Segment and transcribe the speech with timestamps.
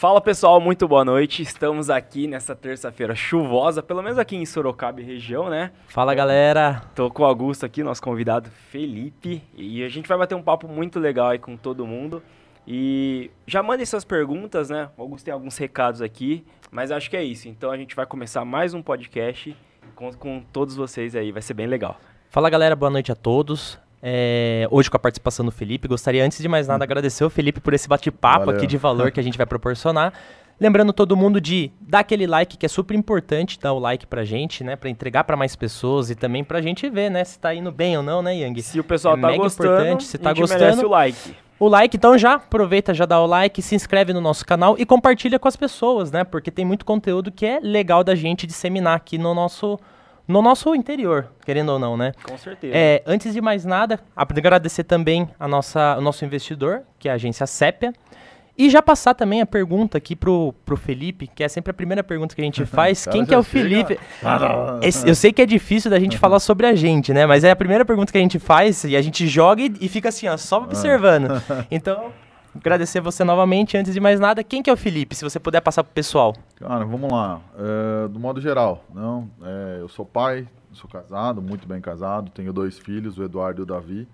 [0.00, 1.42] Fala pessoal, muito boa noite.
[1.42, 5.72] Estamos aqui nessa terça-feira chuvosa, pelo menos aqui em Sorocaba e região, né?
[5.88, 6.84] Fala galera!
[6.94, 10.68] Tô com o Augusto aqui, nosso convidado Felipe, e a gente vai bater um papo
[10.68, 12.22] muito legal aí com todo mundo.
[12.64, 14.88] E já mandem suas perguntas, né?
[14.96, 17.48] O Augusto tem alguns recados aqui, mas acho que é isso.
[17.48, 19.56] Então a gente vai começar mais um podcast
[19.96, 21.96] com, com todos vocês aí, vai ser bem legal.
[22.30, 23.76] Fala galera, boa noite a todos.
[24.02, 27.60] É, hoje com a participação do Felipe, gostaria antes de mais nada agradecer o Felipe
[27.60, 30.12] por esse bate-papo aqui de valor que a gente vai proporcionar.
[30.60, 34.24] Lembrando todo mundo de dar aquele like que é super importante, dar o like pra
[34.24, 37.54] gente, né, para entregar para mais pessoas e também pra gente ver, né, se tá
[37.54, 38.62] indo bem ou não, né, Yang?
[38.62, 41.36] Se o pessoal é tá mega gostando, importante, se tá gostando, o like.
[41.60, 44.86] O like, então já aproveita, já dá o like, se inscreve no nosso canal e
[44.86, 46.22] compartilha com as pessoas, né?
[46.22, 49.78] Porque tem muito conteúdo que é legal da gente disseminar aqui no nosso
[50.28, 52.12] no nosso interior, querendo ou não, né?
[52.22, 52.76] Com certeza.
[52.76, 57.14] É, antes de mais nada, agradecer também a nossa, o nosso investidor, que é a
[57.14, 57.94] agência Sépia.
[58.56, 62.02] E já passar também a pergunta aqui pro, pro Felipe, que é sempre a primeira
[62.02, 63.06] pergunta que a gente faz.
[63.06, 63.98] Quem que é o Felipe?
[64.82, 67.24] Esse, eu sei que é difícil da gente falar sobre a gente, né?
[67.24, 69.88] Mas é a primeira pergunta que a gente faz e a gente joga e, e
[69.88, 71.28] fica assim, ó, só observando.
[71.70, 72.12] Então,
[72.54, 73.76] agradecer você novamente.
[73.76, 75.14] Antes de mais nada, quem que é o Felipe?
[75.14, 76.34] Se você puder passar pro pessoal.
[76.56, 77.40] Cara, vamos lá.
[77.56, 79.30] É, do modo geral, não.
[79.42, 83.64] É, eu sou pai, sou casado, muito bem casado, tenho dois filhos, o Eduardo e
[83.64, 84.08] o Davi.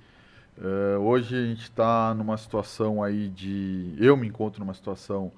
[0.57, 3.95] É, hoje a gente está numa situação aí de.
[3.99, 5.33] Eu me encontro numa situação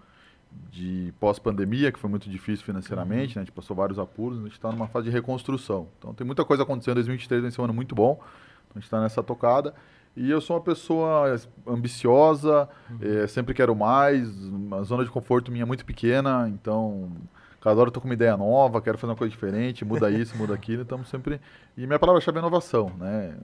[0.70, 3.40] de pós-pandemia, que foi muito difícil financeiramente, uhum.
[3.40, 3.42] né?
[3.42, 5.88] a gente passou vários apuros, a gente está numa fase de reconstrução.
[5.98, 8.84] Então tem muita coisa acontecendo, 2023 vai ser um ano muito bom, então, a gente
[8.84, 9.74] está nessa tocada.
[10.16, 12.98] E eu sou uma pessoa ambiciosa, uhum.
[13.02, 14.30] é, sempre quero mais,
[14.72, 17.12] a zona de conforto minha é muito pequena, então
[17.60, 20.36] cada hora eu tô com uma ideia nova, quero fazer uma coisa diferente, muda isso,
[20.36, 21.40] muda aquilo, estamos sempre...
[21.76, 23.36] E minha palavra-chave é inovação, né?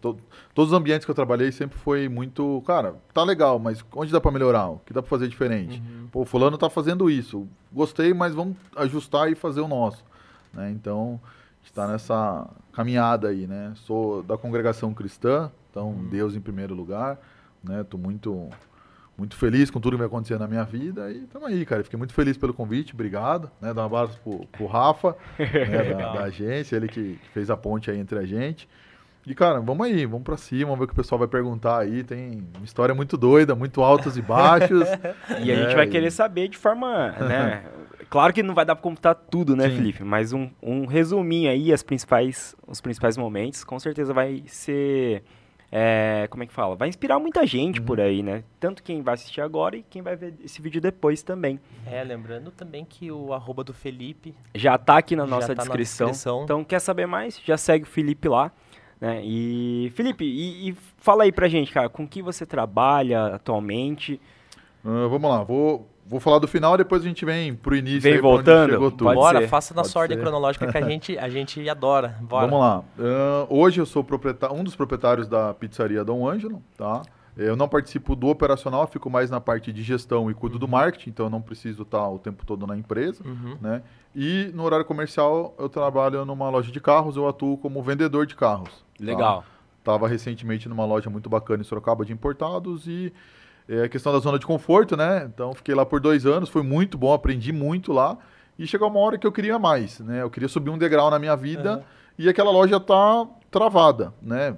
[0.00, 0.20] Todos
[0.56, 4.30] os ambientes que eu trabalhei sempre foi muito, cara, tá legal, mas onde dá para
[4.30, 4.68] melhorar?
[4.68, 5.80] O que dá para fazer diferente?
[5.80, 6.08] Uhum.
[6.12, 10.04] Pô, fulano tá fazendo isso, gostei, mas vamos ajustar e fazer o nosso,
[10.52, 10.70] né?
[10.70, 11.20] Então,
[11.62, 13.72] está nessa caminhada aí, né?
[13.76, 16.08] Sou da congregação cristã, então, hum.
[16.10, 17.18] Deus em primeiro lugar,
[17.62, 17.84] né?
[17.84, 18.50] Tô muito
[19.20, 21.84] muito feliz com tudo que vai acontecer na minha vida e estamos aí, cara.
[21.84, 23.74] Fiquei muito feliz pelo convite, obrigado, né?
[23.74, 25.92] Dar um abraço pro, pro Rafa, né?
[25.94, 28.66] da, da, agência, ele que, que, fez a ponte aí entre a gente.
[29.26, 31.80] E, cara, vamos aí, vamos para cima, vamos ver o que o pessoal vai perguntar
[31.80, 32.02] aí.
[32.02, 34.88] Tem uma história muito doida, muito altos e baixos.
[35.44, 37.64] e a gente vai querer saber de forma, né?
[38.08, 39.76] Claro que não vai dar para computar tudo, né, Sim.
[39.76, 40.02] Felipe?
[40.02, 45.22] Mas um, um resuminho aí, as principais, os principais momentos, com certeza vai ser
[45.72, 46.74] é, como é que fala?
[46.74, 47.86] Vai inspirar muita gente uhum.
[47.86, 48.42] por aí, né?
[48.58, 51.60] Tanto quem vai assistir agora e quem vai ver esse vídeo depois também.
[51.86, 56.08] É, lembrando também que o arroba do Felipe já tá aqui na nossa tá descrição.
[56.08, 56.42] Na descrição.
[56.42, 57.40] Então, quer saber mais?
[57.44, 58.50] Já segue o Felipe lá.
[59.00, 59.22] Né?
[59.24, 64.20] E, Felipe, e, e fala aí pra gente, cara, com que você trabalha atualmente?
[64.84, 68.02] Uh, vamos lá, vou Vou falar do final, depois a gente vem pro início.
[68.02, 68.90] Vem voltando.
[68.90, 72.16] Bora, faça na sua ordem cronológica que a gente, a gente adora.
[72.20, 72.48] Bora.
[72.48, 72.80] Vamos lá.
[72.98, 74.04] Uh, hoje eu sou
[74.52, 77.02] um dos proprietários da pizzaria Dom Ângelo, tá?
[77.36, 80.72] Eu não participo do operacional, fico mais na parte de gestão e cuido do uhum.
[80.72, 83.56] marketing, então eu não preciso estar o tempo todo na empresa, uhum.
[83.60, 83.80] né?
[84.12, 88.34] E no horário comercial eu trabalho numa loja de carros, eu atuo como vendedor de
[88.34, 88.68] carros.
[88.68, 89.04] Tá?
[89.04, 89.42] Legal.
[89.84, 89.92] Tá?
[89.92, 93.12] Tava recentemente numa loja muito bacana em Sorocaba de importados e
[93.70, 95.30] é a questão da zona de conforto, né?
[95.32, 98.18] Então fiquei lá por dois anos, foi muito bom, aprendi muito lá.
[98.58, 100.22] E chegou uma hora que eu queria mais, né?
[100.22, 101.82] Eu queria subir um degrau na minha vida uhum.
[102.18, 104.56] e aquela loja tá travada, né?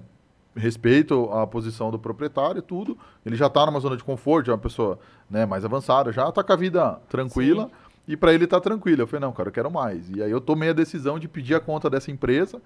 [0.56, 2.96] Respeito a posição do proprietário e tudo.
[3.24, 4.98] Ele já tá numa zona de conforto, já é uma pessoa
[5.30, 7.66] né, mais avançada, já tá com a vida tranquila.
[7.66, 7.70] Sim.
[8.08, 9.02] E para ele tá tranquilo.
[9.02, 10.10] Eu falei, não, cara, eu quero mais.
[10.10, 12.60] E aí eu tomei a decisão de pedir a conta dessa empresa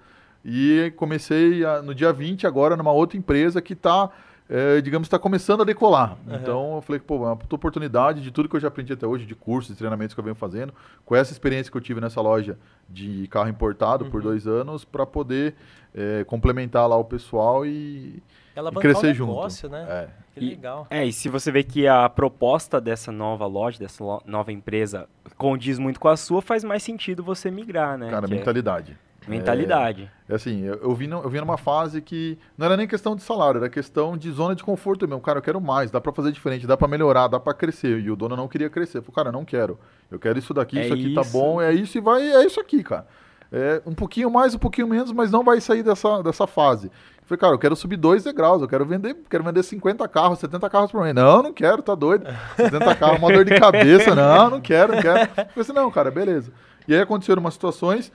[0.44, 4.10] e comecei a, no dia 20 agora numa outra empresa que está
[4.48, 6.16] é, digamos, está começando a decolar.
[6.26, 6.34] Uhum.
[6.36, 9.34] Então eu falei, pô, uma oportunidade de tudo que eu já aprendi até hoje, de
[9.34, 10.72] cursos, de treinamentos que eu venho fazendo,
[11.04, 12.56] com essa experiência que eu tive nessa loja
[12.88, 14.10] de carro importado uhum.
[14.10, 15.54] por dois anos, para poder
[15.94, 18.22] é, complementar lá o pessoal e,
[18.56, 19.32] e crescer junto.
[19.32, 19.86] Negócio, né?
[19.88, 20.08] É.
[20.38, 20.86] Que e, legal.
[20.90, 25.78] É, e se você vê que a proposta dessa nova loja, dessa nova empresa, condiz
[25.78, 28.10] muito com a sua, faz mais sentido você migrar, né?
[28.10, 28.36] Cara, que é
[29.28, 30.02] mentalidade.
[30.02, 30.10] Mentalidade.
[30.28, 33.16] É, é assim, eu, eu, vi, eu vi numa fase que não era nem questão
[33.16, 35.20] de salário, era questão de zona de conforto mesmo.
[35.20, 38.00] Cara, eu quero mais, dá para fazer diferente, dá para melhorar, dá para crescer.
[38.00, 39.00] E o dono não queria crescer.
[39.00, 39.78] Falei, cara, não quero.
[40.10, 41.32] Eu quero isso daqui, é isso aqui tá isso.
[41.32, 43.06] tá bom, é isso e vai, é isso aqui, cara.
[43.52, 46.86] É um pouquinho mais, um pouquinho menos, mas não vai sair dessa, dessa fase.
[46.88, 50.38] Eu falei, cara, eu quero subir dois degraus, eu quero vender, quero vender 50 carros,
[50.38, 51.14] 70 carros por mês.
[51.14, 52.26] Não, não quero, tá doido.
[52.56, 54.14] 70 carros, uma dor de cabeça.
[54.14, 55.20] Não, não quero, não quero.
[55.20, 56.52] Eu falei assim, não, cara, beleza.
[56.86, 58.12] E aí aconteceram umas situações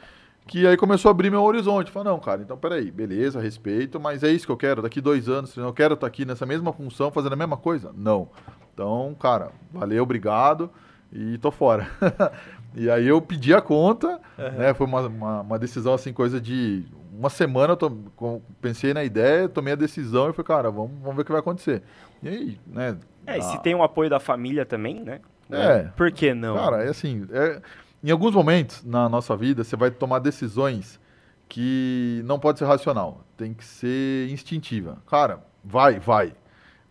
[0.47, 1.91] que aí começou a abrir meu horizonte.
[1.91, 4.81] Falei, não, cara, então peraí, beleza, respeito, mas é isso que eu quero.
[4.81, 7.91] Daqui dois anos, eu quero estar aqui nessa mesma função, fazendo a mesma coisa?
[7.95, 8.29] Não.
[8.73, 10.69] Então, cara, valeu, obrigado
[11.11, 11.87] e tô fora.
[12.75, 14.51] e aí eu pedi a conta, uhum.
[14.57, 14.73] né?
[14.73, 19.47] Foi uma, uma, uma, decisão assim, coisa de uma semana, eu tô, pensei na ideia,
[19.49, 21.83] tomei a decisão e falei, cara, vamos, vamos ver o que vai acontecer.
[22.23, 22.97] E aí, né?
[23.27, 25.19] É, e se tem o apoio da família também, né?
[25.51, 25.89] É.
[25.95, 26.55] Por que não?
[26.55, 27.61] Cara, é assim, é,
[28.03, 30.99] em alguns momentos na nossa vida, você vai tomar decisões
[31.47, 34.97] que não pode ser racional, tem que ser instintiva.
[35.07, 36.33] Cara, vai, vai.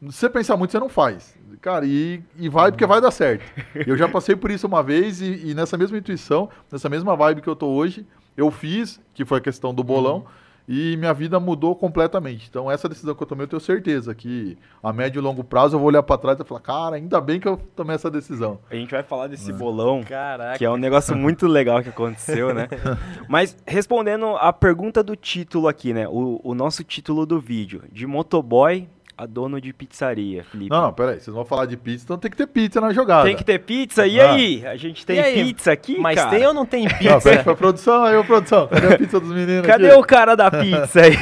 [0.02, 1.36] Se você pensar muito, você não faz.
[1.60, 3.44] Cara, e, e vai porque vai dar certo.
[3.86, 7.42] Eu já passei por isso uma vez e, e nessa mesma intuição, nessa mesma vibe
[7.42, 8.06] que eu tô hoje,
[8.36, 10.24] eu fiz, que foi a questão do bolão, uhum.
[10.72, 12.46] E minha vida mudou completamente.
[12.48, 15.74] Então, essa decisão que eu tomei, eu tenho certeza que a médio e longo prazo
[15.74, 18.60] eu vou olhar para trás e falar, cara, ainda bem que eu tomei essa decisão.
[18.70, 19.52] A gente vai falar desse é.
[19.52, 20.56] bolão, Caraca.
[20.56, 22.68] que é um negócio muito legal que aconteceu, né?
[23.28, 26.06] Mas respondendo a pergunta do título aqui, né?
[26.06, 28.88] O, o nosso título do vídeo, de motoboy
[29.20, 30.70] a dono de pizzaria, Felipe.
[30.70, 31.20] Não, não, peraí.
[31.20, 33.24] Vocês vão falar de pizza, então tem que ter pizza na jogada.
[33.24, 34.06] Tem que ter pizza?
[34.06, 34.32] E ah.
[34.32, 34.66] aí?
[34.66, 36.30] A gente tem pizza aqui, Mas cara?
[36.30, 37.10] tem ou não tem pizza?
[37.10, 38.66] Não, pede pra produção, aí, ô produção.
[38.68, 39.98] Cadê a pizza dos meninos Cadê aqui?
[39.98, 41.12] o cara da pizza aí?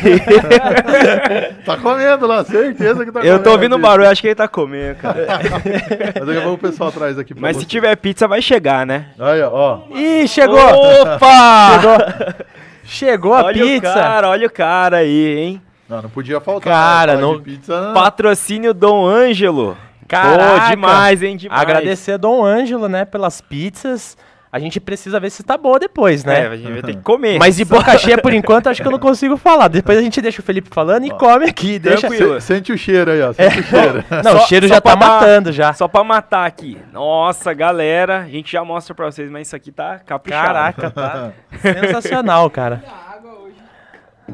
[1.67, 3.37] tá comendo lá, certeza que tá comendo.
[3.37, 5.27] Eu tô ouvindo barulho, acho que ele tá comendo, cara.
[6.15, 7.63] Mas daqui a pouco o pessoal atrás aqui Mas você.
[7.63, 9.09] se tiver pizza, vai chegar, né?
[9.19, 9.81] Aí, ó.
[9.91, 10.57] Ih, chegou!
[11.03, 11.81] Opa!
[11.81, 12.45] chegou,
[12.85, 13.89] chegou a olha pizza.
[13.89, 15.63] Olha o cara, olha o cara aí, hein?
[15.89, 16.73] Não, não podia faltar.
[16.73, 17.21] Cara, né?
[17.23, 17.41] não...
[17.41, 19.77] Pizza, patrocínio Dom Ângelo.
[20.07, 21.37] Caraca, Pô, demais, hein?
[21.37, 21.61] Demais.
[21.61, 24.17] Agradecer a Dom Ângelo, né, pelas pizzas.
[24.51, 26.45] A gente precisa ver se tá boa depois, né?
[26.45, 27.39] É, a gente vai ter que comer.
[27.39, 29.69] Mas de boca cheia, por enquanto, acho que eu não consigo falar.
[29.69, 31.79] Depois a gente deixa o Felipe falando e come aqui.
[31.79, 32.09] Deixa...
[32.41, 33.35] Sente o cheiro aí, ó.
[33.35, 33.61] Sente é.
[33.61, 34.05] o cheiro.
[34.25, 35.75] Não, só, o cheiro já tá matando já.
[35.75, 36.79] Só pra matar aqui.
[36.91, 40.47] Nossa, galera, a gente já mostra pra vocês, mas isso aqui tá caprichado.
[40.47, 42.83] Caraca, tá sensacional, cara.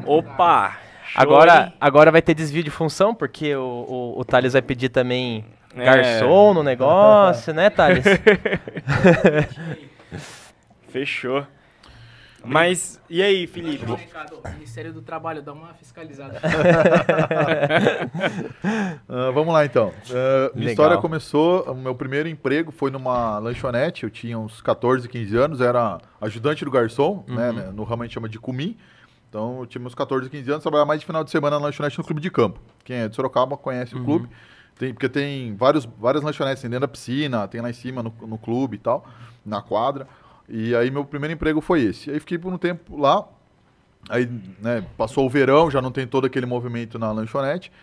[0.05, 0.84] Opa!
[1.15, 5.45] Agora, agora vai ter desvio de função, porque o, o, o Thales vai pedir também
[5.75, 5.83] é.
[5.83, 8.03] garçom no negócio, né, Thales?
[10.89, 11.45] Fechou.
[12.47, 13.85] Mas, e aí, Felipe?
[13.91, 13.97] O
[14.53, 16.39] Ministério do Trabalho, dá uma fiscalizada.
[19.09, 19.87] uh, vamos lá, então.
[19.87, 25.09] Uh, minha história começou, o meu primeiro emprego foi numa lanchonete, eu tinha uns 14,
[25.09, 27.55] 15 anos, era ajudante do garçom, né, uhum.
[27.55, 28.77] né, no ramo a gente chama de cumi.
[29.35, 31.97] Então, eu tinha meus 14, 15 anos, trabalhava mais de final de semana na lanchonete
[31.97, 32.57] no clube de campo.
[32.85, 34.01] Quem é de Sorocaba conhece uhum.
[34.01, 34.29] o clube.
[34.79, 38.37] Tem, porque tem vários, várias lanchonetes dentro da piscina, tem lá em cima no, no
[38.37, 39.05] clube e tal,
[39.45, 40.07] na quadra.
[40.47, 42.09] E aí meu primeiro emprego foi esse.
[42.09, 43.27] Aí fiquei por um tempo lá.
[44.07, 44.25] Aí,
[44.61, 47.73] né, passou o verão, já não tem todo aquele movimento na lanchonete.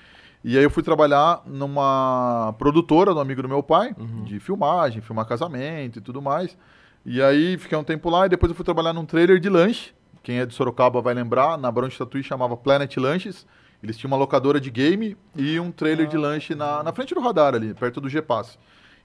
[0.43, 4.25] E aí eu fui trabalhar numa produtora do amigo do meu pai, uhum.
[4.25, 6.57] de filmagem, filmar casamento e tudo mais.
[7.05, 9.93] E aí fiquei um tempo lá e depois eu fui trabalhar num trailer de lanche
[10.23, 13.47] quem é de Sorocaba vai lembrar, na Barão de Tatuí chamava Planet Lanches.
[13.83, 16.09] Eles tinham uma locadora de game e um trailer ah.
[16.09, 18.59] de lanche na, na frente do radar ali, perto do G-Pass.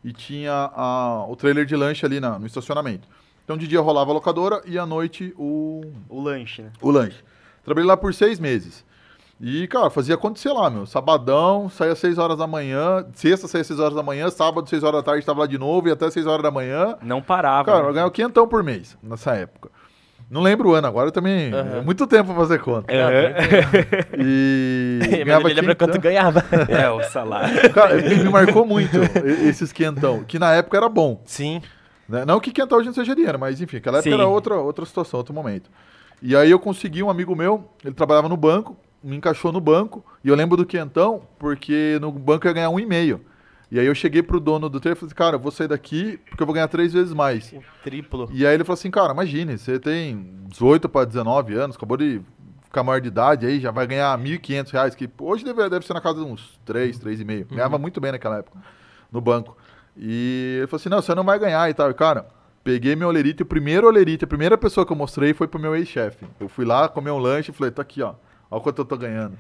[0.04, 3.08] E tinha a, o trailer de lanche ali na, no estacionamento.
[3.44, 5.82] Então de dia rolava a locadora e à noite o...
[6.08, 6.72] O lanche, né?
[6.82, 7.24] O lanche.
[7.64, 8.86] Trabalhei lá por seis meses.
[9.40, 10.86] E, cara, fazia acontecer lá, meu.
[10.88, 13.06] Sabadão, saía às 6 horas da manhã.
[13.14, 14.30] Sexta, saía às 6 horas da manhã.
[14.32, 15.88] Sábado, 6 horas da tarde, estava lá de novo.
[15.88, 16.98] E até 6 horas da manhã.
[17.04, 17.66] Não parava.
[17.66, 17.90] Cara, né?
[17.90, 19.70] eu ganhava quinhentão por mês nessa época.
[20.30, 21.54] Não lembro o ano, agora também.
[21.54, 21.78] Uhum.
[21.78, 22.92] É muito tempo pra fazer conta.
[22.94, 24.24] Uhum.
[24.26, 25.00] E.
[25.26, 26.44] Mas ele lembra quanto ganhava.
[26.68, 27.70] É, o salário.
[27.74, 28.98] Cara, me marcou muito
[29.48, 31.22] esse esquentão, que na época era bom.
[31.26, 31.62] Sim.
[32.08, 32.26] Né?
[32.26, 34.16] Não que quentão a gente seja dinheiro, mas enfim, aquela época Sim.
[34.16, 35.70] era outra, outra situação, outro momento.
[36.22, 40.04] E aí eu consegui um amigo meu, ele trabalhava no banco, me encaixou no banco,
[40.24, 43.22] e eu lembro do quentão, porque no banco eu ia ganhar um e meio.
[43.70, 46.20] E aí eu cheguei pro dono do trailer e falei, cara, eu vou sair daqui
[46.30, 47.52] porque eu vou ganhar três vezes mais.
[47.52, 48.30] O triplo.
[48.32, 52.22] E aí ele falou assim, cara, imagine, você tem 18 para 19 anos, acabou de
[52.64, 55.94] ficar maior de idade aí, já vai ganhar 1.500 reais, que hoje deve, deve ser
[55.94, 57.52] na casa de uns 3, 3,5.
[57.52, 57.58] Uhum.
[57.58, 58.58] Ganhava muito bem naquela época,
[59.12, 59.58] no banco.
[59.98, 61.90] E ele falou assim, não, você não vai ganhar e tal.
[61.90, 62.26] E, cara,
[62.64, 65.76] peguei meu olerite, o primeiro olerite, a primeira pessoa que eu mostrei foi pro meu
[65.76, 66.26] ex-chefe.
[66.40, 68.14] Eu fui lá, comer um lanche e falei, tá aqui, ó,
[68.50, 69.38] olha quanto eu tô ganhando.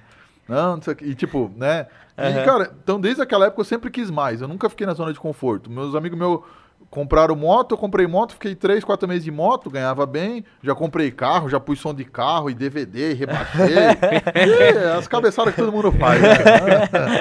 [0.47, 1.05] Não, não sei o que.
[1.05, 1.87] E tipo, né?
[2.17, 2.41] Uhum.
[2.41, 4.41] E, cara, então desde aquela época eu sempre quis mais.
[4.41, 5.69] Eu nunca fiquei na zona de conforto.
[5.69, 6.41] Meus amigos meus
[6.89, 10.43] compraram moto, eu comprei moto, fiquei três, quatro meses de moto, ganhava bem.
[10.63, 13.75] Já comprei carro, já pus som de carro e DVD, e rebaixei.
[13.75, 16.21] e, as cabeçadas que todo mundo faz.
[16.21, 16.29] Né?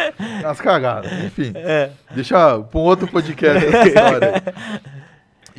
[0.44, 1.10] As cagadas.
[1.24, 1.52] Enfim.
[1.54, 1.90] É.
[2.12, 4.42] Deixa para um outro podcast essa história.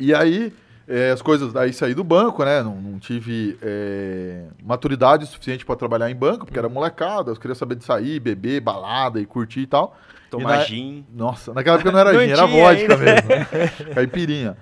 [0.00, 0.54] E aí
[0.88, 2.62] é, as coisas, aí saí do banco, né?
[2.62, 7.54] Não, não tive é, maturidade suficiente para trabalhar em banco, porque era molecada, eu queria
[7.54, 9.94] saber de sair, beber, balada e curtir e tal.
[10.30, 11.06] Tomar e na, gin.
[11.14, 12.96] Nossa, naquela época não era não gin, era vodka ainda.
[12.96, 13.28] mesmo.
[13.94, 14.56] Caipirinha.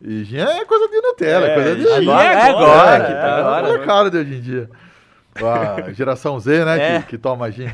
[0.00, 1.86] E gin é coisa de Nutella, é, coisa de...
[1.86, 3.68] Agora, é agora, é, agora.
[3.68, 4.70] É molecada de hoje em dia.
[5.36, 6.96] A geração Z, né?
[6.96, 7.00] É.
[7.00, 7.68] Que, que toma gin.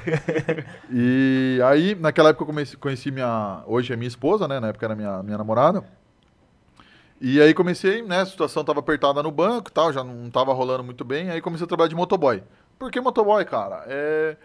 [0.91, 3.63] E aí, naquela época, eu comecei, conheci minha.
[3.67, 4.61] Hoje é minha esposa, né?
[4.61, 5.83] Na época era minha, minha namorada.
[7.26, 8.21] E aí comecei, né?
[8.21, 11.31] A situação tava apertada no banco tal, já não tava rolando muito bem.
[11.31, 12.43] Aí comecei a trabalhar de motoboy.
[12.78, 13.83] Por que motoboy, cara?
[13.87, 14.37] É,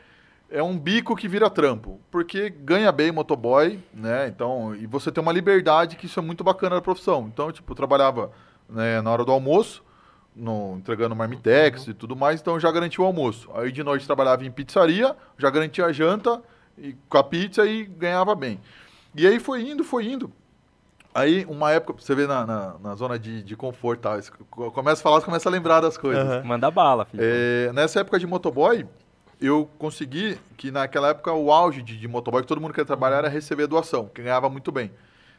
[0.49, 1.99] é um bico que vira trampo.
[2.09, 4.29] Porque ganha bem motoboy, né?
[4.29, 7.27] Então, e você tem uma liberdade que isso é muito bacana da profissão.
[7.27, 8.31] Então, tipo, eu trabalhava
[8.69, 9.83] né, na hora do almoço,
[10.33, 13.49] no, entregando marmitex e tudo mais, então eu já garantia o almoço.
[13.55, 16.41] Aí de noite trabalhava em pizzaria, já garantia a janta
[16.77, 18.57] e, com a pizza e ganhava bem.
[19.13, 20.31] E aí foi indo, foi indo.
[21.13, 24.19] Aí, uma época, você vê na, na, na zona de, de conforto, tá?
[24.49, 26.23] Começa a falar, você começa a lembrar das coisas.
[26.23, 26.43] Aham.
[26.43, 27.27] Manda bala, Felipe.
[27.27, 28.85] É, nessa época de motoboy,
[29.41, 33.17] eu consegui que naquela época o auge de, de motoboy, que todo mundo queria trabalhar,
[33.17, 34.91] era receber doação, que ganhava muito bem.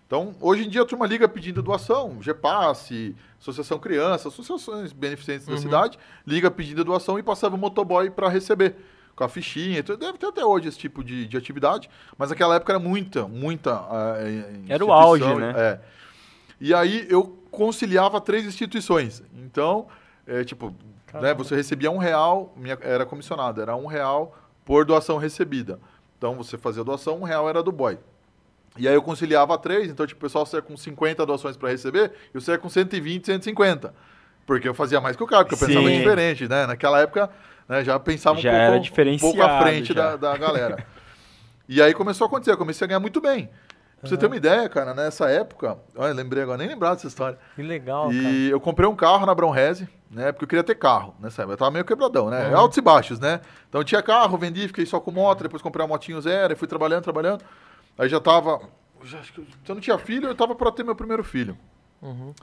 [0.06, 5.56] Então, hoje em dia a turma liga pedindo doação, GPasse, Associação Criança, associações beneficentes da
[5.56, 5.96] cidade,
[6.26, 8.74] liga pedindo doação e passava o motoboy para receber.
[9.20, 12.72] Com a fichinha, deve ter até hoje esse tipo de, de atividade, mas naquela época
[12.72, 13.74] era muita, muita.
[13.74, 15.52] ah, eh, Era o auge, né?
[15.54, 15.80] É.
[16.58, 19.22] E aí eu conciliava três instituições.
[19.36, 19.88] Então,
[20.26, 20.74] é, tipo,
[21.12, 24.34] né, você recebia um real, minha, era comissionado, era um real
[24.64, 25.78] por doação recebida.
[26.16, 27.98] Então você fazia doação, um real era do boy.
[28.78, 32.10] E aí eu conciliava três, então tipo, o pessoal saia com 50 doações para receber,
[32.32, 33.94] e eu saia com 120, 150.
[34.46, 35.98] Porque eu fazia mais que o cara, porque eu pensava Sim.
[35.98, 36.66] diferente, né?
[36.66, 37.28] Naquela época,
[37.70, 40.84] né, já pensava Já um, era pouco, um pouco à diferenciado, frente da, da galera.
[41.68, 43.48] e aí começou a acontecer, eu comecei a ganhar muito bem.
[44.00, 47.38] Pra você ter uma ideia, cara, nessa época, olha, lembrei agora, nem lembrava dessa história.
[47.54, 48.14] Que legal, cara.
[48.16, 50.32] E eu comprei um carro na Bronrese, né?
[50.32, 51.52] Porque eu queria ter carro nessa época.
[51.52, 52.50] Eu tava meio quebradão, né?
[52.54, 53.42] Altos e baixos, né?
[53.68, 57.04] Então tinha carro, vendi, fiquei só com moto, depois comprei uma motinho zero, fui trabalhando,
[57.04, 57.44] trabalhando.
[57.98, 58.60] Aí já tava.
[59.04, 61.54] Já, eu- se eu não tinha filho, eu tava pra ter meu primeiro filho.
[62.00, 62.34] Uhum.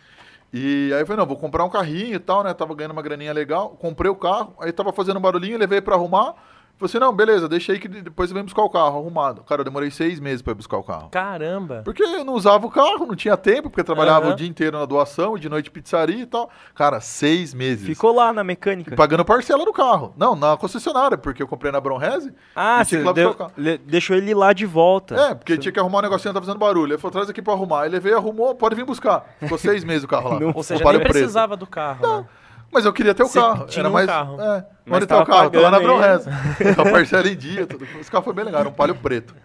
[0.54, 2.54] E aí eu falei, não, vou comprar um carrinho e tal, né?
[2.54, 3.70] Tava ganhando uma graninha legal.
[3.72, 6.36] Comprei o carro, aí tava fazendo um barulhinho, levei pra arrumar.
[6.79, 9.41] Falei assim, não, beleza, deixa aí que depois venho buscar o carro arrumado.
[9.43, 11.10] Cara, eu demorei seis meses pra ir buscar o carro.
[11.10, 11.81] Caramba.
[11.84, 14.34] Porque eu não usava o carro, não tinha tempo, porque eu trabalhava Aham.
[14.34, 16.51] o dia inteiro na doação, de noite pizzaria e tal.
[16.75, 17.84] Cara, seis meses.
[17.88, 18.96] Ficou lá na mecânica.
[18.96, 20.13] Pagando parcela do carro.
[20.15, 22.31] Não, na concessionária, porque eu comprei na Bronrese.
[22.55, 23.36] Ah, você que ir lá deu-
[23.84, 25.15] deixou ele lá de volta.
[25.15, 26.91] É, porque tinha que arrumar um negocinho, tava fazendo barulho.
[26.93, 27.81] Ele falou, traz aqui pra arrumar.
[27.84, 29.25] Aí levei, arrumou, pode vir buscar.
[29.39, 30.39] Ficou seis meses o carro lá.
[30.41, 32.25] Não- Ou seja, nem precisava do carro, né?
[32.72, 33.66] Mas eu queria ter o Você carro.
[33.66, 34.06] tinha Era um mais.
[34.08, 34.42] carro.
[34.42, 35.26] É, Mas o carro?
[35.26, 36.30] Tá lá na pagando Bronrese.
[36.78, 37.66] a parcela em dia.
[37.66, 37.86] Tudo.
[38.00, 39.36] Esse carro foi bem legal, era um palio preto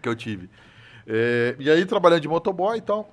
[0.00, 0.48] que eu tive.
[1.06, 3.08] É, e aí, trabalhando de motoboy e tal.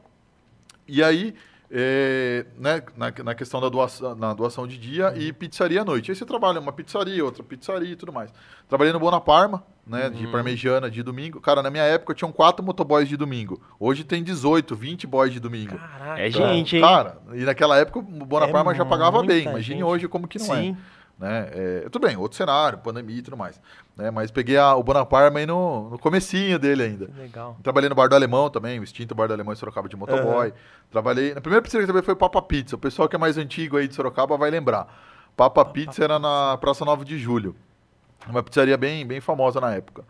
[0.88, 1.34] E aí,
[1.76, 6.12] é, né, na, na questão da doação, na doação de dia e pizzaria à noite.
[6.12, 8.32] Aí você trabalha uma pizzaria, outra pizzaria e tudo mais.
[8.70, 11.42] Trabalhei no Bonaparma, né, de parmegiana de domingo.
[11.42, 13.60] Cara, na minha época tinham quatro motoboys de domingo.
[13.80, 15.76] Hoje tem 18, 20 boys de domingo.
[15.76, 16.22] Caraca.
[16.22, 16.82] É Então, gente, hein?
[16.84, 19.42] Cara, e naquela época o Bonaparma É já pagava bem.
[19.42, 19.84] Imagine gente.
[19.84, 20.78] hoje como que não Sim.
[20.80, 21.03] é.
[21.20, 21.50] Né?
[21.54, 23.62] É, tudo bem, outro cenário, pandemia e tudo mais.
[23.96, 24.10] Né?
[24.12, 27.10] Mas peguei a- o Bonaparma aí no, no comecinho dele ainda.
[27.18, 27.56] Legal.
[27.64, 30.52] Trabalhei no Bar do Alemão também, o extinto Bar do Alemão em Sorocaba de motoboy.
[30.92, 31.34] Trabalhei.
[31.34, 32.76] Na primeira pizzaria que eu trabalhei foi Papa Pizza.
[32.76, 34.88] O pessoal que é mais antigo aí de Sorocaba vai lembrar.
[35.38, 37.56] Papa, Pizza era na Praça 9 de Julho.
[38.28, 40.04] Uma pizzaria bem, bem famosa na época.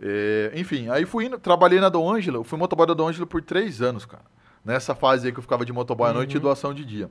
[0.00, 3.42] É, enfim, aí fui indo, trabalhei na Dom Ângelo, fui motoboy da Dom Ângelo por
[3.42, 4.22] três anos, cara.
[4.64, 7.08] Nessa fase aí que eu ficava de motoboy à noite e doação de dia.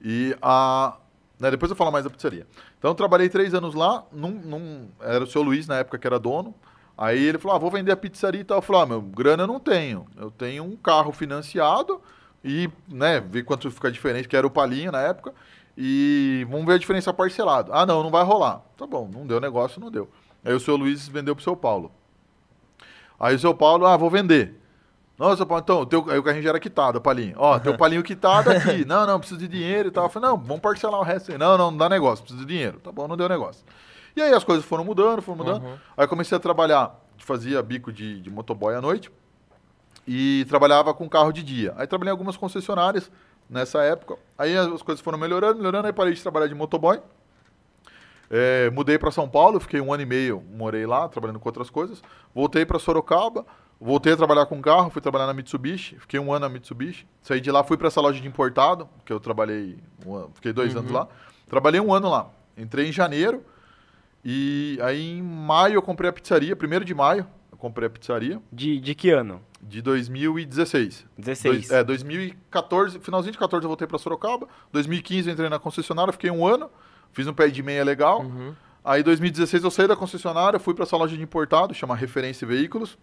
[0.00, 0.96] E a.
[1.42, 2.46] né, depois eu falo mais da pizzaria.
[2.78, 6.06] Então eu trabalhei três anos lá, num, num- era o seu Luiz na época que
[6.06, 6.54] era dono.
[6.96, 8.58] Aí ele falou: ah, vou vender a pizzaria e tal.
[8.58, 10.06] Eu falei: ah, meu, grana eu não tenho.
[10.16, 12.00] Eu tenho um carro financiado
[12.44, 15.34] e, né, ver quanto fica a diferença, que era o Palinho na época.
[15.76, 17.72] E vamos ver a diferença parcelado.
[17.72, 18.62] Ah, não, não vai rolar.
[18.76, 20.08] Tá bom, não deu negócio, não deu.
[20.44, 21.90] Aí o seu Luiz vendeu pro seu Paulo.
[23.18, 24.60] Aí o seu Paulo, ah, vou vender.
[25.22, 27.36] Nossa, Paulo, então, o teu, aí o carrinho já era quitado, palinho.
[27.36, 28.82] Ó, teu palinho quitado aqui.
[28.84, 30.06] Não, não, preciso de dinheiro e tal.
[30.06, 31.38] Eu falei, não, vamos parcelar o resto aí.
[31.38, 32.80] Não, não, não dá negócio, preciso de dinheiro.
[32.80, 33.64] Tá bom, não deu negócio.
[34.16, 35.64] E aí as coisas foram mudando, foram mudando.
[35.96, 39.12] Aí eu comecei a trabalhar, fazia bico de, de motoboy à noite
[40.08, 41.72] e trabalhava com carro de dia.
[41.76, 43.08] Aí trabalhei em algumas concessionárias
[43.48, 44.16] nessa época.
[44.36, 47.00] Aí as as coisas foram melhorando, melhorando, aí parei de trabalhar de motoboy.
[48.28, 51.70] É, mudei para São Paulo, fiquei um ano e meio, morei lá, trabalhando com outras
[51.70, 52.02] coisas.
[52.34, 53.46] Voltei para Sorocaba,
[53.82, 57.06] voltei a trabalhar com carro, fui trabalhar na Mitsubishi, fiquei um ano na Mitsubishi.
[57.20, 60.52] Saí de lá, fui para essa loja de importado, que eu trabalhei, um ano- fiquei
[60.52, 61.08] dois anos lá.
[61.48, 62.30] Trabalhei um ano lá.
[62.56, 63.44] Entrei em janeiro
[64.24, 68.40] e aí em maio eu comprei a pizzaria, primeiro de maio eu comprei a pizzaria
[68.52, 69.40] De, de que ano?
[69.60, 71.06] de 2016.
[71.16, 71.54] 16.
[71.68, 74.48] Dois- é, 2014, finalzinho de 14 eu voltei para Sorocaba.
[74.72, 76.68] 2015 eu entrei na concessionária, fiquei um ano,
[77.12, 78.24] fiz um pé de meia legal.
[78.84, 82.98] Aí 2016 eu saí da concessionária, fui para essa loja de importado, chama Referência Veículos.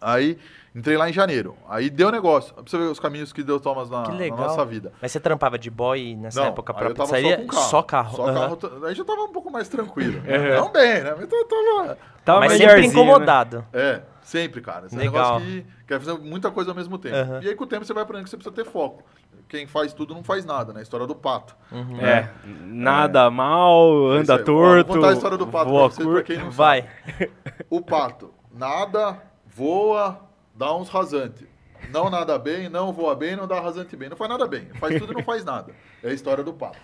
[0.00, 0.38] Aí
[0.74, 1.56] entrei lá em janeiro.
[1.68, 2.52] Aí deu negócio.
[2.54, 4.92] Pra você ver os caminhos que Deus toma na, Que na nossa vida.
[5.00, 7.36] Mas você trampava de boy nessa Não, época pra tava pizzaria?
[7.38, 7.66] Só, com carro.
[7.70, 8.16] Só carro.
[8.16, 8.56] Só aham.
[8.56, 8.86] carro.
[8.86, 10.18] Aí já tava um pouco mais tranquilo.
[10.18, 10.56] Uhum.
[10.60, 11.14] Não bem, né?
[11.16, 11.98] Mas eu tava.
[12.24, 12.86] Tava Mas sempre né?
[12.86, 13.64] incomodado.
[13.72, 14.86] É, sempre, cara.
[14.86, 15.38] Esse Legal.
[15.38, 17.14] negócio que quer fazer muita coisa ao mesmo tempo.
[17.14, 17.40] Aham.
[17.42, 19.04] E aí, com o tempo, você vai aprendendo que você precisa ter foco.
[19.48, 20.80] Quem faz tudo não faz nada, né?
[20.80, 21.56] A história do pato.
[21.70, 22.00] Uhum.
[22.00, 22.28] É,
[22.64, 24.88] nada mal, Isso anda torto.
[24.88, 26.82] Vou contar a história do pato pra pra quem não Vai.
[26.82, 27.30] sabe.
[27.70, 29.22] O pato nada,
[29.56, 30.20] voa,
[30.54, 31.46] dá uns rasantes.
[31.90, 34.08] Não nada bem, não voa bem, não dá rasante bem.
[34.10, 34.66] Não faz nada bem.
[34.78, 35.72] Faz tudo e não faz nada.
[36.02, 36.78] É a história do pato.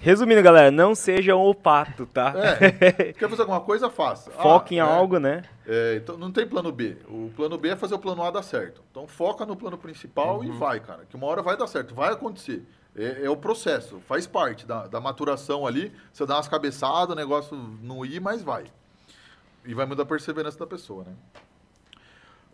[0.00, 2.34] Resumindo, galera, não sejam o pato, tá?
[2.36, 3.12] É.
[3.14, 3.88] Quer fazer alguma coisa?
[3.88, 4.30] Faça.
[4.32, 4.92] Foque em Ah, é.
[4.92, 5.42] algo, né?
[5.66, 6.96] É, então não tem plano B.
[7.08, 8.82] O plano B é fazer o plano A dar certo.
[8.90, 10.44] Então foca no plano principal Uhum.
[10.44, 11.04] e vai, cara.
[11.08, 12.64] Que uma hora vai dar certo, vai acontecer.
[12.94, 15.92] É, é o processo, faz parte da, da maturação ali.
[16.12, 18.64] Você dá umas cabeçadas, o negócio não ir, mas vai.
[19.64, 21.12] E vai mudar a perseverança da pessoa, né?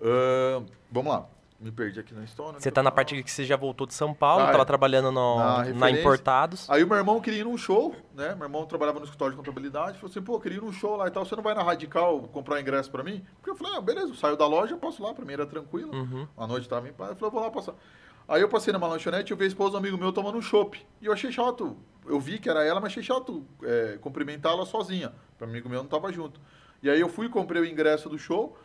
[0.03, 1.27] Ahn, vamos lá.
[1.59, 2.59] Me perdi aqui na história.
[2.59, 4.65] Você tá na parte que você já voltou de São Paulo, Ah, tava é.
[4.65, 5.91] trabalhando no- Na na.
[5.91, 6.69] Importados.
[6.71, 8.35] Aí o meu irmão queria ir num show, né?
[8.35, 9.99] Meu irmão trabalhava no escritório de contabilidade.
[9.99, 11.23] Falou assim, pô, eu queria ir num show lá e tal.
[11.23, 13.23] Você não vai na Radical comprar ingresso pra mim?
[13.37, 15.13] Porque eu falei, ah, beleza, saio da loja, posso lá.
[15.13, 15.93] Pra mim era tranquilo.
[15.95, 16.27] Uhum.
[16.35, 17.11] A noite tava em paz.
[17.11, 17.75] Eu falei, vou lá passar.
[18.27, 20.43] Aí eu passei numa lanchonete e eu vi a esposa do amigo meu tomando um
[20.43, 20.81] chopp.
[21.03, 21.77] E eu achei chato.
[22.07, 25.13] Eu vi que era ela, mas achei chato é, cumprimentá-la sozinha.
[25.37, 26.41] Para amigo meu não tava junto.
[26.83, 28.57] E aí eu fui, comprei o ingresso do show.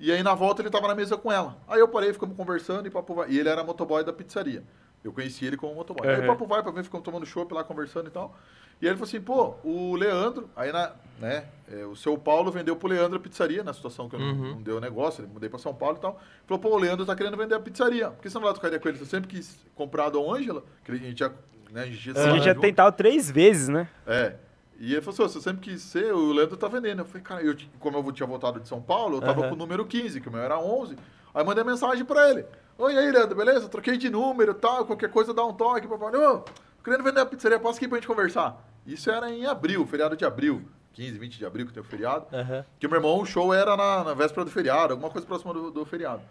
[0.00, 1.56] E aí na volta ele tava na mesa com ela.
[1.66, 3.30] Aí eu parei, ficamos conversando e papo vai.
[3.30, 4.62] E ele era motoboy da pizzaria.
[5.02, 6.06] Eu conheci ele como motoboy.
[6.08, 6.26] Aí Uhum.
[6.26, 8.36] papo vai pra mim, ficamos tomando chopp lá, conversando e tal.
[8.80, 12.48] E aí ele falou assim, pô, o Leandro, aí na, né, é, o seu Paulo
[12.52, 14.50] vendeu pro Leandro a pizzaria, na situação que eu não- Uhum.
[14.52, 16.20] não, deu negócio, ele mudei pra São Paulo e tal.
[16.46, 18.10] Falou, pô, o Leandro tá querendo vender a pizzaria.
[18.10, 18.98] Por que você não vai trocar com ele?
[18.98, 21.28] Você sempre quis comprar a Dom Ângela, que a gente já,
[21.72, 23.88] né, a gente já A gente já tentava três vezes, né?
[24.06, 24.36] É.
[24.78, 27.00] E ele falou assim, você sempre quis ser, o Leandro tá vendendo.
[27.00, 29.48] Eu falei, cara, eu, como eu tinha voltado de São Paulo, eu tava Aham.
[29.48, 30.94] com o número 15, que o meu era 11.
[31.34, 32.44] Aí eu mandei mensagem pra ele.
[32.78, 33.68] Oi, aí, Leandro, beleza?
[33.68, 35.88] Troquei de número e tal, qualquer coisa dá um toque.
[35.88, 36.44] Papai, ô,
[36.84, 38.64] querendo vender a pizzaria, posso aqui pra gente conversar?
[38.86, 40.62] Isso era em abril, feriado de abril.
[40.92, 42.26] 15, 20 de abril, que tem o feriado.
[42.32, 42.64] Aham.
[42.78, 45.52] Que o meu irmão, o show era na, na véspera do feriado, alguma coisa próxima
[45.52, 46.22] do, do feriado.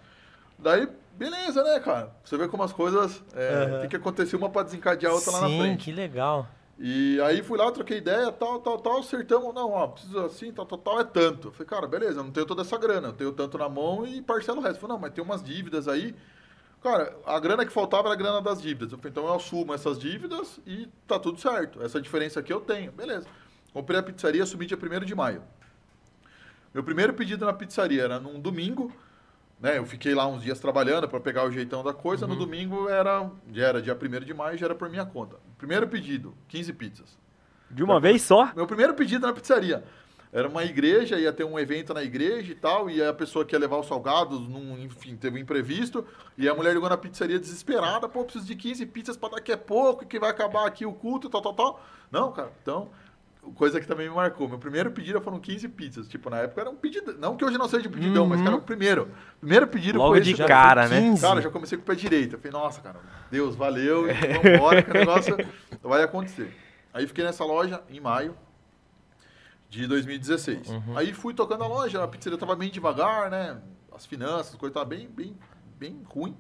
[0.57, 2.11] Daí, beleza, né, cara?
[2.23, 3.79] Você vê como as coisas é, Aham.
[3.81, 5.83] tem que acontecer uma pra desencadear a outra lá na Sim, frente.
[5.85, 6.47] que legal.
[6.79, 10.65] E aí fui lá, troquei ideia, tal, tal, tal, acertamos, não, ó, preciso assim, tal,
[10.65, 11.51] tal, tal, é tanto.
[11.51, 14.21] Falei, cara, beleza, eu não tenho toda essa grana, eu tenho tanto na mão e
[14.21, 14.79] parcelo o resto.
[14.79, 16.13] Falei, não, mas tem umas dívidas aí.
[16.83, 18.91] Cara, a grana que faltava era a grana das dívidas.
[18.91, 21.81] Eu falei, então eu assumo essas dívidas e tá tudo certo.
[21.81, 23.27] Essa diferença aqui eu tenho, beleza.
[23.73, 25.41] Comprei a pizzaria, assumi dia 1 de maio.
[26.73, 28.91] Meu primeiro pedido na pizzaria era num domingo,
[29.59, 29.77] né?
[29.77, 32.27] Eu fiquei lá uns dias trabalhando para pegar o jeitão da coisa.
[32.27, 35.37] No domingo era, já era dia 1 de maio, já era por minha conta.
[35.57, 37.17] Primeiro pedido, 15 pizzas.
[37.69, 38.51] De uma vez só?
[38.55, 39.83] Meu primeiro pedido na pizzaria.
[40.31, 43.55] Era uma igreja, ia ter um evento na igreja e tal, e a pessoa que
[43.55, 46.05] ia levar os salgados, num, enfim, teve um imprevisto,
[46.37, 49.57] e a mulher ligou na pizzaria desesperada, pô, preciso de 15 pizzas para daqui a
[49.57, 51.81] pouco, que vai acabar aqui o culto, tal, tal, tal.
[52.11, 52.91] Não, cara, então,
[53.53, 54.47] coisa que também me marcou.
[54.47, 56.07] Meu primeiro pedido foram 15 pizzas.
[56.07, 58.55] Tipo, na época era um pedido, não que hoje não seja pedidão, mas que era
[58.55, 59.11] o primeiro.
[59.39, 61.01] Primeiro pedido Logo foi de esse, cara, né?
[61.01, 61.21] 15.
[61.21, 62.35] Cara, já comecei com o pé direito.
[62.35, 62.99] Eu falei, nossa, cara,
[63.31, 65.37] Deus, valeu, e vambora, que o negócio
[65.81, 66.55] vai acontecer.
[66.93, 68.35] Aí fiquei nessa loja em maio
[69.69, 70.67] de 2016.
[70.95, 73.61] Aí fui tocando a loja, a pizzaria tava bem devagar, né?
[73.93, 75.35] As finanças, a coisa tava bem, bem,
[75.77, 76.35] bem ruim.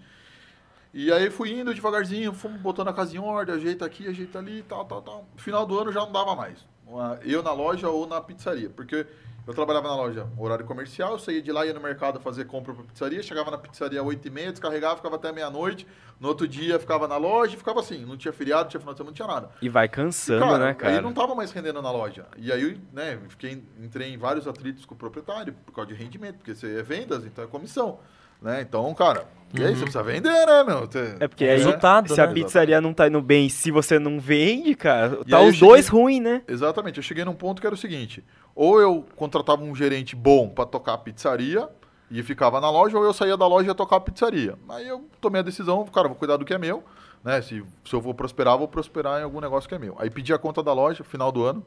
[0.93, 4.63] E aí fui indo devagarzinho, fomos botando a casa em ordem, ajeita aqui, ajeita ali,
[4.63, 5.27] tal, tal, tal.
[5.35, 6.65] No final do ano já não dava mais.
[6.87, 9.05] Uma- Eu na loja ou na pizzaria, porque
[9.45, 12.73] eu trabalhava na loja horário comercial, eu saía de lá, ia no mercado fazer compra
[12.73, 15.85] pra pizzaria, chegava na pizzaria às 8h30, descarregava, ficava até meia-noite.
[16.19, 18.93] No outro dia ficava na loja e ficava assim, não tinha feriado, não tinha final
[18.93, 19.49] de semana, não tinha nada.
[19.61, 20.95] E vai E, cansando, né, cara?
[20.95, 22.25] Aí não tava mais rendendo na loja.
[22.37, 26.37] E aí, né, fiquei, entrei em vários atritos com o proprietário por causa de rendimento,
[26.37, 27.99] porque você é vendas, então é comissão.
[28.41, 28.61] Né?
[28.61, 29.25] Então, cara,
[29.57, 30.81] e aí você precisa vender, né, meu?
[30.81, 32.33] Você- É porque aí, Resultado, se a né?
[32.33, 36.01] pizzaria não tá indo bem, se você não vende, cara, E tá os dois cheguei-
[36.01, 36.41] ruins, né?
[36.47, 36.97] Exatamente.
[36.97, 38.23] Eu cheguei num ponto que era o seguinte:
[38.53, 41.67] ou eu contratava um gerente bom para tocar a pizzaria
[42.11, 44.55] e ficava na loja, ou eu saía da loja e ia tocar a pizzaria.
[44.69, 46.83] Aí eu tomei a decisão, cara, vou cuidar do que é meu,
[47.23, 47.41] né?
[47.41, 49.95] Se, se eu vou prosperar, vou prosperar em algum negócio que é meu.
[49.97, 51.65] Aí pedi a conta da loja, final do ano,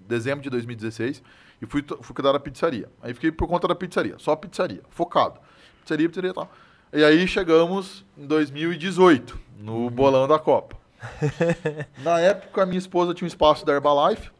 [0.00, 1.22] dezembro de 2016,
[1.60, 2.88] e fui, fui cuidar da pizzaria.
[3.02, 5.40] Aí fiquei por conta da pizzaria, só pizzaria, focado.
[5.86, 6.50] Pizzaria e tal.
[6.92, 10.76] E aí chegamos em 2018, no bolão da Copa.
[12.02, 14.30] Na época, a minha esposa tinha um espaço da Herbalife,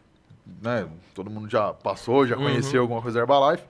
[0.62, 0.88] né?
[1.14, 3.64] Todo mundo já passou, já conheceu alguma coisa da Herbalife.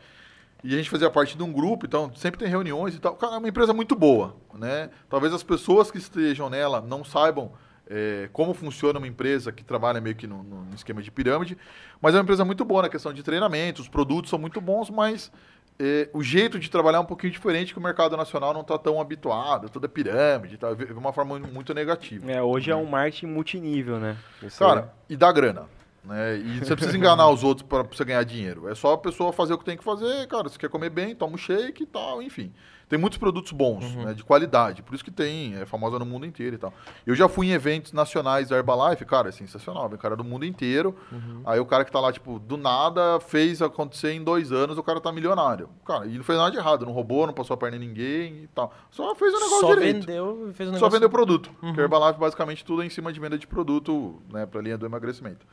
[0.65, 3.15] E a gente fazia parte de um grupo, então sempre tem reuniões e tal.
[3.15, 4.91] Cara, é uma empresa muito boa, né?
[5.09, 7.53] Talvez as pessoas que estejam nela não saibam
[7.89, 11.57] é, como funciona uma empresa que trabalha meio que no, no esquema de pirâmide,
[12.01, 14.91] mas é uma empresa muito boa na questão de treinamento, os produtos são muito bons,
[14.91, 15.31] mas
[15.79, 18.79] é, o jeito de trabalhar é um pouquinho diferente, que o mercado nacional não está
[18.79, 22.31] tão habituado, toda pirâmide, tá, de uma forma muito negativa.
[22.31, 24.17] É, hoje é um marketing multinível, né?
[24.43, 25.13] Isso Cara, é...
[25.13, 25.67] e dá grana.
[26.03, 26.39] Né?
[26.39, 28.69] E você precisa enganar os outros para você ganhar dinheiro.
[28.69, 30.49] É só a pessoa fazer o que tem que fazer, cara.
[30.49, 32.53] Você quer comer bem, toma um shake e tal, enfim.
[32.89, 34.05] Tem muitos produtos bons, uhum.
[34.05, 34.81] né, de qualidade.
[34.81, 36.73] Por isso que tem, é famosa no mundo inteiro e tal.
[37.05, 39.89] Eu já fui em eventos nacionais da Herbalife, cara, é sensacional.
[39.89, 40.95] Vem cara do mundo inteiro.
[41.11, 41.43] Uhum.
[41.45, 44.85] Aí o cara que tá lá, tipo, do nada, fez acontecer em dois anos, o
[44.85, 45.69] cara tá milionário.
[45.85, 46.87] Cara, e não fez nada de errado.
[46.87, 48.73] Não roubou, não passou a perna em ninguém e tal.
[48.91, 50.07] Só fez o negócio Só direito.
[50.07, 50.79] vendeu fez o negócio...
[50.79, 51.49] Só vendeu produto.
[51.61, 51.69] Uhum.
[51.69, 54.79] Porque a Herbalife, basicamente, tudo é em cima de venda de produto, né, pra linha
[54.79, 55.45] do emagrecimento.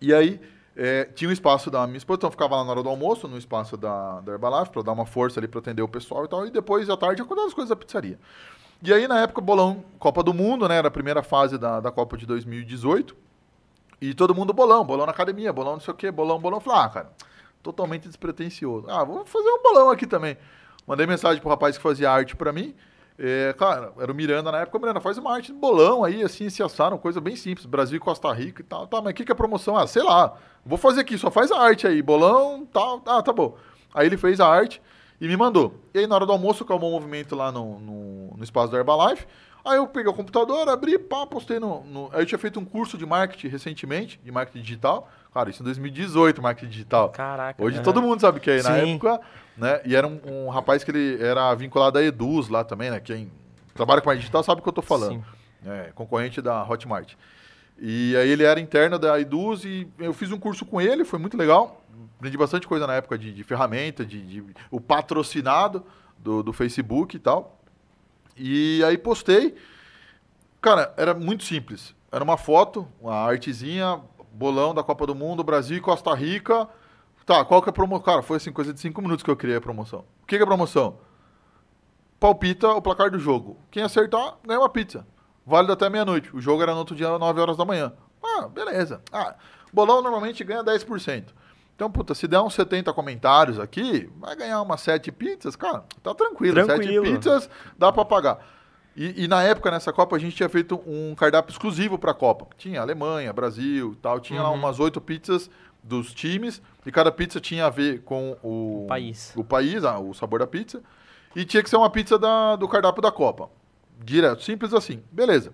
[0.00, 0.40] E aí,
[0.76, 3.38] é, tinha um espaço da minha esposa, então ficava lá na hora do almoço, no
[3.38, 6.46] espaço da, da Herbalife, para dar uma força ali para atender o pessoal e tal.
[6.46, 8.18] E depois, à tarde, eu das coisas da pizzaria.
[8.82, 10.76] E aí, na época, bolão, Copa do Mundo, né?
[10.76, 13.16] Era a primeira fase da, da Copa de 2018.
[14.00, 16.60] E todo mundo bolão, bolão na academia, bolão não sei o quê, bolão, bolão.
[16.60, 17.12] Falei, ah, cara,
[17.62, 18.90] totalmente despretensioso.
[18.90, 20.36] Ah, vou fazer um bolão aqui também.
[20.86, 22.74] Mandei mensagem pro rapaz que fazia arte para mim.
[23.18, 24.78] É, cara, era o Miranda na época.
[24.78, 27.66] Miranda, faz uma arte de bolão aí, assim, se assaram, coisa bem simples.
[27.66, 28.86] Brasil e Costa Rica e tal.
[28.86, 29.76] Tá, mas o que, que é promoção?
[29.76, 30.36] Ah, sei lá.
[30.64, 32.02] Vou fazer aqui, só faz a arte aí.
[32.02, 33.02] Bolão, tal.
[33.06, 33.56] Ah, tá bom.
[33.94, 34.82] Aí ele fez a arte
[35.20, 35.74] e me mandou.
[35.94, 38.78] E aí, na hora do almoço, calmou um movimento lá no, no, no espaço da
[38.78, 39.26] Herbalife.
[39.64, 42.10] Aí eu peguei o computador, abri, pá, postei no, no.
[42.12, 45.08] Aí eu tinha feito um curso de marketing recentemente, de marketing digital.
[45.34, 47.08] Cara, isso em 2018, marketing digital.
[47.08, 47.60] Caraca.
[47.60, 48.62] Hoje todo mundo sabe que é.
[48.62, 48.92] Na Sim.
[48.92, 49.20] época,
[49.56, 49.80] né?
[49.84, 53.00] E era um, um, rapaz que ele era vinculado à Eduz lá também, né?
[53.00, 53.32] Quem
[53.74, 55.14] trabalha com marketing digital sabe o que eu tô falando.
[55.14, 55.24] Sim.
[55.66, 57.14] É, concorrente da Hotmart.
[57.76, 61.18] E aí ele era interno da Eduz e eu fiz um curso com ele, foi
[61.18, 61.84] muito legal.
[62.16, 65.84] Aprendi bastante coisa na época de, de ferramenta, de, de, o patrocinado
[66.16, 67.58] do, do Facebook e tal.
[68.36, 69.56] E aí postei.
[70.60, 71.92] Cara, era muito simples.
[72.12, 74.00] Era uma foto, uma artezinha,
[74.34, 76.68] bolão da Copa do Mundo, Brasil e Costa Rica.
[77.24, 78.04] Tá, qual que é a promoção?
[78.04, 80.00] Cara, foi assim, coisa de cinco minutos que eu criei a promoção.
[80.22, 80.98] O que, que é a promoção?
[82.20, 83.56] Palpita o placar do jogo.
[83.70, 85.06] Quem acertar, ganha uma pizza
[85.46, 86.34] válido até meia-noite.
[86.34, 87.92] O jogo era no outro dia, 9 horas da manhã.
[88.22, 89.02] Ah, beleza.
[89.12, 89.34] Ah,
[89.72, 91.26] bolão normalmente ganha 10%.
[91.76, 96.14] Então, puta, se der uns 70 comentários aqui, vai ganhar umas 7 pizzas, cara, tá
[96.14, 96.64] tranquilo.
[96.64, 97.04] tranquilo.
[97.04, 98.38] 7 pizzas dá para pagar.
[98.96, 102.46] E, e, na época, nessa Copa, a gente tinha feito um cardápio exclusivo pra Copa.
[102.56, 104.20] Tinha Alemanha, Brasil tal.
[104.20, 104.48] Tinha uhum.
[104.48, 105.50] lá umas 8 pizzas
[105.82, 106.62] dos times.
[106.86, 109.32] E cada pizza tinha a ver com o, o país.
[109.36, 110.82] O país, ah, o sabor da pizza.
[111.34, 113.50] E tinha que ser uma pizza da, do cardápio da Copa.
[114.02, 115.02] Direto, simples assim.
[115.10, 115.52] Beleza.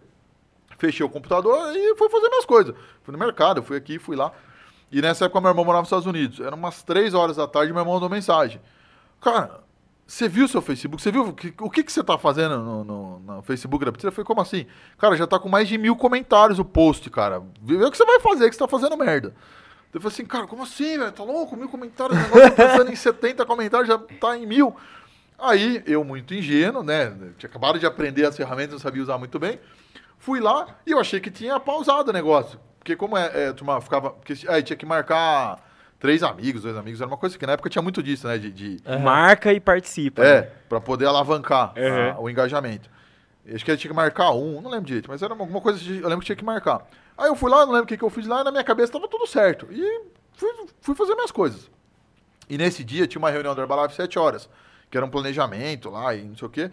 [0.78, 2.74] Fechei o computador e fui fazer minhas coisas.
[3.02, 4.32] Fui no mercado, fui aqui, fui lá.
[4.92, 6.40] E nessa época meu irmão morava nos Estados Unidos.
[6.40, 8.60] Era umas três horas da tarde meu irmão mandou mensagem.
[9.20, 9.60] Cara,
[10.10, 11.00] você viu seu Facebook?
[11.00, 13.92] Você viu o que, o que, que você tá fazendo no, no, no Facebook da
[13.92, 14.10] pizza?
[14.10, 14.66] Foi como assim?
[14.98, 17.40] Cara, já tá com mais de mil comentários o post, cara.
[17.62, 19.32] Vê o que você vai fazer, que você tá fazendo merda.
[19.94, 21.12] Eu falei assim, cara, como assim, velho?
[21.12, 21.56] Tá louco?
[21.56, 24.74] Mil comentários, o negócio tá pensando em 70 comentários, já tá em mil.
[25.38, 27.16] Aí, eu muito ingênuo, né?
[27.38, 29.60] Tinha acabado de aprender as ferramentas, não sabia usar muito bem.
[30.18, 32.58] Fui lá e eu achei que tinha pausado o negócio.
[32.80, 34.10] Porque como é, é ficava...
[34.10, 35.69] Porque, aí tinha que marcar
[36.00, 38.38] três amigos, dois amigos, era uma coisa que na época tinha muito disso, né?
[38.38, 38.76] De, de...
[38.84, 38.98] Uhum.
[38.98, 40.24] Marca e participa.
[40.24, 40.48] É, né?
[40.68, 42.10] para poder alavancar uhum.
[42.10, 42.90] a, o engajamento.
[43.54, 45.98] Acho que ele tinha que marcar um, não lembro direito, mas era alguma coisa que
[45.98, 46.82] eu lembro que tinha que marcar.
[47.16, 48.64] Aí eu fui lá, não lembro o que, que eu fiz lá, e na minha
[48.64, 49.68] cabeça tava tudo certo.
[49.70, 50.48] E fui,
[50.80, 51.70] fui fazer minhas coisas.
[52.48, 54.48] E nesse dia tinha uma reunião do Herbalife sete horas
[54.90, 56.70] que era um planejamento lá e não sei o quê.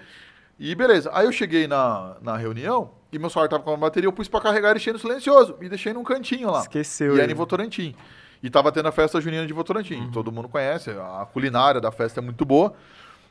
[0.59, 1.11] E beleza.
[1.13, 4.27] Aí eu cheguei na, na reunião e meu celular tava com a bateria, eu pus
[4.27, 5.55] pra carregar e deixei no silencioso.
[5.61, 6.61] E deixei num cantinho lá.
[6.61, 7.15] Esqueceu.
[7.15, 7.95] E era em Votorantim.
[8.41, 9.95] E tava tendo a festa junina de Votorantim.
[9.95, 10.11] Uhum.
[10.11, 12.73] Todo mundo conhece, a culinária da festa é muito boa.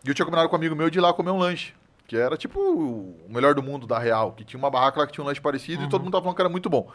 [0.05, 1.75] E eu tinha combinado com um amigo meu de ir lá comer um lanche.
[2.07, 4.33] Que era tipo o melhor do mundo da Real.
[4.33, 5.88] Que tinha uma barraca lá que tinha um lanche parecido uhum.
[5.88, 6.90] e todo mundo tava falando que era muito bom.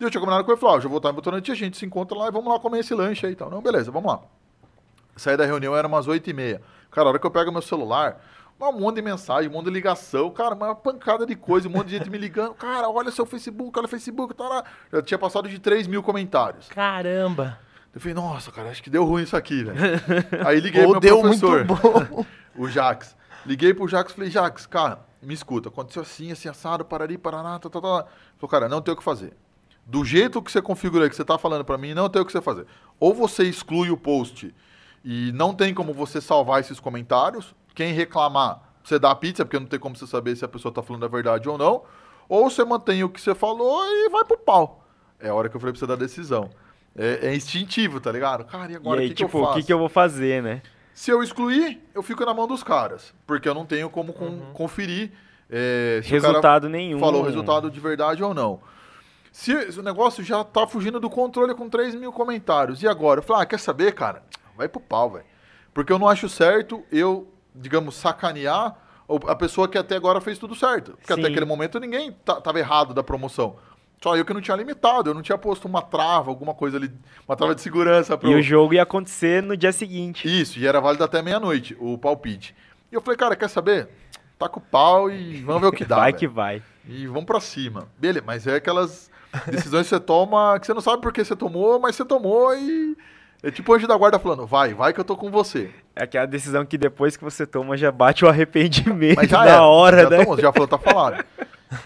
[0.00, 1.54] E eu tinha combinado com ele, falou, ah, eu já vou estar em Votorantim, a
[1.54, 3.48] gente se encontra lá e vamos lá comer esse lanche aí e tal.
[3.48, 4.20] Não, beleza, vamos lá.
[5.16, 6.60] Saí da reunião, era umas oito e meia.
[6.90, 8.20] Cara, a hora que eu pego meu celular,
[8.60, 11.88] um monte de mensagem, um monte de ligação, cara, uma pancada de coisa, um monte
[11.88, 12.54] de gente me ligando.
[12.54, 14.64] Cara, olha seu Facebook, olha o Facebook, lá.
[14.92, 16.68] Já tinha passado de 3 mil comentários.
[16.68, 17.58] Caramba!
[17.94, 19.78] Eu falei, nossa, cara, acho que deu ruim isso aqui, velho.
[20.46, 22.26] Aí liguei pro meu deu professor, muito bom.
[22.56, 23.16] o Jax.
[23.46, 27.58] Liguei pro Jax e falei, Jax, cara, me escuta, aconteceu assim, assim, assado, parari, paraná,
[27.58, 28.06] tá, tá, tá.
[28.38, 29.32] Falei, cara, não tem o que fazer.
[29.86, 32.32] Do jeito que você configura que você tá falando para mim, não tem o que
[32.32, 32.66] você fazer.
[32.98, 34.54] Ou você exclui o post
[35.04, 37.54] e não tem como você salvar esses comentários.
[37.74, 40.70] Quem reclamar, você dá a pizza, porque não tem como você saber se a pessoa
[40.70, 41.82] está falando a verdade ou não.
[42.28, 44.84] Ou você mantém o que você falou e vai pro pau.
[45.20, 46.48] É a hora que eu falei pra você dar decisão.
[46.96, 48.44] É, é instintivo, tá ligado?
[48.44, 49.52] Cara, e agora o que, tipo, que eu faço?
[49.52, 50.62] O que, que eu vou fazer, né?
[50.94, 53.12] Se eu excluir, eu fico na mão dos caras.
[53.26, 54.52] Porque eu não tenho como com, uhum.
[54.54, 55.12] conferir
[55.50, 57.00] é, se resultado nenhum.
[57.00, 58.60] Falou resultado de verdade ou não.
[59.32, 63.18] Se o negócio já tá fugindo do controle com 3 mil comentários, e agora?
[63.18, 64.22] Eu falei, ah, quer saber, cara?
[64.56, 65.24] Vai pro pau, velho.
[65.72, 68.76] Porque eu não acho certo eu, digamos, sacanear
[69.26, 70.92] a pessoa que até agora fez tudo certo.
[70.92, 71.20] Porque Sim.
[71.20, 73.56] até aquele momento ninguém tava errado da promoção.
[74.02, 76.92] Só eu que não tinha limitado, eu não tinha posto uma trava, alguma coisa ali,
[77.26, 78.18] uma trava de segurança.
[78.18, 78.30] Pro...
[78.30, 80.28] E o jogo ia acontecer no dia seguinte.
[80.28, 82.54] Isso, e era válido até meia-noite, o palpite.
[82.92, 83.88] E eu falei, cara, quer saber?
[84.38, 85.96] Tá com o pau e vamos ver o que dá.
[85.96, 86.18] vai véio.
[86.18, 86.62] que vai.
[86.86, 87.88] E vamos pra cima.
[87.96, 89.10] Beleza, mas é aquelas
[89.46, 92.54] decisões que você toma que você não sabe por que você tomou, mas você tomou
[92.54, 92.96] e
[93.44, 95.70] é tipo o anjo da guarda falando, vai, vai que eu tô com você.
[95.94, 99.50] É aquela decisão que depois que você toma já bate o arrependimento Mas já na
[99.50, 100.24] é, hora, já né?
[100.24, 101.22] Tomou, já falou, tá falado.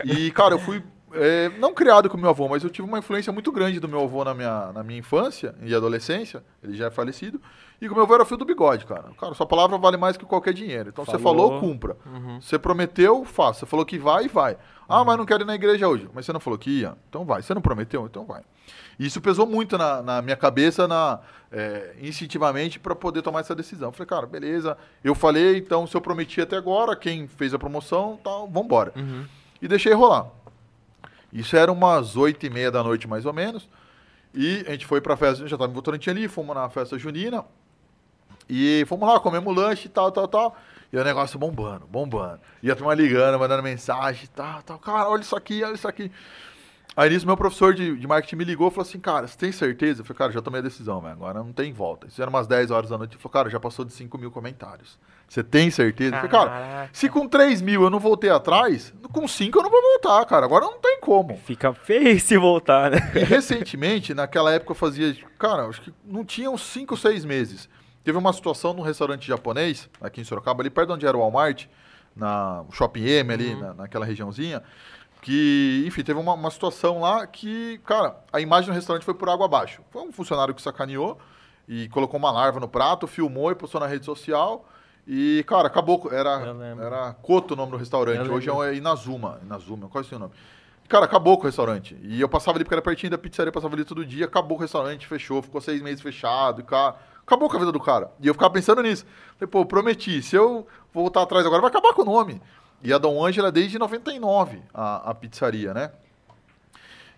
[0.04, 0.80] E, cara, eu fui,
[1.12, 4.02] é, não criado com meu avô, mas eu tive uma influência muito grande do meu
[4.04, 7.40] avô na minha, na minha infância e adolescência, ele já é falecido,
[7.80, 9.10] e com meu avô era o fio do bigode, cara.
[9.18, 10.90] Cara, sua palavra vale mais que qualquer dinheiro.
[10.90, 11.18] Então falou.
[11.18, 11.96] você falou, cumpra.
[12.06, 12.40] Uhum.
[12.40, 13.60] Você prometeu, faça.
[13.60, 14.56] Você falou que vai, vai.
[14.88, 16.08] Ah, mas não quero ir na igreja hoje.
[16.12, 16.96] Mas você não falou que ia?
[17.08, 17.40] Então vai.
[17.40, 18.04] Você não prometeu?
[18.06, 18.42] Então vai.
[18.98, 21.20] E isso pesou muito na, na minha cabeça, na,
[21.52, 23.92] é, instintivamente, para poder tomar essa decisão.
[23.92, 24.76] falei, cara, beleza.
[25.04, 28.92] Eu falei, então, se eu prometi até agora, quem fez a promoção, tal, vambora.
[28.96, 29.24] Uhum.
[29.62, 30.26] E deixei rolar.
[31.32, 33.68] Isso era umas oito e meia da noite, mais ou menos.
[34.34, 37.44] E a gente foi pra festa, já tava em Votorantim ali, fomos na festa junina.
[38.48, 40.56] E fomos lá, comemos lanche e tal, tal, tal.
[40.92, 42.40] E o negócio bombando, bombando.
[42.62, 44.78] E a turma ligando, mandando mensagem e tal, tal.
[44.78, 46.10] Cara, olha isso aqui, olha isso aqui.
[46.96, 49.52] Aí nisso, meu professor de, de marketing me ligou e falou assim, cara, você tem
[49.52, 50.00] certeza?
[50.00, 52.08] Eu falei, cara, já tomei a decisão, velho, agora não tem volta.
[52.08, 53.12] Isso era umas 10 horas da noite.
[53.12, 54.98] Ele falou, cara, já passou de 5 mil comentários.
[55.28, 56.16] Você tem certeza?
[56.16, 59.70] Eu falei, cara, se com 3 mil eu não voltei atrás, com 5 eu não
[59.70, 60.44] vou voltar, cara.
[60.44, 61.36] Agora não tem como.
[61.36, 62.98] Fica feio se voltar, né?
[63.14, 67.68] E recentemente, naquela época eu fazia, cara, acho que não tinha uns 5, 6 meses.
[68.02, 71.20] Teve uma situação num restaurante japonês, aqui em Sorocaba, ali perto de onde era o
[71.20, 71.66] Walmart,
[72.16, 73.60] na Shopping M ali, uhum.
[73.60, 74.62] na, naquela regiãozinha.
[75.20, 79.28] Que, enfim, teve uma, uma, situação lá que, cara, a imagem do restaurante foi por
[79.28, 79.82] água abaixo.
[79.90, 81.18] Foi um funcionário que sacaneou
[81.68, 84.64] e colocou uma larva no prato, filmou e postou na rede social.
[85.06, 86.08] E, cara, acabou.
[86.12, 88.30] Era, era Coto o nome do restaurante.
[88.30, 89.40] Hoje é Inazuma.
[89.42, 90.32] Inazuma, qual é o seu nome?
[90.88, 91.96] Cara, acabou com o restaurante.
[92.02, 94.60] E eu passava ali porque era pertinho da pizzaria, passava ali todo dia, acabou o
[94.60, 96.60] restaurante, fechou, ficou seis meses fechado.
[96.60, 98.10] E, cara, acabou com a vida do cara.
[98.20, 99.04] E eu ficava pensando nisso.
[99.38, 102.40] Falei, pô, prometi, se eu voltar atrás agora, vai acabar com o nome.
[102.82, 105.90] E a Dom Ângela desde 99, a, a pizzaria, né?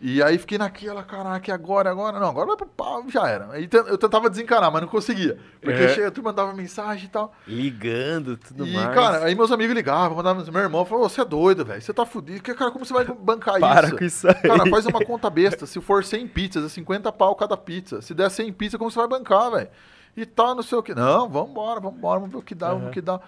[0.03, 2.18] E aí fiquei naquela, caraca, agora, agora?
[2.18, 3.53] Não, agora vai pro pau, já era.
[3.53, 5.38] Aí eu tentava desencanar, mas não conseguia.
[5.61, 6.11] Porque é.
[6.11, 7.35] tu mandava mensagem e tal.
[7.46, 8.90] Ligando, tudo e, mais.
[8.90, 11.92] E, cara, aí meus amigos ligavam, mandavam, meu irmão falou, você é doido, velho, você
[11.92, 12.42] tá fudido.
[12.42, 13.96] Que, cara, como você vai bancar Para isso?
[13.99, 14.35] com isso aí.
[14.35, 15.66] Cara, faz uma conta besta.
[15.66, 18.01] Se for 100 pizzas, é 50 pau cada pizza.
[18.01, 19.68] Se der 100 pizzas, como você vai bancar, velho?
[20.16, 20.94] E tá, não sei o que.
[20.94, 22.73] Não, vambora, vambora, vamos ver o que dá, uhum.
[22.73, 23.20] vamos ver o que dá.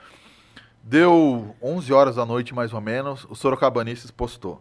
[0.82, 4.60] Deu 11 horas da noite, mais ou menos, o Sorocabanices postou.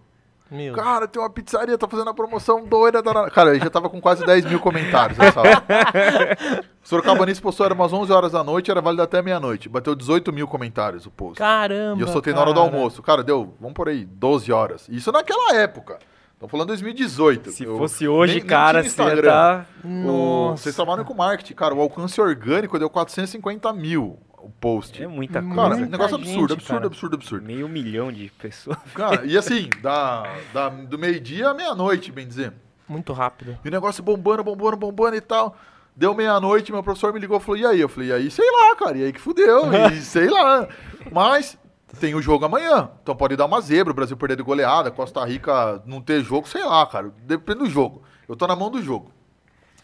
[0.51, 0.75] Meu.
[0.75, 3.01] Cara, tem uma pizzaria, tá fazendo a promoção doida.
[3.01, 3.29] Da...
[3.29, 5.63] Cara, ele já tava com quase 10 mil comentários nessa hora.
[6.83, 9.69] Sorocabanices postou, era umas 11 horas da noite, era válido até meia-noite.
[9.69, 11.37] Bateu 18 mil comentários o post.
[11.37, 11.97] Caramba!
[11.97, 12.45] E eu soltei cara.
[12.45, 13.01] na hora do almoço.
[13.01, 14.89] Cara, deu, vamos por aí, 12 horas.
[14.89, 15.99] Isso naquela época.
[16.33, 17.51] Estamos falando 2018.
[17.51, 19.65] Se eu, fosse hoje, nem, cara, você ia tá...
[19.85, 21.73] O, vocês trabalham com marketing, cara.
[21.73, 25.01] O alcance orgânico deu 450 mil o post.
[25.01, 25.55] É muita coisa.
[25.55, 26.85] Cara, muita negócio gente, absurdo, absurdo, cara.
[26.87, 27.45] absurdo, absurdo.
[27.45, 28.77] Meio milhão de pessoas.
[28.93, 30.23] Cara, e assim, da,
[30.53, 32.53] da do meio-dia à meia-noite, bem dizer.
[32.87, 33.57] Muito rápido.
[33.63, 35.55] E o negócio bombando, bombando, bombando e tal.
[35.95, 37.79] Deu meia-noite, meu professor me ligou e falou: e aí?
[37.79, 40.67] Eu falei: e aí, sei lá, cara, e aí que fudeu, e sei lá.
[41.11, 41.57] Mas
[41.99, 42.89] tem o jogo amanhã.
[43.01, 46.47] Então pode dar uma zebra, o Brasil perder de goleada, Costa Rica não ter jogo,
[46.47, 47.13] sei lá, cara.
[47.23, 48.03] Depende do jogo.
[48.27, 49.11] Eu tô na mão do jogo.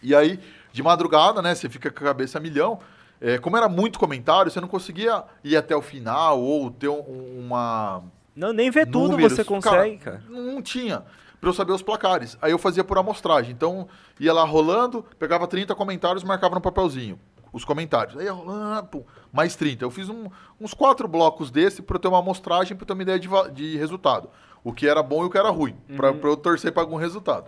[0.01, 0.39] E aí,
[0.71, 2.79] de madrugada, né, você fica com a cabeça a milhão.
[3.19, 7.39] É, como era muito comentário, você não conseguia ir até o final ou ter um,
[7.39, 8.03] uma.
[8.35, 9.33] Não, nem ver números.
[9.33, 10.17] tudo você consegue, cara.
[10.17, 10.23] cara.
[10.29, 11.03] Não tinha.
[11.39, 12.37] Pra eu saber os placares.
[12.41, 13.51] Aí eu fazia por amostragem.
[13.51, 13.87] Então,
[14.19, 17.19] ia lá rolando, pegava 30 comentários marcava no papelzinho.
[17.51, 18.17] Os comentários.
[18.17, 19.85] Aí ia rolando, pum, mais 30.
[19.85, 20.27] Eu fiz um,
[20.59, 23.29] uns quatro blocos desse pra eu ter uma amostragem, pra eu ter uma ideia de,
[23.53, 24.29] de resultado.
[24.63, 25.75] O que era bom e o que era ruim.
[25.89, 25.95] Uhum.
[25.95, 27.45] Pra, pra eu torcer pra algum resultado.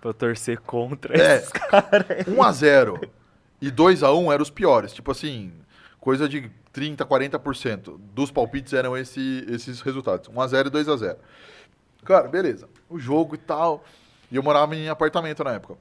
[0.00, 2.26] Pra eu torcer contra é, esses caras.
[2.26, 3.00] 1 a 0
[3.60, 4.92] e 2 a 1 eram os piores.
[4.92, 5.52] Tipo assim,
[6.00, 10.28] coisa de 30, 40% dos palpites eram esse, esses resultados.
[10.28, 11.18] 1 a 0 e 2 a 0
[12.04, 12.68] Cara, beleza.
[12.88, 13.84] O jogo e tal.
[14.30, 15.76] E eu morava em apartamento na época.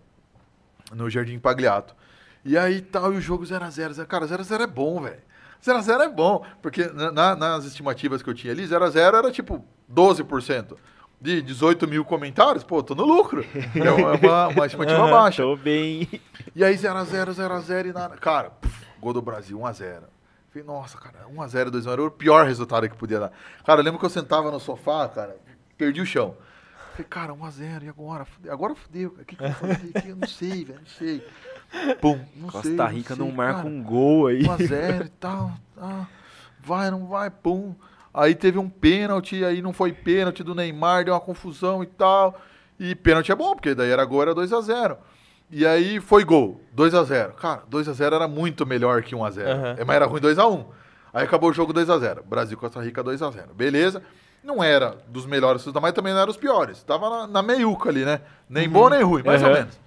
[0.93, 1.95] No Jardim Pagliato.
[2.43, 4.05] E aí tal, e o jogo 0x0.
[4.05, 5.21] Cara, 0x0 é bom, velho.
[5.63, 6.45] 0x0 é bom.
[6.61, 9.63] Porque na, nas estimativas que eu tinha ali, 0x0 era tipo
[9.93, 10.75] 12%
[11.21, 13.43] de 18 mil comentários, pô, tô no lucro.
[13.75, 15.43] É uma, uma estimativa baixa.
[15.43, 16.07] Tô bem.
[16.55, 18.17] E aí 0x0, 0x0 e nada.
[18.17, 20.03] Cara, puf, gol do Brasil, 1x0.
[20.51, 23.31] Falei, nossa, cara, 1x0, 2x0 era o pior resultado que podia dar.
[23.65, 25.37] Cara, eu lembro que eu sentava no sofá, cara,
[25.77, 26.35] perdi o chão.
[26.93, 28.25] Falei, cara, 1x0, e agora?
[28.49, 29.09] Agora fudeu.
[29.09, 30.09] O que, que eu fazer aqui?
[30.09, 31.23] Eu não sei, velho, não sei.
[32.01, 32.19] Pum.
[32.35, 33.67] Não Costa sei, Rica sei, não marca cara.
[33.67, 34.41] um gol aí.
[34.43, 35.51] 1x0 e tal.
[35.77, 36.07] Ah,
[36.61, 37.75] vai, não vai, pum.
[38.19, 42.39] Aí teve um pênalti, aí não foi pênalti do Neymar, deu uma confusão e tal.
[42.79, 44.97] E pênalti é bom, porque daí era gol, era 2x0.
[45.51, 47.31] E aí foi gol, 2x0.
[47.33, 49.45] Cara, 2x0 era muito melhor que 1x0.
[49.47, 49.75] Aham.
[49.77, 50.65] É, Mas era ruim 2x1.
[51.13, 52.21] Aí acabou o jogo 2x0.
[52.23, 53.53] Brasil Costa Rica 2x0.
[53.53, 54.03] Beleza.
[54.43, 56.81] Não era dos melhores, mas também não era os piores.
[56.83, 58.21] Tava na, na meiuca ali, né?
[58.49, 59.57] Nem bom nem ruim, mais ou Aham.
[59.57, 59.79] menos.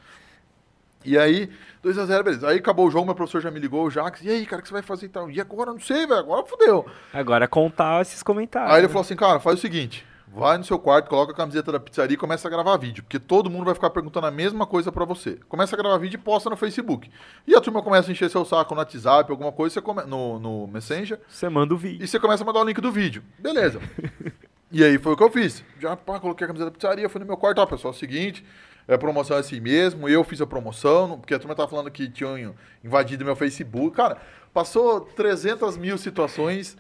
[1.05, 1.51] E aí,
[1.83, 2.49] 2x0, beleza.
[2.49, 4.23] Aí acabou o jogo, meu professor já me ligou, o Jax.
[4.23, 5.31] E aí, cara, o que você vai fazer e tal?
[5.31, 5.73] E agora?
[5.73, 6.21] Não sei, velho.
[6.21, 6.87] Agora fodeu.
[7.13, 8.71] Agora contar esses comentários.
[8.71, 8.93] Aí ele né?
[8.93, 10.07] falou assim, cara, faz o seguinte.
[10.35, 13.03] Vai no seu quarto, coloca a camiseta da pizzaria e começa a gravar vídeo.
[13.03, 15.39] Porque todo mundo vai ficar perguntando a mesma coisa pra você.
[15.47, 17.11] Começa a gravar vídeo e posta no Facebook.
[17.47, 20.05] E a turma começa a encher seu saco no WhatsApp, alguma coisa, você come...
[20.05, 21.21] no, no Messenger.
[21.29, 22.03] Você manda o vídeo.
[22.03, 23.23] E você começa a mandar o link do vídeo.
[23.39, 23.79] Beleza.
[24.73, 25.63] e aí foi o que eu fiz.
[25.79, 27.99] Já pá, coloquei a camiseta da pizzaria, fui no meu quarto, ó, pessoal, é o
[27.99, 28.43] seguinte,
[28.89, 32.09] é promoção é assim mesmo, eu fiz a promoção, porque a turma tava falando que
[32.09, 33.97] tinham invadido meu Facebook.
[33.97, 34.17] Cara,
[34.53, 36.77] passou 300 mil situações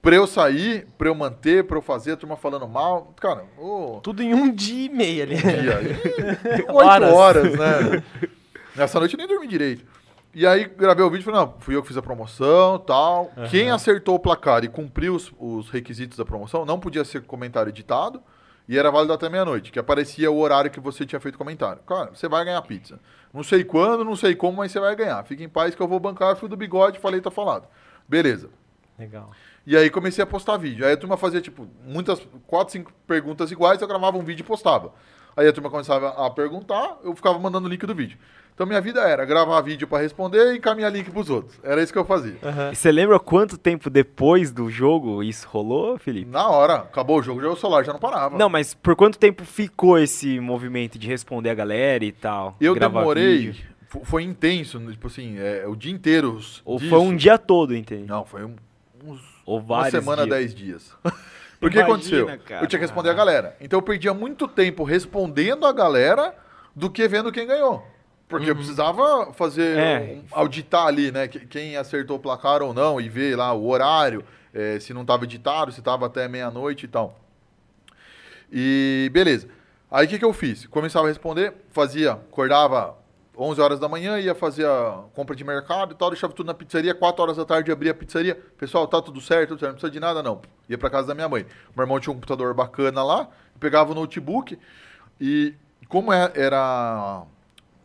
[0.00, 3.14] pra eu sair, pra eu manter, pra eu fazer, a turma falando mal.
[3.20, 4.00] Cara, ô...
[4.02, 5.36] Tudo em um dia e meio ali.
[5.36, 5.80] dia.
[6.58, 7.12] E- Oito Horas.
[7.12, 8.02] horas, né?
[8.74, 9.84] Nessa noite eu nem dormi direito.
[10.34, 13.30] E aí gravei o vídeo e falei, não, fui eu que fiz a promoção tal.
[13.50, 17.68] Quem acertou o placar e cumpriu os, os requisitos da promoção, não podia ser comentário
[17.68, 18.20] editado
[18.68, 21.82] e era válido até meia-noite, que aparecia o horário que você tinha feito comentário.
[21.82, 23.00] Cara, você vai ganhar pizza.
[23.32, 25.22] Não sei quando, não sei como, mas você vai ganhar.
[25.24, 27.66] Fique em paz que eu vou bancar, fui do bigode, falei, tá falado.
[28.08, 28.50] Beleza.
[28.98, 29.30] Legal.
[29.66, 30.84] E aí comecei a postar vídeo.
[30.84, 34.46] Aí a turma fazia, tipo, muitas, quatro, cinco perguntas iguais, eu gravava um vídeo e
[34.46, 34.92] postava.
[35.36, 38.18] Aí a turma começava a perguntar, eu ficava mandando o link do vídeo.
[38.54, 41.58] Então minha vida era gravar vídeo pra responder e encaminhar link pros outros.
[41.64, 42.36] Era isso que eu fazia.
[42.70, 46.30] E você lembra quanto tempo depois do jogo isso rolou, Felipe?
[46.30, 48.36] Na hora, acabou o jogo, já o celular já não parava.
[48.36, 52.54] Não, mas por quanto tempo ficou esse movimento de responder a galera e tal?
[52.60, 53.64] eu gravar demorei, vídeo?
[53.88, 56.38] fo- foi intenso, tipo assim, é, o dia inteiro.
[56.62, 56.90] Ou disso.
[56.90, 58.04] foi um dia todo, entende?
[58.06, 58.54] Não, foi um,
[59.02, 60.36] uns Ou Uma vários semana, dias.
[60.36, 60.94] dez dias.
[61.62, 62.26] Porque Imagina, aconteceu?
[62.44, 62.64] cara.
[62.64, 63.56] Eu tinha que responder a galera.
[63.60, 66.34] Então eu perdia muito tempo respondendo a galera
[66.74, 67.86] do que vendo quem ganhou.
[68.28, 69.98] Porque eu precisava fazer, É.
[70.00, 71.28] um- auditar ali, né?
[71.28, 75.02] que- Quem acertou o placar ou não e ver lá o horário, eh, se não
[75.02, 77.20] estava editado, se estava até meia-noite e tal.
[78.50, 79.48] E beleza.
[79.90, 80.66] Aí o que, que eu fiz?
[80.66, 82.96] Começava a responder, fazia, acordava
[83.42, 86.54] 11 horas da manhã, ia fazer a compra de mercado e tal, deixava tudo na
[86.54, 88.34] pizzaria, 4 horas da tarde abria a pizzaria.
[88.56, 90.40] Pessoal, tá tudo certo, tudo certo, não precisa de nada não.
[90.68, 91.44] Ia pra casa da minha mãe.
[91.76, 93.28] Meu irmão tinha um computador bacana lá,
[93.58, 94.58] pegava o notebook
[95.20, 95.54] e
[95.88, 97.22] como é- era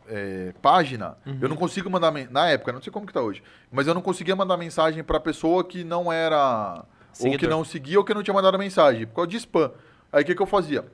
[0.08, 3.86] é, página, eu não consigo mandar na época, não sei como que tá hoje, mas
[3.86, 7.50] eu não conseguia mandar mensagem pra pessoa que não era ou que Seguidor.
[7.50, 9.70] não seguia ou que não tinha mandado mensagem, por causa de spam.
[10.10, 10.84] Aí o que que eu fazia?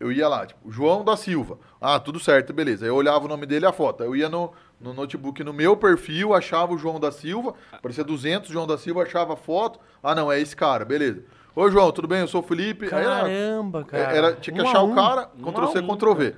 [0.00, 1.58] Eu ia lá, tipo, João da Silva.
[1.80, 2.84] Ah, tudo certo, beleza.
[2.84, 4.02] Eu olhava o nome dele e a foto.
[4.02, 8.50] Eu ia no, no notebook, no meu perfil, achava o João da Silva, aparecia 200,
[8.50, 9.78] João da Silva, achava a foto.
[10.02, 11.22] Ah, não, é esse cara, beleza.
[11.56, 12.20] Oi, João, tudo bem?
[12.20, 12.86] Eu sou o Felipe.
[12.86, 14.12] Era- Caramba, cara.
[14.12, 14.92] é, era, tinha que Um achar um.
[14.92, 16.34] o cara, Um Ctrl C, a um, Ctrl V.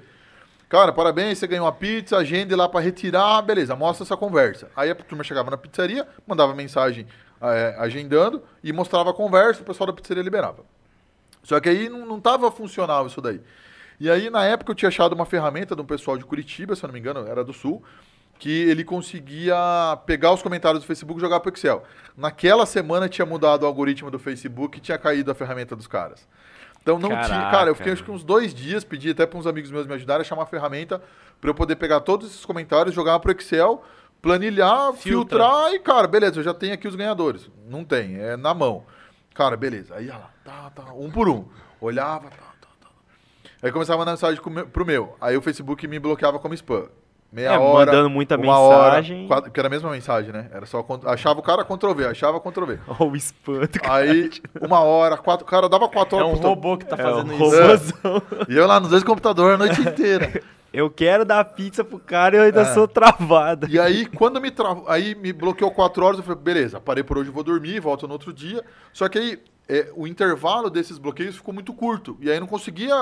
[0.69, 4.69] Cara, parabéns, você ganhou uma pizza, agende lá pra retirar, beleza, mostra essa conversa.
[4.77, 7.07] Aí a turma chegava na pizzaria, mandava mensagem
[7.40, 10.64] é, agendando e mostrava a conversa, o pessoal da pizzaria liberava.
[11.46, 13.40] Só que aí não, não tava funcional isso daí.
[14.00, 16.85] E aí, na época, eu tinha achado uma ferramenta de um pessoal de Curitiba, se
[16.85, 17.85] eu não me engano, era do Sul,
[18.37, 19.56] que ele conseguia
[20.04, 21.85] pegar os comentários do Facebook e jogar pro Excel.
[22.16, 26.26] Naquela semana tinha mudado o algoritmo do Facebook e tinha caído a ferramenta dos caras.
[26.82, 27.28] Então não tinha.
[27.28, 27.50] Caraca.
[27.50, 29.94] Cara, eu fiquei acho que uns dois dias, pedi até para uns amigos meus me
[29.94, 31.00] ajudarem a achar uma ferramenta
[31.40, 33.85] para eu poder pegar todos esses comentários, jogar pro Excel,
[34.20, 35.38] planilhar, Filtra.
[35.38, 37.48] filtrar e, cara, beleza, eu já tenho aqui os ganhadores.
[37.68, 38.85] Não tem, é na mão.
[39.37, 39.94] Cara, beleza.
[39.94, 41.44] Aí, olha lá, tá, tá, um por um.
[41.81, 42.88] Olhava, tá, tá, tá.
[43.62, 44.40] Aí começava a mandar mensagem
[44.72, 45.14] pro meu.
[45.20, 46.87] Aí o Facebook me bloqueava como spam.
[47.33, 47.90] Meia É, hora.
[47.90, 49.27] mandando muita uma hora, mensagem.
[49.27, 50.49] quatro- que era a mesma mensagem, né?
[50.53, 50.87] Era só.
[51.07, 52.79] Achava o cara Ctrl V, achava Ctrl V.
[52.99, 53.79] Olha o espanto.
[53.90, 55.44] Aí, uma hora, quatro.
[55.44, 57.44] Cara, dava quatro É horas um pro robô que tá É fazendo um isso.
[57.44, 58.22] robôzão.
[58.49, 60.40] E eu lá nos dois computadores a noite inteira.
[60.77, 62.75] Eu quero dar pizza pro cara e eu ainda É.
[62.75, 63.67] sou travada.
[63.71, 64.77] E aí, quando me tra...
[64.89, 68.12] aí me bloqueou quatro horas, eu falei, beleza, parei por hoje, vou dormir, volto no
[68.12, 68.62] outro dia.
[68.93, 72.19] Só que aí, é, o intervalo desses bloqueios ficou muito curto.
[72.21, 72.95] E aí não conseguia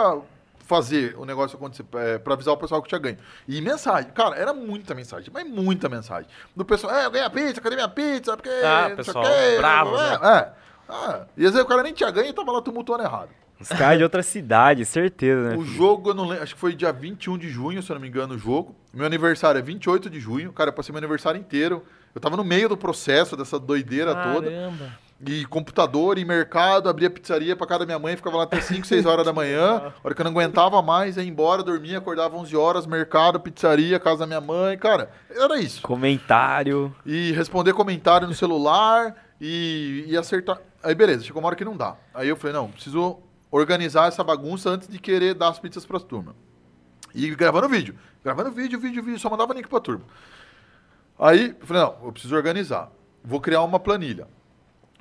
[0.58, 3.18] fazer o negócio acontecer é, pra avisar o pessoal que tinha ganho.
[3.48, 6.30] E mensagem, cara, era muita mensagem, mas muita mensagem.
[6.54, 8.36] Do pessoal, é, eu ganhei a pizza, cadê minha pizza?
[8.36, 8.50] Porque.
[8.64, 10.28] Ah, pessoal quê, bravo, é, né?
[10.38, 10.52] É.
[10.88, 13.30] Ah, e às vezes o cara nem tinha ganho e tava lá tumultuando errado.
[13.70, 15.56] Os caras de outra cidade, certeza, né?
[15.56, 18.00] O jogo, eu não lembro, acho que foi dia 21 de junho, se eu não
[18.00, 18.76] me engano, o jogo.
[18.92, 20.52] Meu aniversário é 28 de junho.
[20.52, 21.82] Cara, eu passei meu aniversário inteiro.
[22.14, 24.50] Eu tava no meio do processo dessa doideira toda.
[24.50, 25.04] Caramba.
[25.26, 28.86] E computador e mercado, abria pizzaria pra casa da minha mãe, ficava lá até 5,
[28.86, 29.92] 6 horas da manhã.
[29.96, 33.98] A hora que eu não aguentava mais, ia embora, dormia, acordava 11 horas, mercado, pizzaria,
[33.98, 35.80] casa da minha mãe, cara, era isso.
[35.82, 36.94] Comentário.
[37.06, 40.60] E responder comentário no celular e, e acertar.
[40.82, 41.96] Aí beleza, chegou uma hora que não dá.
[42.12, 43.18] Aí eu falei, não, preciso
[43.54, 46.34] organizar essa bagunça antes de querer dar as pizzas pras turmas.
[47.14, 47.94] E gravando vídeo.
[48.24, 50.04] Gravando vídeo, vídeo, vídeo, só mandava link pra turma.
[51.18, 52.90] Aí eu falei, não, eu preciso organizar.
[53.22, 54.26] Vou criar uma planilha.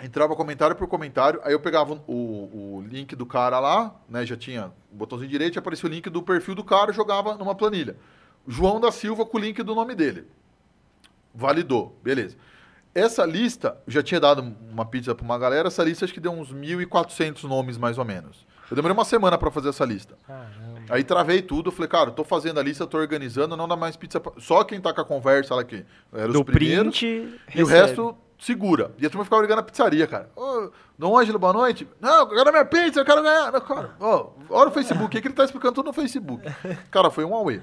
[0.01, 4.25] Entrava comentário por comentário, aí eu pegava o, o link do cara lá, né?
[4.25, 7.95] Já tinha o botãozinho direito, aparecia o link do perfil do cara, jogava numa planilha.
[8.47, 10.27] João da Silva com o link do nome dele.
[11.33, 12.37] Validou, beleza.
[12.95, 16.19] Essa lista, eu já tinha dado uma pizza pra uma galera, essa lista acho que
[16.19, 18.45] deu uns 1.400 nomes mais ou menos.
[18.69, 20.15] Eu demorei uma semana para fazer essa lista.
[20.25, 20.81] Caramba.
[20.89, 23.95] Aí travei tudo, falei, cara, eu tô fazendo a lista, tô organizando, não dá mais
[23.95, 24.19] pizza.
[24.19, 24.33] Pra...
[24.39, 25.85] Só quem tá com a conversa lá aqui.
[26.11, 26.97] Era os Do primeiros.
[26.97, 27.39] print.
[27.55, 27.71] E o recebe.
[27.87, 28.91] resto segura.
[28.97, 30.29] E a turma ficava ligando na pizzaria, cara.
[30.35, 31.87] Ô, Dom Ângelo, boa noite.
[31.99, 33.51] Não, eu quero minha pizza, eu quero ganhar.
[33.51, 36.43] Não, cara, ó, olha o Facebook, o que ele tá explicando tudo no Facebook.
[36.91, 37.61] Cara, foi um away.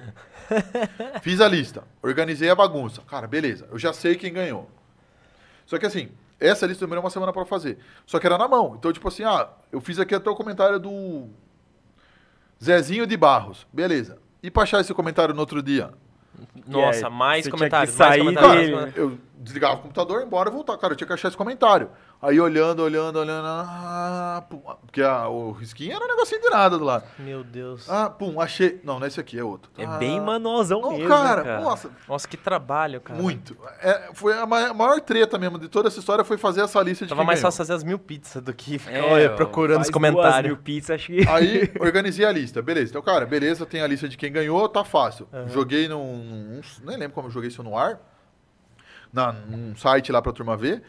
[1.22, 3.02] Fiz a lista, organizei a bagunça.
[3.06, 4.68] Cara, beleza, eu já sei quem ganhou.
[5.70, 6.08] Só que assim,
[6.40, 7.78] essa lista demorou uma semana pra fazer.
[8.04, 8.74] Só que era na mão.
[8.76, 11.28] Então, tipo assim, ah, eu fiz aqui até o comentário do
[12.60, 13.68] Zezinho de Barros.
[13.72, 14.18] Beleza.
[14.42, 15.94] E pra achar esse comentário no outro dia?
[16.66, 18.52] Nossa, mais comentários, mais comentários.
[18.56, 18.92] dele, mais né?
[18.92, 18.96] comentários.
[18.96, 20.76] Eu desligava o computador, ia embora e voltar.
[20.76, 21.88] Cara, eu tinha que achar esse comentário.
[22.22, 23.46] Aí olhando, olhando, olhando.
[23.46, 27.04] Ah, pum, porque a- o risquinho era um negocinho de nada do lado.
[27.18, 27.88] Meu Deus.
[27.88, 28.78] Ah, pum, achei.
[28.84, 29.70] Não, não é esse aqui, é outro.
[29.78, 31.60] É Ah, bem manualzão não, mesmo, cara, cara.
[31.62, 33.18] nossa, Nossa, que trabalho, cara.
[33.18, 33.56] muito.
[33.80, 37.06] É, foi a ma- maior treta mesmo de toda essa história foi fazer essa lista
[37.06, 37.46] de Tava quem mais ganhou.
[37.50, 40.52] fácil fazer as mil pizzas do que ficar É, olha, procurando faz os duas comentários.
[40.52, 41.20] mil pizzas, acho que...
[41.26, 42.90] Aí organizei a lista, beleza.
[42.90, 45.26] Então, cara, beleza, tem a lista de quem ganhou, tá fácil.
[45.46, 47.98] Joguei num, num- Nem lembro como eu joguei isso no ar.
[49.10, 50.82] Na, num site lá pra turma ver.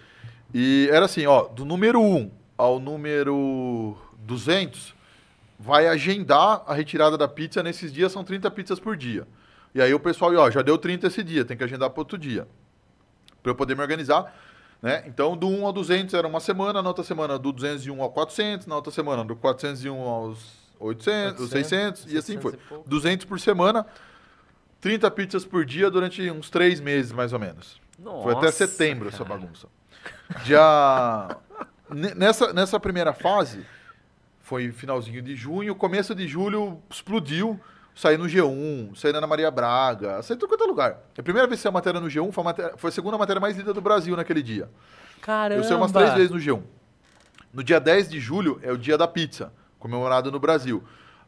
[0.54, 4.94] E era assim, ó, do número 1 ao número 200,
[5.58, 7.64] vai agendar a retirada da pizza.
[7.64, 9.28] Nesses dias são 30 pizzas por dia.
[9.74, 12.18] E aí o pessoal, ó, já deu 30 esse dia, tem que agendar para outro
[12.18, 12.48] dia.
[13.42, 14.36] Pra eu poder me organizar.
[14.82, 15.04] Né?
[15.06, 18.68] Então, do 1 ao 200 era uma semana, na outra semana do 201 ao 400,
[18.68, 22.54] na outra semana do 401 aos 800, 600, e assim 600 foi.
[22.54, 22.90] e pouco.
[22.90, 23.86] 200 por semana,
[24.80, 27.80] 30 pizzas por dia durante uns 3 meses, mais ou menos.
[28.04, 29.40] Foi até Nossa, setembro essa cara.
[29.40, 29.68] bagunça.
[32.16, 33.66] Nessa, nessa primeira fase,
[34.42, 37.60] foi finalzinho de junho, começo de julho explodiu,
[37.94, 40.98] saí no G1, saí na Ana Maria Braga, saí em quanto é lugar.
[41.18, 43.18] A primeira vez que saiu a matéria no G1 foi a, matéria- foi a segunda
[43.18, 44.70] matéria mais lida do Brasil naquele dia.
[45.22, 45.62] Caramba.
[45.62, 46.64] Eu saí umas três vezes no G1.
[47.54, 50.82] No dia 10 de julho é o dia da pizza, comemorado no Brasil.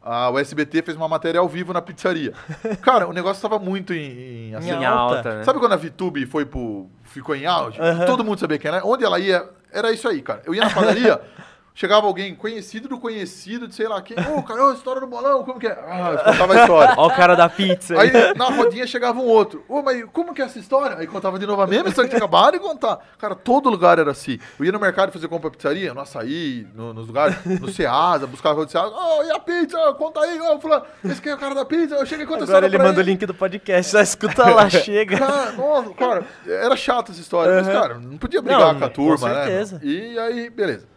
[0.06, 2.34] A, o SBT fez uma matéria ao vivo na pizzaria.
[2.82, 5.16] Cara, o negócio estava muito em, em, assim, Em alta.
[5.16, 5.44] alta, né?
[5.44, 7.78] Sabe quando a VTube foi pro, ficou em auge?
[8.04, 8.84] Todo mundo sabia quem era.
[8.84, 10.42] Onde ela ia, era isso aí, cara.
[10.44, 11.18] Eu ia na padaria,
[11.74, 14.16] chegava alguém conhecido do conhecido, de sei lá quem.
[14.32, 15.72] Ô, cara, ô, história do bolão, como que é?
[15.72, 16.94] Ah, eu contava a história.
[16.96, 17.98] Ó o cara da pizza.
[18.00, 19.64] Aí na rodinha chegava um outro.
[19.68, 20.96] Ô, mas como que é essa história?
[20.96, 22.98] Aí contava de novo a mesma história que tinha acabado de contar.
[23.18, 24.38] Cara, todo lugar era assim.
[24.58, 28.64] Eu ia no mercado fazer compra pizzaria, no açaí, no, nos lugares, no Ceasa, buscava
[28.64, 28.88] do Ceasa.
[28.94, 29.76] Ô, e a pizza?
[29.98, 30.40] Conta aí.
[30.40, 31.96] Ô, fulano, esse aqui é o cara da pizza.
[31.96, 35.18] Eu cheguei contando Agora história ele manda o link do podcast, já escuta lá, chega.
[35.18, 37.72] Cara, nossa, cara, era chato essa história, mas, Uhum.
[37.72, 39.74] cara, não podia brigar Não, com a com turma, certeza.
[39.76, 39.80] né?
[39.84, 40.93] E aí, beleza.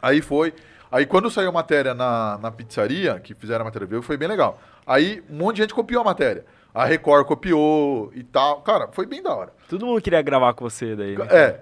[0.00, 0.52] Aí foi.
[0.90, 4.28] Aí quando saiu a matéria na, na pizzaria, que fizeram a matéria viu, foi bem
[4.28, 4.58] legal.
[4.86, 6.44] Aí um monte de gente copiou a matéria.
[6.74, 8.60] A Record copiou e tal.
[8.62, 9.52] Cara, foi bem da hora.
[9.68, 11.16] Todo mundo queria gravar com você daí.
[11.16, 11.26] né?
[11.30, 11.60] É.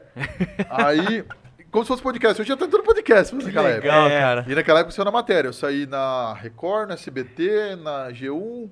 [0.69, 1.25] Aí,
[1.71, 2.39] como se fosse podcast.
[2.39, 3.87] Eu tinha tanto podcast naquela época.
[3.89, 4.21] Legal, É.
[4.21, 4.45] cara.
[4.47, 5.49] E naquela época saiu na matéria.
[5.49, 8.69] Eu saí na Record, na SBT, na G1,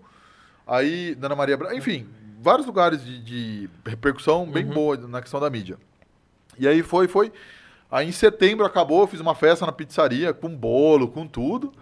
[0.66, 2.06] aí na Ana Maria Braga, enfim,
[2.40, 5.76] vários lugares de, de repercussão bem boa na questão da mídia.
[6.58, 7.32] E aí foi, foi.
[7.94, 11.72] Aí em setembro acabou, eu fiz uma festa na pizzaria com bolo, com tudo,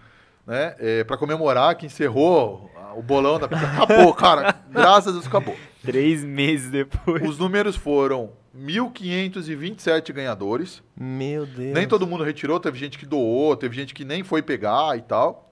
[0.45, 0.75] né?
[0.77, 3.65] É, para comemorar que encerrou o bolão da pizza.
[3.65, 4.55] Acabou, cara.
[4.69, 5.55] Graças a Deus acabou.
[5.81, 7.27] Três meses depois.
[7.27, 10.83] Os números foram 1.527 ganhadores.
[10.95, 11.73] Meu Deus.
[11.73, 15.01] Nem todo mundo retirou, teve gente que doou, teve gente que nem foi pegar e
[15.01, 15.51] tal.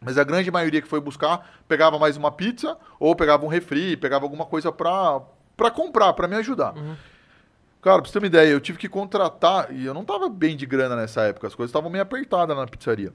[0.00, 3.96] Mas a grande maioria que foi buscar pegava mais uma pizza ou pegava um refri,
[3.96, 5.20] pegava alguma coisa pra
[5.74, 6.74] comprar, pra me ajudar.
[7.86, 10.56] Cara, pra você ter uma ideia, eu tive que contratar, e eu não tava bem
[10.56, 13.14] de grana nessa época, as coisas estavam meio apertadas na pizzaria.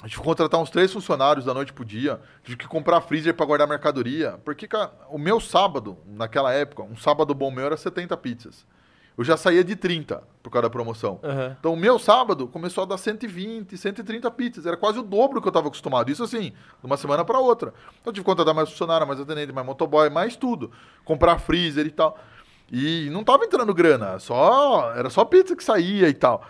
[0.00, 3.44] A gente contratar uns três funcionários da noite pro dia, tive que comprar freezer pra
[3.44, 8.16] guardar mercadoria, porque, cara, o meu sábado, naquela época, um sábado bom meu era 70
[8.18, 8.64] pizzas.
[9.16, 11.18] Eu já saía de 30 por causa da promoção.
[11.24, 11.56] Aham.
[11.58, 14.64] Então, o meu sábado começou a dar 120, 130 pizzas.
[14.64, 16.08] Era quase o dobro que eu estava acostumado.
[16.08, 17.74] Isso assim, de uma semana para outra.
[18.00, 20.70] Então, eu tive que contratar mais funcionário, mais atendente, mais motoboy, mais tudo.
[21.04, 22.16] Comprar freezer e tal.
[22.70, 26.44] E não tava entrando grana, só era só pizza que saía e tal.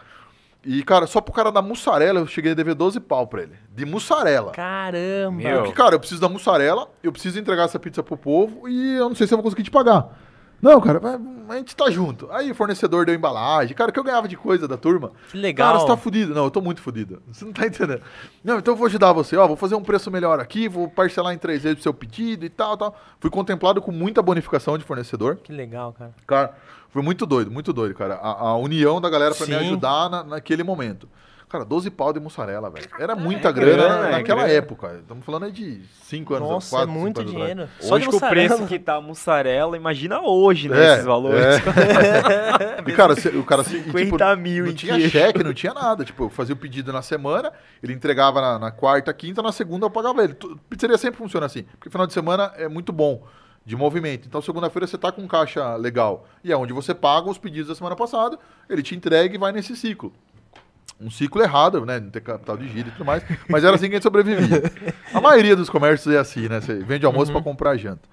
[0.64, 3.54] E, cara, só pro cara da mussarela eu cheguei a dever 12 pau pra ele.
[3.74, 4.52] De mussarela.
[4.52, 5.30] Caramba.
[5.36, 5.58] Meu.
[5.62, 9.08] Porque, cara, eu preciso da mussarela, eu preciso entregar essa pizza pro povo e eu
[9.08, 10.18] não sei se eu vou conseguir te pagar.
[10.60, 11.00] Não, cara,
[11.48, 12.28] a gente tá junto.
[12.32, 13.76] Aí o fornecedor deu embalagem.
[13.76, 15.12] Cara, o que eu ganhava de coisa da turma.
[15.30, 15.68] Que legal.
[15.68, 16.34] Cara, você tá fudido.
[16.34, 17.22] Não, eu tô muito fudido.
[17.30, 18.02] Você não tá entendendo.
[18.42, 19.36] Não, então eu vou ajudar você.
[19.36, 22.44] Ó, vou fazer um preço melhor aqui, vou parcelar em três vezes o seu pedido
[22.44, 22.96] e tal, tal.
[23.20, 25.36] Fui contemplado com muita bonificação de fornecedor.
[25.36, 26.12] Que legal, cara.
[26.26, 26.54] Cara,
[26.90, 28.14] foi muito doido, muito doido, cara.
[28.16, 31.08] A, a união da galera pra me ajudar na- naquele momento.
[31.48, 32.86] Cara, 12 pau de mussarela, velho.
[32.98, 34.52] Era muita grana, grana, é naquela grana.
[34.58, 34.98] época.
[35.00, 37.50] Estamos falando aí de 5 anos Nossa, é muito anos atrás.
[37.54, 37.70] dinheiro.
[37.80, 41.06] Só Hoje de com o preço que tá a mussarela, imagina hoje, né, É, esses
[41.06, 41.40] valores.
[41.40, 42.84] é.
[42.86, 46.04] e, cara, se- o cara se, e, 50 mil não tinha cheque, não tinha nada.
[46.04, 47.50] Tipo, eu fazia o pedido na semana,
[47.82, 50.36] ele entregava na, na quarta, quinta, na segunda eu pagava ele.
[50.68, 53.22] Pizzaria sempre funciona assim, porque final de semana é muito bom
[53.64, 54.26] de movimento.
[54.26, 56.26] Então, segunda-feira você tá com caixa legal.
[56.42, 58.38] E é onde você paga os pedidos da semana passada,
[58.68, 60.12] ele te entrega e vai nesse ciclo.
[61.00, 62.00] Um ciclo errado, né?
[62.00, 63.22] Não ter capital de giro e tudo mais.
[63.48, 64.62] Mas era assim que a gente sobrevivia.
[65.14, 66.60] A maioria dos comércios é assim, né?
[66.60, 68.08] Você vende almoço pra comprar janta.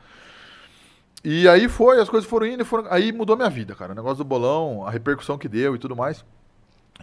[1.23, 3.93] E aí foi, as coisas foram indo, e foram, aí mudou minha vida, cara.
[3.93, 6.23] O negócio do bolão, a repercussão que deu e tudo mais.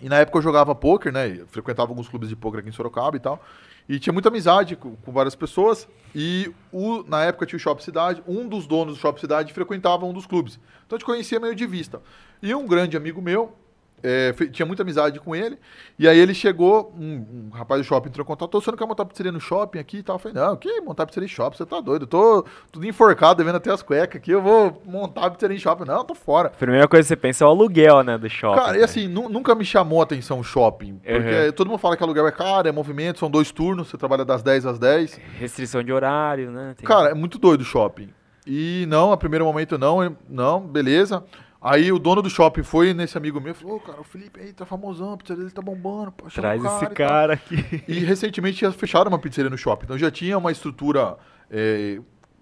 [0.01, 1.41] E na época eu jogava poker, né?
[1.41, 3.45] Eu frequentava alguns clubes de poker aqui em Sorocaba e tal.
[3.89, 5.89] E tinha muita amizade com, com várias pessoas.
[6.15, 8.23] E o, na época tinha o Shop Cidade.
[8.27, 10.59] Um dos donos do Shop Cidade frequentava um dos clubes.
[10.87, 12.01] Então a gente conhecia meio de vista.
[12.41, 13.57] E um grande amigo meu,
[14.03, 15.59] é, tinha muita amizade com ele.
[15.99, 18.79] E aí ele chegou, um, um rapaz do shopping entrou em contato, "Ô, você não
[18.79, 20.17] quer montar pizzaria no shopping aqui e tal?
[20.17, 21.57] Eu falei, não, que montar pizzaria em shopping?
[21.57, 22.03] Você tá doido?
[22.03, 25.85] Eu tô tudo enforcado, devendo até as cuecas aqui, eu vou montar pizzaria em shopping.
[25.85, 26.51] Não, tô fora.
[26.51, 28.61] Primeira coisa que você pensa é o aluguel, né, do shopping.
[28.61, 28.85] Cara, e né?
[28.85, 30.99] assim, nu- nunca me chamou a atenção o shopping.
[30.99, 31.53] Porque Uhum.
[31.53, 34.43] todo mundo fala que aluguel é caro, é movimento, são dois turnos, você trabalha das
[34.43, 35.21] 10 às 10.
[35.39, 36.75] Restrição de horário, né?
[36.77, 38.09] Tem- Cara, é muito doido o shopping.
[38.47, 41.23] E não, a primeiro momento não, não, beleza.
[41.63, 44.41] Aí o dono do shopping foi nesse amigo meu e falou, ô, cara, o Felipe
[44.41, 47.35] aí tá famosão, a pizzaria dele tá bombando, pô, Traz o esse e tal." cara
[47.35, 47.85] aqui.
[47.87, 49.85] E recentemente fecharam uma pizzaria no shopping.
[49.85, 51.17] Então já tinha uma estrutura.
[51.51, 52.01] é,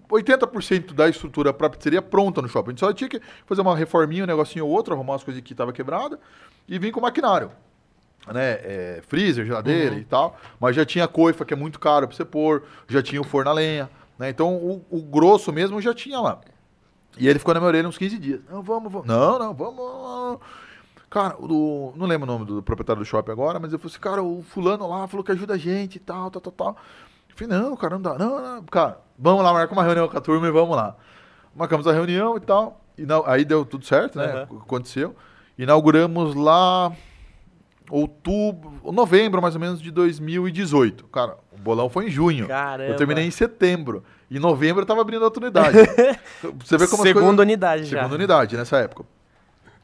[0.09, 2.69] 80% da estrutura para pizzaria pronta no shopping.
[2.69, 5.41] A gente só tinha que fazer uma reforminha, um negocinho ou outro, arrumar as coisas
[5.41, 6.19] que estavam quebradas
[6.67, 7.51] e vir com maquinário.
[8.27, 8.51] Né?
[8.61, 10.37] É, freezer, geladeira e tal.
[10.59, 12.63] Mas já tinha coifa, que é muito caro para você pôr.
[12.89, 13.89] Já tinha o forno a lenha.
[14.19, 14.29] Né?
[14.29, 16.41] Então o, o grosso mesmo já tinha lá.
[17.17, 18.41] E ele ficou na minha orelha uns 15 dias.
[18.49, 19.07] Não, vamos, vamos.
[19.07, 20.39] Não, não, vamos.
[21.09, 23.91] Cara, o do- não lembro o nome do proprietário do shopping agora, mas eu falei
[23.91, 26.77] assim, cara, o fulano lá falou que ajuda a gente e tal, tal, tal, tal.
[27.29, 28.17] Eu falei, não, cara, não dá.
[28.17, 30.95] Não, não, cara, vamos lá, marca uma reunião com a turma e vamos lá.
[31.53, 32.79] Marcamos a reunião e tal.
[32.97, 34.43] E aí deu tudo certo, né?
[34.43, 35.13] Aconteceu.
[35.57, 36.93] Inauguramos lá
[37.89, 41.05] outubro, novembro mais ou menos de 2018.
[41.07, 42.47] Cara, o bolão foi em junho.
[42.47, 42.89] Caramba.
[42.91, 44.03] Eu terminei em setembro.
[44.31, 45.77] Em novembro eu tava abrindo outra unidade.
[46.63, 47.39] Você vê como Segunda coisas...
[47.39, 47.97] unidade já.
[47.97, 49.03] Segunda unidade nessa época.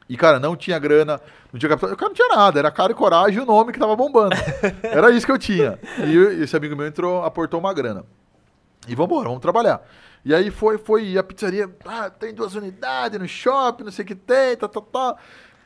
[0.08, 1.20] E, cara, não tinha grana,
[1.52, 1.92] não tinha capital.
[1.92, 4.34] O cara não tinha nada, era cara e coragem e o nome que tava bombando.
[4.82, 5.78] Era isso que eu tinha.
[5.98, 8.06] E esse amigo meu entrou, aportou uma grana.
[8.88, 9.82] E vambora, vamos trabalhar.
[10.24, 14.02] E aí foi, foi, e a pizzaria, ah, tem duas unidades no shopping, não sei
[14.02, 15.18] o que tem, tal, tal, tal.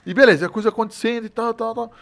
[0.05, 1.93] E beleza, a coisa acontecendo e tal, tal, tal.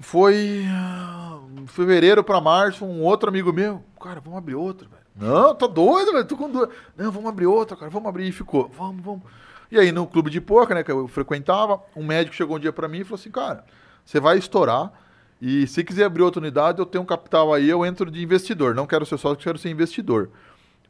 [0.00, 4.99] Foi ah, fevereiro pra março, um outro amigo meu, cara, vamos abrir outra, velho.
[5.16, 6.68] Não, tá doido, velho, tô com duas.
[6.96, 8.28] Não, vamos abrir outra, cara, vamos abrir.
[8.28, 9.22] E ficou, vamos, vamos.
[9.70, 12.72] E aí no clube de poker, né, que eu frequentava, um médico chegou um dia
[12.72, 13.64] pra mim e falou assim, cara,
[14.04, 14.92] você vai estourar
[15.40, 18.74] e se quiser abrir outra unidade, eu tenho um capital aí, eu entro de investidor.
[18.74, 20.30] Não quero ser sócio, quero ser investidor.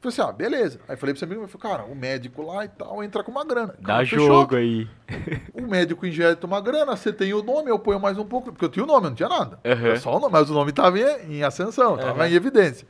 [0.02, 0.80] Eu falei assim, ah, beleza.
[0.88, 3.30] Aí falei pra esse amigo, meu, falei, cara, o médico lá e tal entra com
[3.30, 3.74] uma grana.
[3.78, 4.26] Dá Cara, fechou.
[4.26, 4.88] jogo aí.
[5.54, 8.64] O médico injeta uma grana, você tem o nome, eu ponho mais um pouco, porque
[8.64, 9.60] eu tinha o nome, eu não tinha nada.
[9.64, 9.86] Uhum.
[9.86, 12.88] Era só o nome, mas o nome estava em, em ascensão, estava em evidência.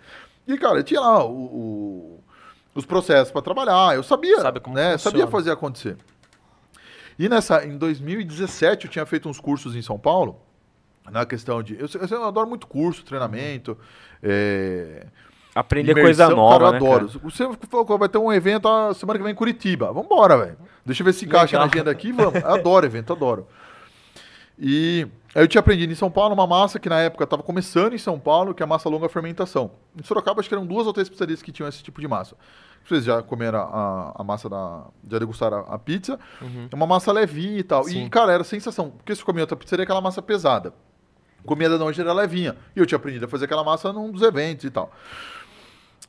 [0.54, 2.24] E, cara, tinha lá o- o-
[2.74, 4.92] os processos para trabalhar, eu sabia, Sabe como né?
[4.92, 4.98] funciona.
[4.98, 5.96] Sabia fazer acontecer.
[7.18, 10.40] E nessa, em 2017, eu tinha feito uns cursos em São Paulo,
[11.10, 11.74] na questão de...
[11.78, 13.76] Eu, eu, adoro muito curso, treinamento,
[14.22, 15.06] é,
[15.54, 17.06] Aprender Imersão, coisa nova, cara, eu né, adoro.
[17.08, 17.20] cara?
[17.24, 19.92] Você falou que vai ter um evento a semana que vem em Curitiba.
[19.92, 20.56] Vambora, velho.
[20.86, 22.12] Deixa eu ver se encaixa na agenda aqui.
[22.12, 22.40] Vamos.
[22.40, 23.48] Eu adoro evento, adoro.
[24.56, 27.92] E aí eu tinha aprendido em São Paulo uma massa que na época estava começando
[27.94, 29.70] em São Paulo, que é a massa longa fermentação.
[29.98, 32.36] Em Sorocaba, acho que eram duas ou três pizzarias que tinham esse tipo de massa.
[32.84, 34.84] Vocês já comeram a, a- massa da.
[35.08, 36.18] Já degustaram a, a pizza.
[36.72, 37.84] É uma massa levinha e tal.
[37.84, 38.06] Sim.
[38.06, 38.90] E, cara, era sensação.
[38.90, 40.72] Porque se comia outra pizzaria, aquela massa pesada.
[41.44, 42.56] Comia da noite era levinha.
[42.74, 44.90] E eu tinha aprendido a fazer aquela massa num dos eventos e tal.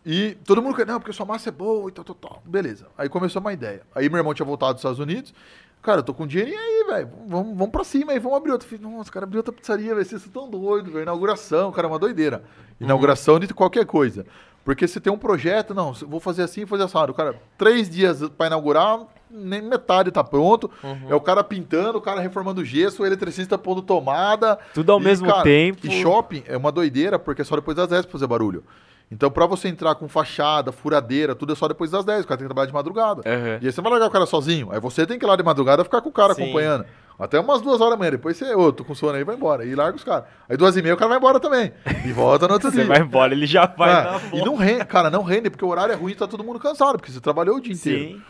[0.06, 2.42] E todo mundo não, porque sua massa é boa e tal, tal, tal.
[2.46, 2.88] Beleza.
[2.98, 3.84] Aí começou uma ideia.
[3.94, 5.34] Aí meu irmão tinha voltado dos Estados Unidos.
[5.82, 7.10] Cara, eu tô com dinheirinho aí, velho.
[7.28, 8.68] Vamos, vamos pra cima aí, vamos abrir outra.
[8.68, 11.04] Falei, nossa, cara, abrir outra pizzaria, vai ser tão doido, velho.
[11.04, 12.44] Inauguração, cara, é uma doideira.
[12.80, 14.26] Inauguração de qualquer coisa.
[14.64, 16.98] Porque você tem um projeto, não, vou fazer assim, fazer assim.
[16.98, 20.70] O cara, três dias para inaugurar, nem metade tá pronto.
[20.84, 21.08] Uhum.
[21.10, 24.60] É o cara pintando, o cara reformando gesso, o eletricista pondo tomada.
[24.74, 25.88] Tudo ao e, mesmo cara, tempo.
[25.88, 28.64] E shopping é uma doideira, porque é só depois das 10 pra fazer barulho.
[29.12, 32.24] Então, pra você entrar com fachada, furadeira, tudo é só depois das 10.
[32.24, 33.22] O cara tem que trabalhar de madrugada.
[33.26, 33.60] Uhum.
[33.62, 34.70] E aí você vai largar o cara sozinho.
[34.72, 36.44] Aí você tem que ir lá de madrugada ficar com o cara Sim.
[36.44, 36.86] acompanhando.
[37.20, 38.12] Até umas duas horas da manhã.
[38.12, 39.66] Depois você, ô, oh, tô com sono aí, vai embora.
[39.66, 40.24] E larga os caras.
[40.48, 41.74] Aí duas e meia o cara vai embora também.
[42.06, 42.84] E volta no outro dia.
[42.84, 43.92] Você vai embora, ele já vai.
[43.92, 46.44] É, e não rende, cara, não rende, porque o horário é ruim e tá todo
[46.44, 48.16] mundo cansado, porque você trabalhou o dia inteiro.
[48.16, 48.22] Sim.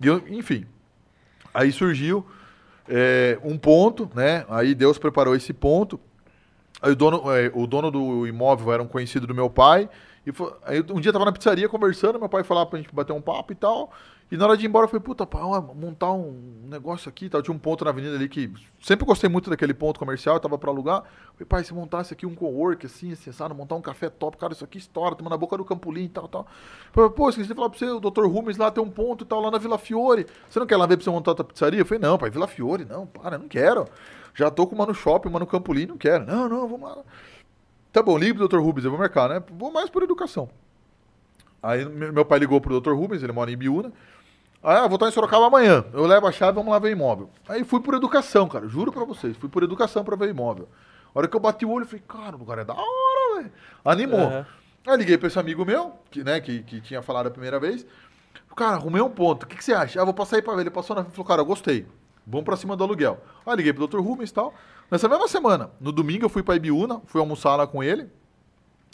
[0.00, 0.66] E eu, enfim.
[1.52, 2.26] Aí surgiu
[2.86, 4.44] é, um ponto, né?
[4.50, 5.98] Aí Deus preparou esse ponto.
[6.80, 9.88] Aí o dono, é, o dono do imóvel era um conhecido do meu pai.
[10.26, 12.92] E foi, aí um dia eu tava na pizzaria conversando, meu pai falava pra gente
[12.92, 13.92] bater um papo e tal.
[14.28, 15.40] E na hora de ir embora eu falei, puta, pai,
[15.72, 17.40] montar um negócio aqui tal.
[17.40, 18.52] Tinha um ponto na avenida ali que.
[18.82, 20.98] Sempre gostei muito daquele ponto comercial, tava pra alugar.
[20.98, 24.52] Eu falei, pai, se montasse aqui um co-work assim, acessado, montar um café top, cara,
[24.52, 26.40] isso aqui estoura, toma na boca do Campolim e tal, tal.
[26.42, 28.26] Eu falei, pô, esqueci de falar pra você, o Dr.
[28.26, 30.26] Rumes lá tem um ponto e tal, lá na Vila Fiore.
[30.50, 31.80] Você não quer lá ver pra você montar a tua pizzaria?
[31.80, 33.86] Eu falei, não, pai, Vila Fiore, não, para, não quero.
[34.34, 36.26] Já tô com uma no shopping, uma no Campolim, não quero.
[36.26, 36.98] Não, não, vamos lá.
[37.96, 38.58] Tá bom, ligue pro Dr.
[38.58, 39.42] Rubens, eu vou marcar, né?
[39.52, 40.50] Vou mais por educação.
[41.62, 42.92] Aí meu pai ligou pro Dr.
[42.92, 43.90] Rubens, ele mora em Biúna.
[44.62, 45.82] Ah, vou estar em Sorocaba amanhã.
[45.94, 47.30] Eu levo a chave, vamos lá ver imóvel.
[47.48, 48.68] Aí fui por educação, cara.
[48.68, 49.34] Juro pra vocês.
[49.38, 50.68] Fui por educação pra ver imóvel.
[51.14, 53.36] A hora que eu bati o olho, eu falei, cara, o lugar é da hora,
[53.36, 53.52] velho.
[53.82, 54.28] Animou.
[54.28, 54.44] Uhum.
[54.88, 57.86] Aí liguei pra esse amigo meu, que, né, que, que tinha falado a primeira vez.
[58.54, 59.44] Cara, arrumei um ponto.
[59.44, 60.02] O que, que você acha?
[60.02, 60.60] Ah, vou passar aí pra ver.
[60.60, 61.86] Ele passou na frente e falou, cara, eu gostei.
[62.26, 63.22] Vamos pra cima do aluguel.
[63.46, 64.00] Aí liguei pro Dr.
[64.00, 64.52] Rubens e tal.
[64.90, 68.08] Nessa mesma semana, no domingo, eu fui pra Ibiúna, fui almoçar lá com ele.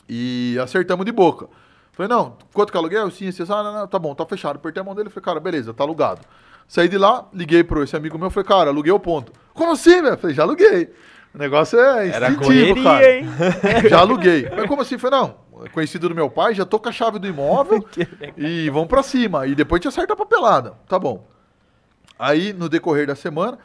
[0.09, 1.49] E acertamos de boca.
[1.93, 3.11] Falei, não, quanto que é aluguel?
[3.11, 4.57] Sim, sim, ah, não, não, tá bom, tá fechado.
[4.57, 6.23] Apertei a mão dele e falei, cara, beleza, tá alugado.
[6.67, 9.33] Saí de lá, liguei pro esse amigo meu, falei, cara, aluguei o ponto.
[9.53, 10.17] Como assim, velho?
[10.17, 10.91] Falei, já aluguei.
[11.35, 13.11] O negócio é instintivo, cara.
[13.11, 13.27] Hein?
[13.89, 14.51] Já aluguei.
[14.55, 14.99] Mas como assim?
[14.99, 15.35] Falei, não,
[15.73, 17.87] conhecido do meu pai, já tô com a chave do imóvel
[18.37, 19.47] e vamos pra cima.
[19.47, 20.75] E depois te acerta a papelada.
[20.87, 21.27] Tá bom.
[22.19, 23.59] Aí, no decorrer da semana,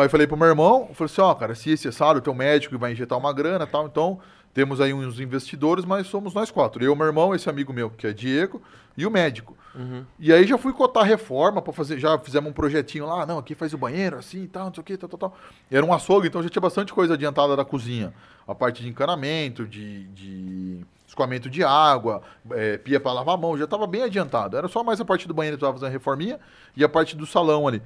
[0.00, 2.32] aí falei pro meu irmão, falei assim, ó, oh, cara, se esse é sábado, tem
[2.32, 4.18] um médico que vai injetar uma grana e tal, então
[4.52, 6.84] temos aí uns investidores, mas somos nós quatro.
[6.84, 8.60] Eu, meu irmão, esse amigo meu, que é Diego,
[8.96, 9.56] e o médico.
[9.74, 10.04] Uhum.
[10.18, 13.54] E aí já fui cotar reforma para fazer, já fizemos um projetinho lá, não, aqui
[13.54, 15.36] faz o banheiro, assim, tal, não sei o que, tal, tal, tal.
[15.70, 18.12] Era um açougue, então já tinha bastante coisa adiantada da cozinha.
[18.46, 22.20] A parte de encanamento, de, de escoamento de água,
[22.50, 24.56] é, pia para lavar a mão, já estava bem adiantado.
[24.56, 26.40] Era só mais a parte do banheiro que estava fazendo a reforminha
[26.76, 27.80] e a parte do salão ali.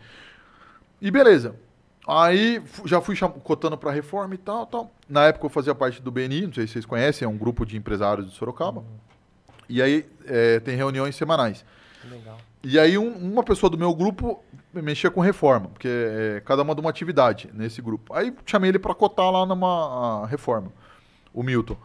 [1.01, 1.55] E beleza.
[2.07, 4.91] Aí já fui cotando para reforma e tal, tal.
[5.09, 7.65] Na época eu fazia parte do BNI, não sei se vocês conhecem, é um grupo
[7.65, 8.81] de empresários de Sorocaba.
[8.81, 8.87] Uhum.
[9.69, 11.65] E aí é, tem reuniões semanais.
[12.05, 12.37] Legal.
[12.63, 14.43] E aí um, uma pessoa do meu grupo
[14.73, 18.13] mexia com reforma, porque é, cada uma de uma atividade nesse grupo.
[18.13, 20.71] Aí chamei ele para cotar lá numa reforma,
[21.33, 21.77] o Milton.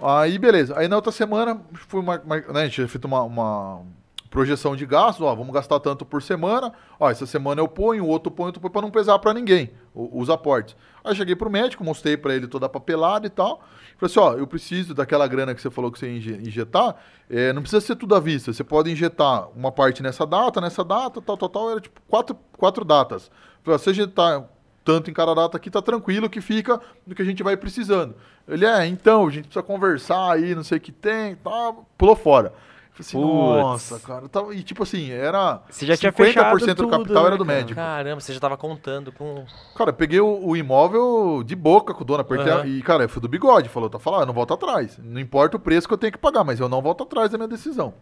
[0.00, 0.78] Aí beleza.
[0.78, 3.82] Aí na outra semana fui uma, uma, né, a gente tinha feito uma, uma
[4.30, 8.30] projeção de gastos, ó, vamos gastar tanto por semana, ó, essa semana eu ponho, outro
[8.30, 10.76] ponho, outro ponho, para não pesar para ninguém, os aportes.
[11.02, 13.62] Aí cheguei pro médico, mostrei para ele toda a papelada e tal,
[13.96, 16.96] falei assim, ó, eu preciso daquela grana que você falou que você ia injetar,
[17.30, 20.84] é, não precisa ser tudo à vista, você pode injetar uma parte nessa data, nessa
[20.84, 23.30] data, tal, tal, tal, era tipo quatro, quatro datas.
[23.62, 24.44] Falei, se injetar
[24.84, 28.14] tanto em cada data aqui, tá tranquilo que fica do que a gente vai precisando.
[28.48, 32.16] Ele, é, então, a gente precisa conversar aí, não sei o que tem, tá, pulou
[32.16, 32.54] fora.
[33.00, 34.28] Assim, nossa, cara.
[34.28, 35.62] Tava, e tipo assim, era.
[35.70, 37.58] Você já tinha fechado do capital era do cara?
[37.58, 37.74] médico.
[37.74, 39.44] Caramba, você já tava contando com.
[39.74, 42.66] Cara, peguei o, o imóvel de boca com o dono, apertei uhum.
[42.66, 43.68] e, cara, eu fui do bigode.
[43.68, 44.98] Falou, tá falando, eu não volto atrás.
[45.02, 47.38] Não importa o preço que eu tenho que pagar, mas eu não volto atrás da
[47.38, 47.94] minha decisão.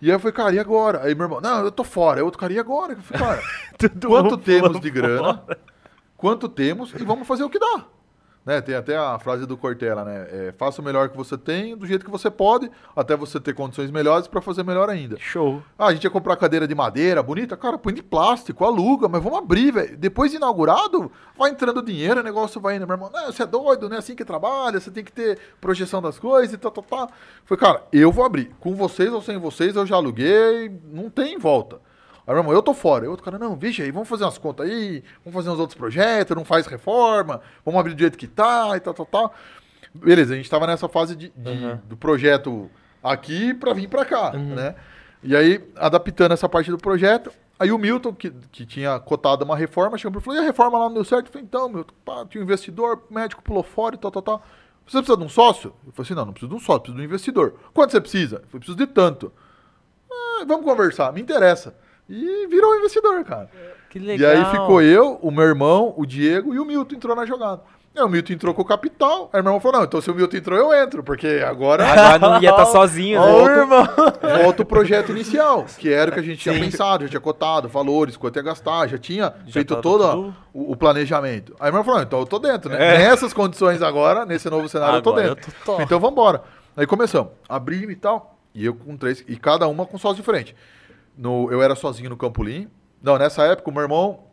[0.00, 1.02] E aí eu falei, cara, e agora?
[1.02, 2.20] Aí meu irmão, não, eu tô fora.
[2.20, 2.94] Aí outro, cara, e agora?
[2.94, 3.42] Eu falei, cara,
[4.06, 5.42] quanto temos de grana?
[6.16, 7.84] Quanto temos e vamos fazer o que dá.
[8.44, 8.60] Né?
[8.60, 10.26] Tem até a frase do Cortella, né?
[10.30, 13.54] É, faça o melhor que você tem, do jeito que você pode, até você ter
[13.54, 15.18] condições melhores para fazer melhor ainda.
[15.18, 15.62] Show.
[15.78, 19.22] Ah, a gente ia comprar cadeira de madeira, bonita, cara, põe de plástico, aluga, mas
[19.22, 19.96] vamos abrir, velho.
[19.96, 22.86] Depois de inaugurado, vai entrando dinheiro, o negócio vai indo.
[22.86, 25.38] Meu irmão, não, você é doido, não é assim que trabalha, você tem que ter
[25.60, 27.10] projeção das coisas e tal, tal, tal.
[27.44, 28.50] Foi, cara, eu vou abrir.
[28.58, 31.78] Com vocês ou sem vocês, eu já aluguei, não tem volta.
[32.30, 33.04] Aí, meu irmão, eu tô fora.
[33.04, 35.76] E outro cara, não, vixe aí, vamos fazer umas contas aí, vamos fazer uns outros
[35.76, 39.34] projetos, não faz reforma, vamos abrir do jeito que tá e tal, tal, tal.
[39.92, 41.78] Beleza, a gente tava nessa fase de, de uhum.
[41.88, 42.70] do projeto
[43.02, 44.54] aqui para vir para cá, uhum.
[44.54, 44.76] né?
[45.24, 49.56] E aí, adaptando essa parte do projeto, aí o Milton, que, que tinha cotado uma
[49.56, 51.26] reforma, chegou e falou, e a reforma lá não deu certo?
[51.26, 54.42] Eu falei, então, Milton, pá, tinha um investidor, médico pulou fora e tal, tal, tal.
[54.86, 55.74] Você precisa de um sócio?
[55.84, 57.54] Eu falei assim, não, não preciso de um sócio, preciso de um investidor.
[57.74, 58.36] Quanto você precisa?
[58.36, 59.32] Eu falei, preciso de tanto.
[60.08, 61.74] Ah, vamos conversar, me interessa.
[62.10, 63.48] E virou investidor, cara.
[63.88, 64.32] Que legal.
[64.32, 67.62] E aí ficou eu, o meu irmão, o Diego e o Milton entrou na jogada.
[67.94, 69.28] Aí o Milton entrou com o capital.
[69.32, 71.84] Aí meu irmão falou: não, então se o Milton entrou, eu entro, porque agora.
[71.86, 73.26] Agora não ia estar sozinho, né?
[73.26, 73.86] Volta, irmão.
[74.42, 77.68] volta o projeto inicial, que era o que a gente tinha pensado, já tinha cotado,
[77.68, 81.54] valores, quanto ia gastar, já tinha feito tá todo o, o planejamento.
[81.58, 82.78] Aí meu irmão falou: então eu tô dentro, né?
[82.98, 85.50] Nessas condições agora, nesse novo cenário, eu tô Agora dentro.
[85.50, 85.82] eu tô.
[85.82, 86.42] Então vambora.
[86.76, 87.32] Aí começamos.
[87.48, 88.36] Abrimos e tal.
[88.54, 89.24] E eu com três.
[89.26, 90.54] E cada uma com sócio diferente.
[91.20, 92.66] No, eu era sozinho no Campolim.
[93.02, 94.24] Não, nessa época o meu irmão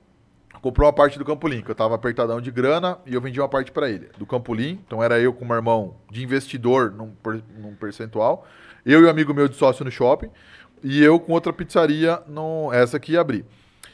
[0.62, 3.50] comprou uma parte do Campolim, que eu tava apertadão de grana e eu vendi uma
[3.50, 4.10] parte para ele.
[4.18, 7.12] Do Campolim, então era eu com o meu irmão de investidor num,
[7.60, 8.48] num percentual,
[8.86, 10.30] eu e um amigo meu de sócio no shopping,
[10.82, 13.44] e eu com outra pizzaria, no, essa que ia abrir.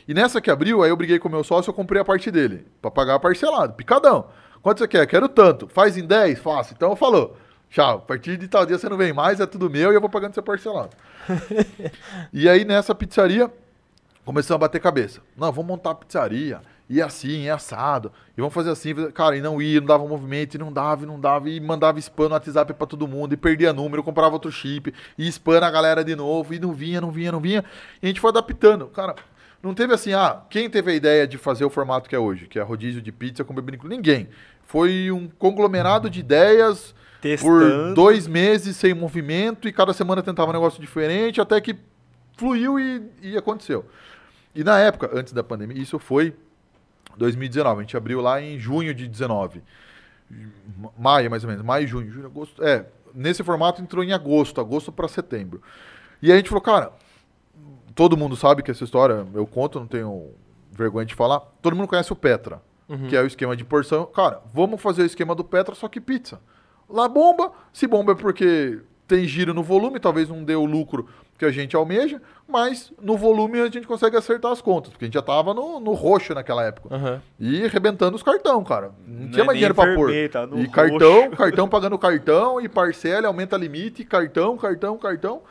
[0.08, 2.30] E nessa que abriu, aí eu briguei com o meu sócio, eu comprei a parte
[2.30, 4.28] dele, para pagar parcelado, picadão.
[4.62, 5.08] Quanto você quer?
[5.08, 5.68] Quero tanto.
[5.68, 6.40] Faz em 10?
[6.40, 6.74] Faço.
[6.74, 7.36] Então falou.
[7.74, 10.00] Tchau, a partir de tal dia você não vem mais, é tudo meu e eu
[10.00, 10.96] vou pagando seu parcelado.
[12.32, 13.52] e aí nessa pizzaria,
[14.24, 15.22] começamos a bater cabeça.
[15.36, 16.62] Não, vamos montar a pizzaria.
[16.88, 18.12] E assim, é assado.
[18.38, 18.94] E vamos fazer assim.
[19.12, 21.50] Cara, e não ia, não dava movimento, e não dava, e não dava.
[21.50, 23.34] E mandava spam no WhatsApp pra todo mundo.
[23.34, 24.94] E perdia número, comprava outro chip.
[25.18, 26.54] E spam na galera de novo.
[26.54, 27.66] E não vinha, não vinha, não vinha.
[28.04, 28.86] E a gente foi adaptando.
[28.90, 29.16] Cara,
[29.64, 32.46] não teve assim, ah, quem teve a ideia de fazer o formato que é hoje?
[32.46, 33.96] Que é rodízio de pizza com bebida incluída?
[33.96, 34.30] Ninguém.
[34.64, 36.94] Foi um conglomerado de ideias
[37.42, 37.94] por Testando.
[37.96, 39.68] dois meses sem movimento.
[39.68, 41.40] E cada semana tentava um negócio diferente.
[41.42, 41.76] Até que
[42.38, 43.86] fluiu e, e aconteceu.
[44.56, 46.36] E na época, antes da pandemia, isso foi
[47.18, 47.80] 2019.
[47.80, 49.62] A gente abriu lá em junho de 19.
[50.78, 51.66] Ma- Maio, mais ou menos.
[51.66, 52.64] Maio, junho, julho, agosto.
[52.64, 55.62] É, nesse formato entrou em agosto, agosto para setembro.
[56.22, 56.92] E aí a gente falou, cara,
[57.96, 60.32] todo mundo sabe que essa história, eu conto, não tenho
[60.72, 61.40] vergonha de falar.
[61.62, 62.62] Todo mundo conhece o Petra,
[63.10, 64.06] que é o esquema de porção.
[64.08, 66.40] Cara, vamos fazer o esquema do Petra, só que pizza.
[66.94, 71.10] Lá bomba, se bomba é porque tem giro no volume, talvez não dê o lucro
[71.40, 75.08] que a gente almeja, mas no volume a gente consegue acertar as contas, porque a
[75.08, 76.94] gente já tava no, no roxo naquela época.
[76.96, 77.22] Aham.
[77.40, 78.92] E arrebentando os cartão, cara.
[79.08, 80.12] Não, Não tinha é mais dinheiro pra pôr.
[80.30, 80.70] tá e roxo.
[80.72, 85.42] cartão, cartão pagando cartão, e parcela, aumenta limite, cartão, cartão, cartão.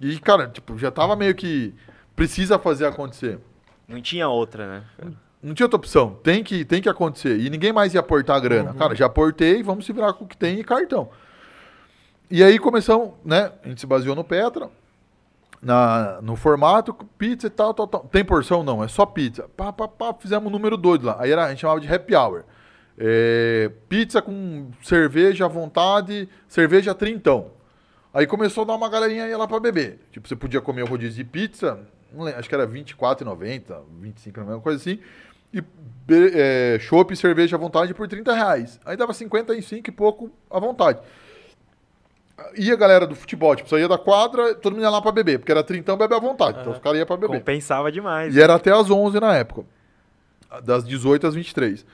[0.00, 1.74] E, cara, tipo, já tava meio que
[2.16, 3.38] precisa fazer acontecer.
[3.86, 5.12] Não tinha outra, né?
[5.46, 6.18] Não tinha outra opção.
[6.24, 7.38] Tem que, tem que acontecer.
[7.38, 8.74] E ninguém mais ia aportar a grana.
[8.74, 11.08] Cara, já aportei, vamos se virar com o que tem e cartão.
[12.28, 13.52] E aí começamos, né?
[13.62, 14.68] A gente se baseou no Petra,
[15.62, 18.00] na, no formato, pizza e tal, tal, tal.
[18.10, 18.64] Tem porção?
[18.64, 19.48] Não, é só pizza.
[19.56, 21.16] Pá, pá, pá, fizemos um número doido lá.
[21.20, 22.42] Aí era, a gente chamava de happy hour.
[22.98, 27.52] É, pizza com cerveja à vontade, cerveja trintão.
[28.12, 30.00] Aí começou a dar uma galerinha ia lá pra beber.
[30.10, 31.78] Tipo, você podia comer o rodízio de pizza,
[32.12, 34.98] lembro, acho que era R$24,90, 25, uma coisa assim.
[35.52, 35.62] E
[36.08, 38.80] é, chopp e cerveja à vontade por 30 reais.
[38.84, 41.00] Aí dava 55 e pouco à vontade.
[42.56, 45.38] E a galera do futebol, tipo, saía da quadra, todo mundo ia lá pra beber,
[45.38, 46.60] porque era trintão, bebe à vontade.
[46.60, 47.38] Então os caras iam pra beber.
[47.38, 48.36] Compensava demais.
[48.36, 49.64] E era até às 11 na época.
[50.62, 51.84] Das 18 às 23.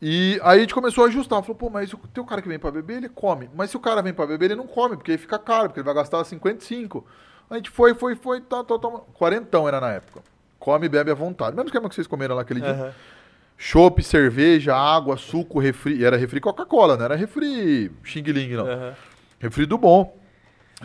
[0.00, 1.42] E aí a gente começou a ajustar.
[1.42, 3.50] Falou, pô, mas o teu cara que vem pra beber, ele come.
[3.54, 5.80] Mas se o cara vem pra beber, ele não come, porque aí fica caro, porque
[5.80, 7.04] ele vai gastar 55.
[7.50, 8.88] A gente foi, foi, foi, tá, tá, tá.
[9.14, 10.22] Quarentão era na época.
[10.68, 11.56] Come e bebe à vontade.
[11.56, 12.72] Mesmo esquema que vocês comeram lá aquele dia.
[12.72, 12.92] Aham.
[13.56, 16.04] Chopp, cerveja, água, suco, refri.
[16.04, 18.66] Era refri Coca-Cola, não era refri Xing Ling, não.
[18.66, 18.94] Aham.
[19.40, 20.14] Refri do bom,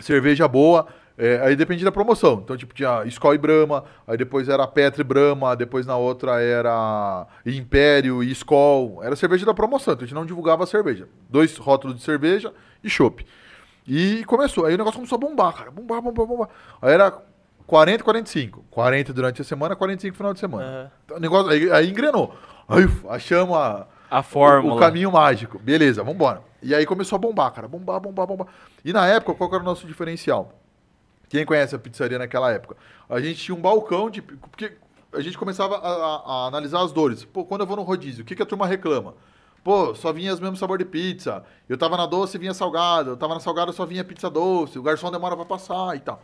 [0.00, 0.86] cerveja boa,
[1.18, 2.40] é, aí depende da promoção.
[2.42, 6.40] Então, tipo, tinha Skol e Brahma, aí depois era Petra e Brahma, depois na outra
[6.40, 9.04] era Império e Skol.
[9.04, 11.06] Era cerveja da promoção, então a gente não divulgava a cerveja.
[11.28, 13.26] Dois rótulos de cerveja e chopp.
[13.86, 15.70] E começou, aí o negócio começou a bombar, cara.
[15.70, 16.48] Bombar, bombar, bombar.
[16.80, 17.12] Aí era
[17.66, 18.64] 40, 45.
[18.70, 20.64] 40 durante a semana, 45 no final de semana.
[20.66, 20.90] Aham.
[21.04, 22.34] Então, o negócio, aí, aí engrenou.
[22.68, 24.74] Aí, achamos a, A o, fórmula.
[24.74, 25.58] o caminho mágico.
[25.58, 26.42] Beleza, vambora.
[26.62, 27.66] E aí começou a bombar, cara.
[27.68, 28.46] Bombar, bombar, bombar.
[28.84, 30.52] E na época, qual era o nosso diferencial?
[31.28, 32.76] Quem conhece a pizzaria naquela época?
[33.08, 34.22] A gente tinha um balcão de.
[34.22, 34.72] Porque
[35.12, 37.24] a gente começava a, a- a analisar as dores.
[37.24, 39.14] Pô, quando eu vou no rodízio, o que, que a turma reclama?
[39.62, 41.42] Pô, só vinha os mesmos sabor de pizza.
[41.68, 43.10] Eu tava na doce, vinha salgada.
[43.10, 44.78] Eu tava na salgada, só vinha pizza doce.
[44.78, 46.22] O garçom demora pra passar e tal.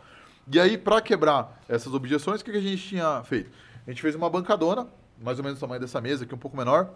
[0.51, 3.49] E aí, pra quebrar essas objeções, o que, que a gente tinha feito?
[3.85, 4.87] A gente fez uma bancadona,
[5.21, 6.89] mais ou menos o tamanho dessa mesa aqui, um pouco menor.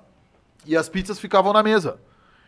[0.66, 2.00] E as pizzas ficavam na mesa.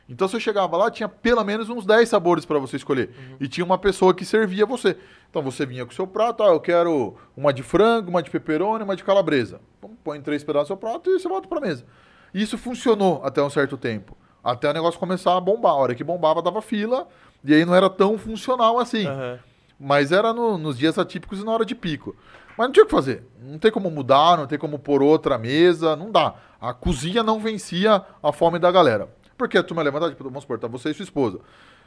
[0.09, 3.09] Então você chegava lá, tinha pelo menos uns 10 sabores para você escolher.
[3.39, 4.97] E tinha uma pessoa que servia você.
[5.29, 8.29] Então você vinha com o seu prato, ah, eu quero uma de frango, uma de
[8.29, 9.59] pepperoni, uma de calabresa.
[10.03, 11.85] Põe três pedaços no seu prato e você volta para mesa.
[12.33, 14.15] E isso funcionou até um certo tempo.
[14.41, 15.73] Até o negócio começar a bombar.
[15.73, 17.05] A hora que bombava, dava fila.
[17.43, 19.05] E aí não era tão funcional assim.
[19.05, 19.39] Aham.
[19.79, 22.15] Mas era no- nos dias atípicos e na hora de pico.
[22.57, 23.23] Mas não tinha o que fazer.
[23.39, 26.33] Não tem como mudar, não tem como pôr outra mesa, não dá.
[26.59, 29.07] A cozinha não vencia a fome da galera.
[29.37, 31.39] Porque a turma levanta, tipo, vamos supor, tá você e sua esposa.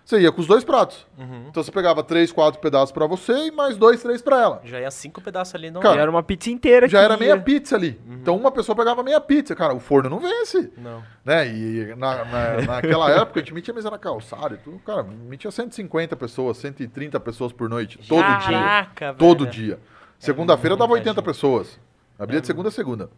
[0.05, 1.07] Você ia com os dois pratos.
[1.49, 4.61] Então você pegava três, quatro pedaços pra você e mais dois, três pra ela.
[4.65, 7.17] Já ia cinco pedaços ali, não Cara, E era uma pizza inteira Já que era
[7.17, 7.41] meia ia.
[7.41, 8.01] pizza ali.
[8.09, 9.55] Então uma pessoa pegava meia pizza.
[9.55, 10.73] Cara, o forno não vence.
[10.77, 11.01] Não.
[11.25, 11.47] Né?
[11.47, 14.79] E na, na- naquela época a gente metia mesa na calçada e tudo.
[14.81, 17.99] Cara, metia 150 pessoas, 130 pessoas por noite.
[18.09, 18.59] Todo dia.
[18.59, 19.17] Caraca, velho.
[19.19, 19.79] Todo dia.
[20.19, 21.25] Segunda-feira dava muita 80 gente.
[21.25, 21.79] pessoas.
[22.19, 23.11] Abria de segunda a segunda.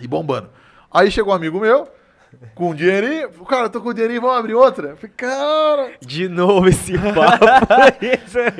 [0.00, 0.50] E bombando.
[0.90, 1.88] Aí chegou um amigo meu,
[2.54, 3.28] com dinheirinho.
[3.46, 4.88] Cara, eu tô com dinheirinho, vamos abrir outra.
[4.88, 7.44] Eu falei, cara, De novo esse papo.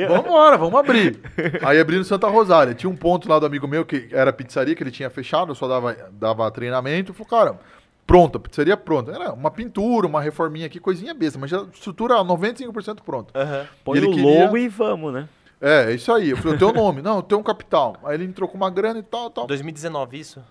[0.09, 1.21] Vambora, vamos abrir.
[1.65, 2.75] Aí abri no Santa Rosália.
[2.75, 5.55] Tinha um ponto lá do amigo meu, que era pizzaria, que ele tinha fechado, eu
[5.55, 7.13] só dava, dava treinamento.
[7.15, 7.59] Falei, cara,
[8.07, 9.13] pronta, pizzaria pronta.
[9.13, 13.39] Era uma pintura, uma reforminha aqui, coisinha besta, mas já estrutura 95% pronta.
[13.39, 13.67] Aham.
[13.85, 15.29] Põe ele o queria- logo e vamos, né?
[15.61, 16.31] É, é isso aí.
[16.31, 17.01] Eu falei, o teu nome?
[17.01, 17.97] Não, eu tenho um capital.
[18.05, 19.47] Aí ele entrou com uma grana e tal, tal.
[19.47, 20.43] 2019, isso?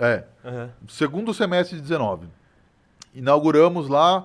[0.00, 0.70] É, Aham.
[0.88, 2.26] segundo semestre de 19.
[3.18, 4.24] Inauguramos lá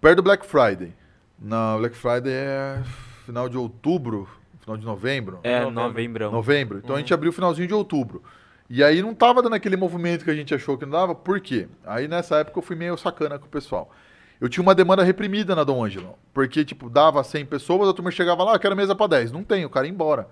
[0.00, 0.92] perto do Black Friday.
[1.38, 2.82] Na Black Friday é
[3.24, 4.28] final de outubro,
[4.60, 5.40] final de novembro.
[5.42, 5.82] É, Novembro.
[5.82, 6.30] novembrão.
[6.32, 6.78] Novembro.
[6.84, 8.22] Então a gente abriu finalzinho de outubro.
[8.68, 11.14] E aí não tava dando aquele movimento que a gente achou que não dava.
[11.14, 11.66] Por quê?
[11.84, 13.90] Aí nessa época eu fui meio sacana com o pessoal.
[14.38, 16.14] Eu tinha uma demanda reprimida na Dom Ângelo.
[16.32, 19.32] Porque, tipo, dava 100 pessoas, a turma chegava lá, "Ah, quero mesa pra 10.
[19.32, 20.28] Não tem, o cara ia embora.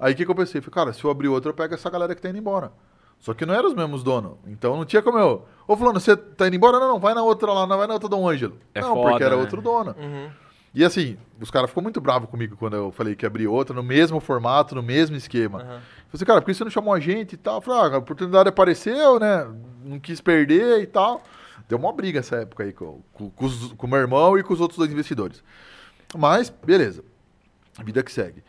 [0.00, 0.60] Aí o que, que eu pensei?
[0.60, 2.72] Falei, cara, se eu abrir outra, eu pego essa galera que tá indo embora.
[3.22, 4.32] Só que não eram os mesmos donos.
[4.46, 5.46] Então não tinha como eu.
[5.66, 6.78] Ô, Fulano, você tá indo embora?
[6.78, 8.58] Não, não, vai na outra lá, não vai na outra Dom Ângelo.
[8.74, 9.40] É não, foda, porque era né?
[9.40, 9.94] outro dono.
[9.98, 10.28] Uhum.
[10.74, 13.74] E assim, os caras ficou muito bravos comigo quando eu falei que ia abrir outra,
[13.76, 15.58] no mesmo formato, no mesmo esquema.
[15.60, 15.66] Aham.
[15.68, 15.82] Falei
[16.14, 17.56] assim, cara, por que você não chamou a gente e tal?
[17.56, 19.46] Eu falei, ah, a oportunidade apareceu, né?
[19.84, 21.22] Não quis perder e tal.
[21.68, 24.42] Deu uma briga essa época aí com, com, com os- com o meu irmão e
[24.42, 25.44] com os outros dois investidores.
[26.18, 27.04] Mas, beleza.
[27.84, 28.42] Vida que segue.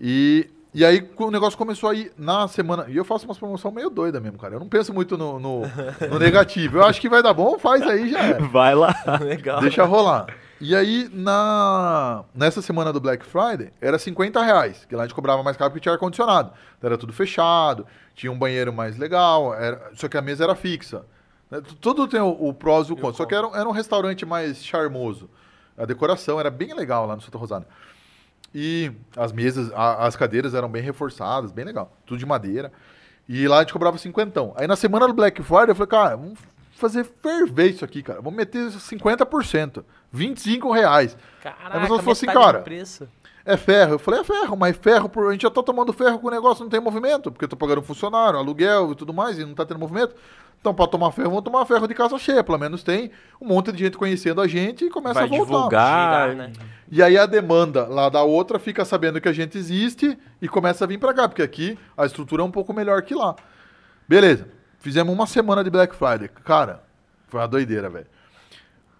[0.00, 2.86] E, e aí o negócio começou a ir na semana.
[2.88, 4.54] E eu faço umas promoções meio doida mesmo, cara.
[4.54, 5.62] Eu não penso muito no, no,
[6.10, 6.78] no negativo.
[6.78, 8.44] Eu acho que vai dar bom, faz aí já era.
[8.46, 8.94] Vai lá.
[9.20, 9.60] Legal.
[9.60, 10.26] Deixa rolar.
[10.60, 15.14] E aí, na, nessa semana do Black Friday, era 50 reais, que lá a gente
[15.14, 16.52] cobrava mais caro porque tinha ar-condicionado.
[16.78, 20.54] Então, Era tudo fechado, tinha um banheiro mais legal, era- só que a mesa era
[20.54, 21.04] fixa.
[21.50, 23.68] Né, tu- Tudo tem o, o prós e o contra, só que era, um- era
[23.68, 25.28] um restaurante mais charmoso.
[25.76, 27.66] A decoração era bem legal lá no Santa Rosana.
[28.54, 31.96] E as mesas, a- as cadeiras eram bem reforçadas, bem legal.
[32.04, 32.72] Tudo de madeira.
[33.28, 34.52] E lá a gente cobrava cinquentão.
[34.56, 36.38] Aí na semana do Black Friday eu falei, cara, vamos
[36.76, 38.20] fazer ferver isso aqui, cara.
[38.20, 39.84] Vamos meter 50%.
[40.10, 41.16] 25 reais.
[41.42, 43.08] Caraca, Aí a pessoa falou assim, cara, preço.
[43.44, 43.94] É ferro.
[43.94, 46.30] Eu falei, é ferro, mas ferro, por- a gente já tá tomando ferro com o
[46.30, 49.54] negócio, não tem movimento, porque eu tô pagando funcionário, aluguel e tudo mais, e não
[49.54, 50.14] tá tendo movimento.
[50.60, 52.44] Então, pra tomar ferro, vamos tomar ferro de casa cheia.
[52.44, 55.44] Pelo menos tem um monte de gente conhecendo a gente e começa Vai a voltar.
[55.44, 56.30] divulgar.
[56.30, 56.52] Girar, né?
[56.88, 60.84] E aí a demanda lá da outra fica sabendo que a gente existe e começa
[60.84, 63.34] a vir pra cá, porque aqui a estrutura é um pouco melhor que lá.
[64.08, 64.46] Beleza.
[64.78, 66.28] Fizemos uma semana de Black Friday.
[66.44, 66.82] Cara,
[67.26, 68.06] foi uma doideira, velho.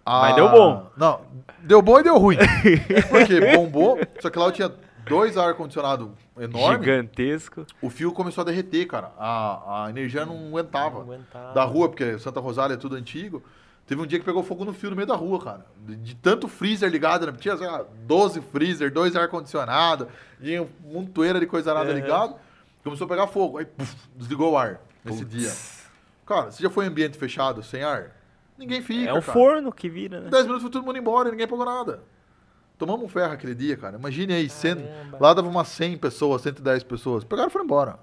[0.04, 0.90] Mas deu bom.
[0.96, 1.20] Não,
[1.60, 2.36] deu bom e deu ruim.
[3.08, 4.72] Porque bombou, só que lá eu tinha
[5.06, 6.80] dois ar-condicionado enormes.
[6.86, 7.66] Gigantesco.
[7.80, 9.12] O fio começou a derreter, cara.
[9.18, 10.96] A, a energia não aguentava.
[10.96, 11.54] Não aguentava.
[11.54, 13.42] Da rua, porque Santa Rosália é tudo antigo.
[13.86, 15.66] Teve um dia que pegou fogo no fio no meio da rua, cara.
[15.84, 17.32] De, de tanto freezer ligado, né?
[17.38, 20.08] Tinha, sei lá, 12 freezer, dois ar-condicionado,
[20.40, 21.96] tinha um montoeira de coisa nada Uhum.
[21.96, 22.36] ligado.
[22.84, 23.58] Começou a pegar fogo.
[23.58, 25.50] Aí, puf, desligou o ar nesse dia.
[26.24, 28.12] Cara, você já foi em ambiente fechado, sem ar?
[28.58, 29.32] Ninguém fica, É um cara.
[29.32, 30.26] forno que vira, né?
[30.28, 32.02] Em 10 minutos foi todo mundo embora e ninguém pegou nada.
[32.78, 33.96] Tomamos um ferro aquele dia, cara.
[33.96, 35.18] Imagine aí, cem, Caramba.
[35.20, 37.24] lá dava umas 100 pessoas, 110 pessoas.
[37.24, 37.98] Pegaram e foram embora.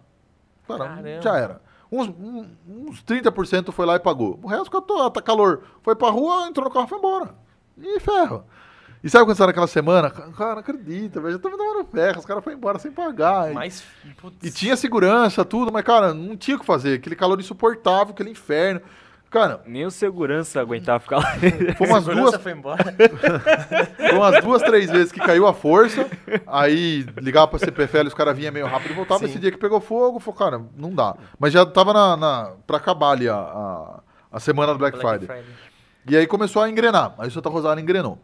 [0.68, 1.62] Cara, já era.
[1.91, 4.39] Uns, um- uns 30% foi lá e pagou.
[4.43, 5.64] O resto ficou tá, tá calor.
[5.82, 7.36] Foi pra rua, entrou no carro e foi embora.
[7.78, 8.45] E ferro.
[9.04, 10.10] E sabe quando você tá naquela semana?
[10.12, 11.34] Cara, não acredita, velho.
[11.34, 13.50] Já tava tomando ferro, os caras foram embora sem pagar.
[13.52, 13.84] E- Mas,
[14.22, 16.95] putz, E tinha segurança, tudo, mas, cara, não tinha o que fazer.
[16.95, 18.82] Aquele calor insuportável, aquele inferno.
[19.30, 21.36] Cara, Nem o segurança aguentava ficar lá.
[21.78, 22.84] foi umas segurança duas foi embora.
[23.96, 26.10] Foi umas duas, três vezes que caiu a força,
[26.48, 29.20] aí ligava pra CPFL, os caras vinham meio rápido e voltava.
[29.20, 29.26] Sim.
[29.26, 31.16] Esse dia que pegou fogo, falou, cara, não dá.
[31.38, 34.00] Mas já tava na, na, pra acabar ali a, a,
[34.32, 35.44] a semana do Black, Friday.
[36.08, 37.14] E aí começou a engrenar.
[37.20, 38.18] Aí o Santa Rosália engrenou.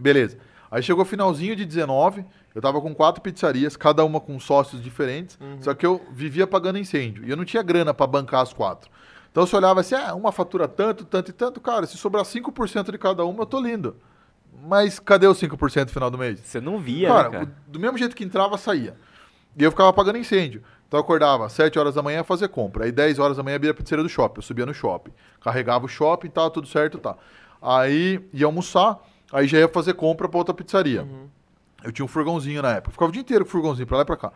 [0.00, 0.38] Beleza.
[0.70, 2.24] Aí chegou finalzinho de 19,
[2.54, 6.78] eu tava com quatro pizzarias, cada uma com sócios diferentes, só que eu vivia pagando
[6.78, 7.26] incêndio.
[7.26, 8.90] E eu não tinha grana pra bancar as quatro.
[9.32, 12.92] Então você olhava assim, ah, uma fatura tanto, tanto e tanto, cara, se sobrar 5%
[12.92, 13.96] de cada uma, eu tô lindo.
[14.64, 16.38] Mas cadê os 5% no final do mês?
[16.38, 17.56] Você não via, cara, né, cara?
[17.66, 18.94] do mesmo jeito que entrava, saía.
[19.56, 20.62] E eu ficava pagando incêndio.
[20.86, 22.84] Então eu acordava às 7 horas da manhã a fazer compra.
[22.84, 24.38] Aí 10 horas da manhã abria a pizzeria do shopping.
[24.38, 25.10] Eu subia no shopping.
[25.40, 27.16] Carregava o shopping, tá tudo certo, tá.
[27.60, 28.98] Aí ia almoçar,
[29.32, 31.08] aí já ia fazer compra pra outra pizzaria.
[31.82, 32.92] Eu tinha um furgãozinho na época.
[32.92, 34.32] Ficava o dia inteiro com o furgãozinho pra lá e pra cá.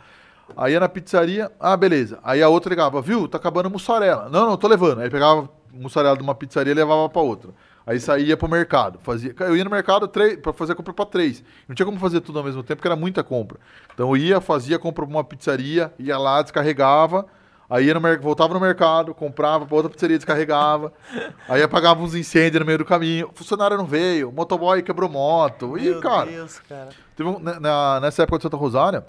[0.57, 2.19] Aí ia na pizzaria, ah, beleza.
[2.23, 4.29] Aí a outra ligava, viu, tá acabando a mussarela.
[4.29, 5.01] Não, não, tô levando.
[5.01, 7.51] Aí pegava mussarela de uma pizzaria e levava pra outra.
[7.87, 8.99] Aí saía pro mercado.
[9.03, 11.43] Fazia, eu ia no mercado pra fazer compra pra três.
[11.69, 13.59] Não tinha como fazer tudo ao mesmo tempo, porque era muita compra.
[13.95, 17.27] Então eu ia, fazia compra pra uma pizzaria, ia lá, descarregava.
[17.69, 20.93] Aí ia no mer- voltava no mercado, comprava pra outra pizzaria, descarregava.
[21.49, 23.29] aí apagava uns incêndios no meio do caminho.
[23.33, 25.77] O funcionário não veio, o motoboy quebrou moto.
[25.77, 26.89] E, Meu cara, Deus, cara.
[27.17, 29.05] teve um- na- na- nessa época de Santa Rosária,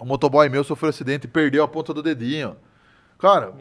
[0.00, 2.56] um motoboy meu sofreu um acidente e perdeu a ponta do dedinho.
[3.18, 3.52] Cara,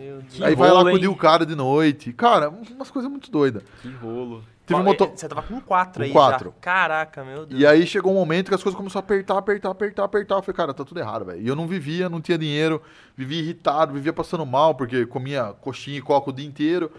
[0.43, 0.95] aí vai lá rolo, hein?
[0.95, 2.13] acudir o cara de noite.
[2.13, 3.63] Cara, umas coisas muito doidas.
[3.81, 4.43] Que rolo.
[4.67, 5.11] Teve um Qual- moto...
[5.17, 6.49] Você tava com quatro Com aí quatro.
[6.49, 6.61] já.
[6.61, 7.59] Caraca, meu Deus.
[7.59, 10.35] E aí chegou um momento que as coisas começaram a apertar, apertar, apertar, apertar.
[10.35, 11.41] Eu falei, cara, tá tudo errado, velho.
[11.41, 12.81] E eu não vivia, não tinha dinheiro,
[13.15, 16.91] vivia irritado, vivia passando mal, porque comia coxinha e coca o dia inteiro.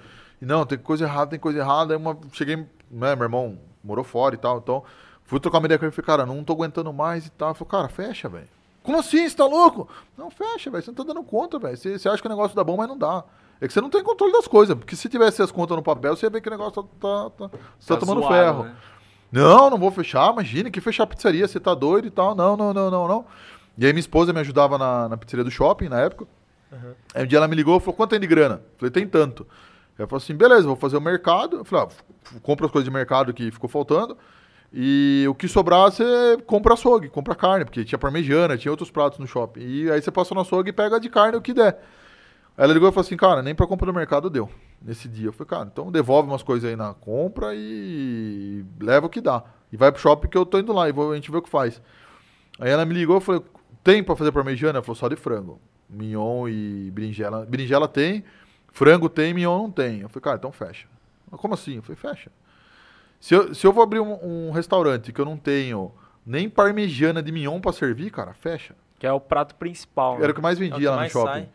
[0.43, 1.93] E não, tem coisa errada, tem coisa errada.
[1.95, 4.83] Aí uma, cheguei, né, meu irmão morou fora e tal, então
[5.25, 7.51] fui trocar uma ideia com ele e falei, cara, não tô aguentando mais e tal.
[7.51, 8.49] Ele falou, cara, fecha, velho.
[8.89, 9.29] Como assim?
[9.29, 9.87] Você tá louco?
[10.17, 10.83] Não, fecha, velho.
[10.83, 11.77] Você não tá dando conta, velho.
[11.77, 13.23] Você, você acha que o negócio dá bom, mas não dá.
[13.61, 14.75] É que você não tem controle das coisas.
[14.75, 17.49] Porque se tivesse as contas no papel, você ia ver que o negócio tá, tá,
[17.49, 18.65] tá, você tá tomando zoado, ferro.
[18.65, 18.77] né?
[19.31, 22.35] Não, não vou fechar, imagine, que fechar a pizzaria, você tá doido e tal.
[22.35, 23.27] Não, não, não, não, não.
[23.77, 26.27] E aí minha esposa me ajudava na, na pizzaria do shopping na época.
[27.15, 28.55] Aí um dia ela me ligou e falou, quanto tem de grana?
[28.55, 29.47] Eu falei, tem tanto.
[29.99, 31.59] Ela falou assim, beleza, vou fazer o mercado.
[31.59, 34.17] Eu falei, ah, compra as coisas de mercado que ficou faltando.
[34.73, 39.19] E o que sobrar, você compra açougue, compra carne, porque tinha parmegiana, tinha outros pratos
[39.19, 39.61] no shopping.
[39.61, 41.79] E aí você passa no açougue e pega de carne o que der.
[42.57, 44.51] Aí ela ligou e falou assim, cara, nem pra compra no mercado deu
[44.83, 45.29] nesse dia.
[45.29, 49.43] Eu falei, cara, então devolve umas coisas aí na compra e leva o que dá.
[49.73, 51.43] E vai pro shopping que eu tô indo lá e vou- a gente vê o
[51.43, 51.81] que faz.
[52.59, 53.45] Aí ela me ligou e falou,
[53.83, 54.79] tem pra fazer parmegiana?
[54.79, 55.61] Ela falou, só de frango.
[55.89, 57.47] Mignon e berinjela.
[57.47, 58.23] Berinjela tem,
[58.71, 60.01] frango tem, mignon não tem.
[60.01, 60.87] Eu falei, cara, então fecha.
[61.31, 61.77] Como assim?
[61.77, 62.31] Eu falei, fecha.
[63.21, 65.93] Se eu, se eu vou abrir um, um restaurante que eu não tenho
[66.25, 68.75] nem parmegiana de mignon pra servir, cara, fecha.
[68.99, 70.17] Que é o prato principal.
[70.17, 70.31] Era né?
[70.31, 71.31] o que mais É o que vendia lá no mais shopping.
[71.33, 71.49] sai.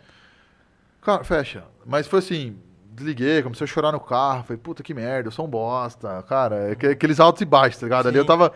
[1.01, 1.64] Cara, fecha.
[1.86, 2.57] Mas foi assim,
[2.91, 6.24] desliguei, comecei a chorar no carro, falei, puta que merda, eu sou um bosta.
[6.24, 8.07] Cara, é que- aqueles altos e baixos, tá ligado?
[8.07, 8.53] Ali eu tava.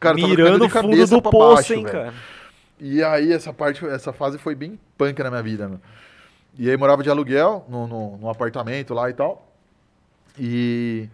[0.00, 1.92] Cara, eu tava Mirando ficando o fundo do poço, baixo, hein, velho.
[1.92, 2.14] cara.
[2.78, 5.80] E aí essa parte, essa fase foi bem punk na minha vida, meu.
[6.58, 9.50] E aí morava de aluguel, no, no, num apartamento lá e tal.
[10.38, 11.08] E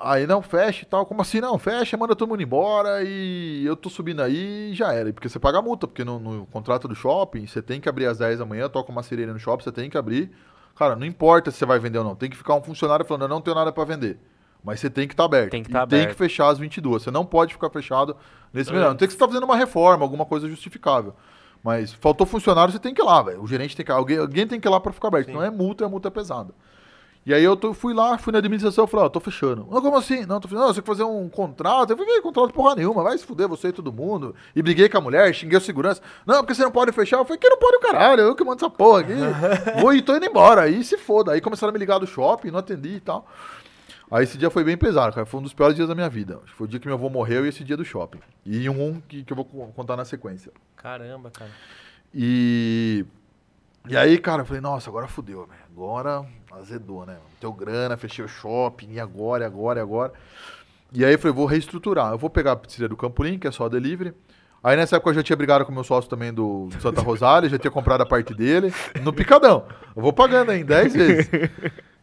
[0.00, 1.04] aí não, fecha e tal.
[1.06, 1.58] Como assim não?
[1.58, 5.12] Fecha, manda todo mundo embora e eu tô subindo aí e já era.
[5.12, 8.06] Porque você paga a multa, porque no, no contrato do shopping, você tem que abrir
[8.06, 10.30] às 10 da manhã, toca uma sirene no shopping, você tem que abrir.
[10.76, 12.14] Cara, não importa se você vai vender ou não.
[12.14, 14.18] Tem que ficar um funcionário falando, eu não tenho nada pra vender.
[14.62, 15.50] Mas você tem que estar aberto.
[15.52, 16.12] Tem que tá tem aberto.
[16.16, 17.02] que fechar às 22.
[17.02, 18.16] Você não pode ficar fechado
[18.52, 18.72] nesse É.
[18.72, 18.88] melhor.
[18.90, 21.14] Não tem que você estar fazendo uma reforma, alguma coisa justificável.
[21.62, 23.42] Mas faltou funcionário, você tem que ir lá, velho.
[23.42, 25.26] O gerente tem que alguém, alguém tem que ir lá pra ficar aberto.
[25.28, 25.32] Sim.
[25.34, 26.52] Não é multa, é multa pesada.
[27.26, 29.66] E aí eu tô- fui lá, fui na administração e falei, ó, tô fechando.
[29.68, 30.24] Não, como assim?
[30.24, 30.60] Não, tô fechando.
[30.60, 31.90] Não, você tem que fazer um contrato.
[31.90, 34.32] Eu falei, "Que contrato porra nenhuma, vai se fuder você e todo mundo.
[34.54, 36.00] E briguei com a mulher, xinguei o segurança.
[36.24, 37.16] Não, porque você não pode fechar.
[37.18, 39.12] Eu falei, que não pode o caralho, eu que mando essa porra aqui.
[39.82, 40.62] Vou e tô indo embora.
[40.62, 41.32] Aí se foda.
[41.32, 43.26] Aí começaram a me ligar do shopping, não atendi e tal.
[44.08, 45.26] Aí esse dia foi bem pesado, cara.
[45.26, 46.40] Foi um dos piores dias da minha vida.
[46.56, 48.20] Foi o dia que meu avô morreu e esse dia do shopping.
[48.44, 50.52] E um que, que eu vou co- contar na sequência.
[50.76, 51.50] Caramba, cara.
[52.14, 53.04] E.
[53.88, 55.60] E aí, cara, eu falei, nossa, agora fudeu, velho.
[55.72, 56.24] Agora
[56.58, 57.16] azedou, né?
[57.40, 60.12] Teu grana, fechei o shopping, e agora, e agora, e agora.
[60.92, 62.12] E aí eu falei, vou reestruturar.
[62.12, 64.14] Eu vou pegar a pizzaria do Campolim, que é só delivery.
[64.62, 67.48] Aí nessa época eu já tinha brigado com meu sócio também do, do Santa Rosália,
[67.48, 69.64] já tinha comprado a parte dele, no Picadão.
[69.94, 71.30] Eu vou pagando aí, 10 vezes.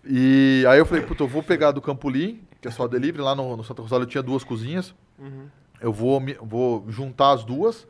[0.05, 3.33] E aí eu falei, puta, eu vou pegar do Campolim, que é só delivery, lá
[3.35, 4.93] no, no Santa Rosália eu tinha duas cozinhas.
[5.81, 7.87] Eu vou, me- vou juntar as duas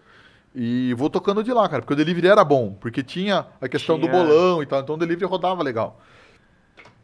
[0.56, 1.82] e vou tocando de lá, cara.
[1.82, 4.96] Porque o delivery era bom, porque tinha a questão do Tinha- bolão e tal, então
[4.96, 6.00] o delivery rodava legal.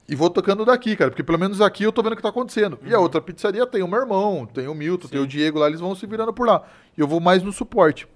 [0.10, 2.30] E vou tocando daqui, cara, porque pelo menos aqui eu tô vendo o que tá
[2.30, 2.80] acontecendo.
[2.84, 5.68] E a outra pizzaria tem o meu irmão, tem o Milton, tem o Diego lá,
[5.68, 6.64] eles vão se virando por lá.
[6.98, 8.08] E eu vou mais no suporte.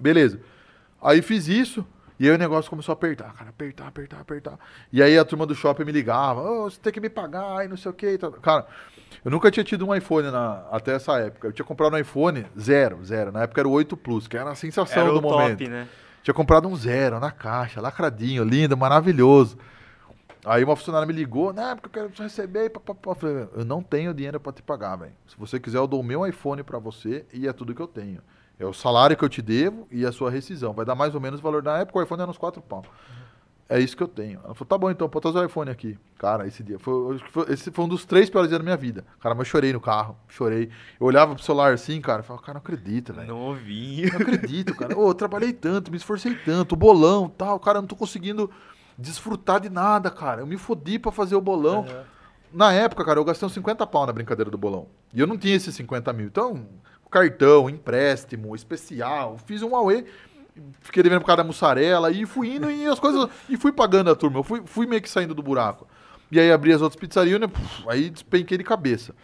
[0.00, 0.40] Beleza.
[1.02, 1.84] Aí fiz isso,
[2.18, 4.58] e aí o negócio começou a apertar, cara, apertar, apertar, apertar.
[4.92, 7.68] E aí a turma do shopping me ligava, "Ô, você tem que me pagar e
[7.68, 8.16] não sei o que.
[8.40, 8.66] Cara,
[9.24, 11.48] eu nunca tinha tido um iPhone na- até essa época.
[11.48, 13.30] Eu tinha comprado um iPhone zero, zero.
[13.32, 15.58] Na época era o 8 Plus, que era a sensação Era do o momento.
[15.58, 15.88] top, né?
[16.22, 19.58] Tinha comprado um zero na caixa, lacradinho, lindo, maravilhoso.
[20.44, 22.70] Aí uma funcionária me ligou, não, porque eu quero receber.
[22.70, 23.10] Pá, pá, pá.
[23.10, 25.12] Eu falei, eu não tenho dinheiro pra te pagar, velho.
[25.26, 27.86] Se você quiser, eu dou o meu iPhone pra você e é tudo que eu
[27.86, 28.20] tenho.
[28.58, 30.72] É o salário que eu te devo e a sua rescisão.
[30.72, 31.62] Vai dar mais ou menos o valor.
[31.62, 32.82] Na época o iPhone era uns 4 pau.
[33.68, 34.38] É isso que eu tenho.
[34.44, 35.98] Ela falou, tá bom então, pode trazer o iPhone aqui.
[36.18, 36.78] Cara, esse dia.
[36.78, 39.04] Foi, foi- esse foi um dos três piores dias da minha vida.
[39.20, 40.68] Cara, mas eu chorei no carro, chorei.
[41.00, 43.28] Eu olhava pro celular assim, cara, eu falava, cara, não acredito, velho.
[43.28, 44.10] Não ouvi.
[44.10, 44.98] Não acredito, cara.
[44.98, 48.50] Ô, eu trabalhei tanto, me esforcei tanto, o bolão tal, cara, eu não tô conseguindo
[48.98, 50.42] desfrutar de nada, cara.
[50.42, 51.86] Eu me fodi pra fazer o bolão.
[52.52, 54.86] Na época, cara, eu gastei uns 50 pau na brincadeira do bolão.
[55.12, 56.26] E eu não tinha esses 50 mil.
[56.26, 56.66] Então,
[57.10, 60.06] cartão, empréstimo, especial, fiz um Huawei,
[60.80, 63.28] fiquei devendo por causa da mussarela e fui indo e as coisas.
[63.48, 64.38] E fui pagando a turma.
[64.38, 65.86] Eu fui, fui meio que saindo do buraco.
[66.30, 67.46] E aí abri as outras pizzarias, né?
[67.46, 69.14] Puf, aí despenquei de cabeça.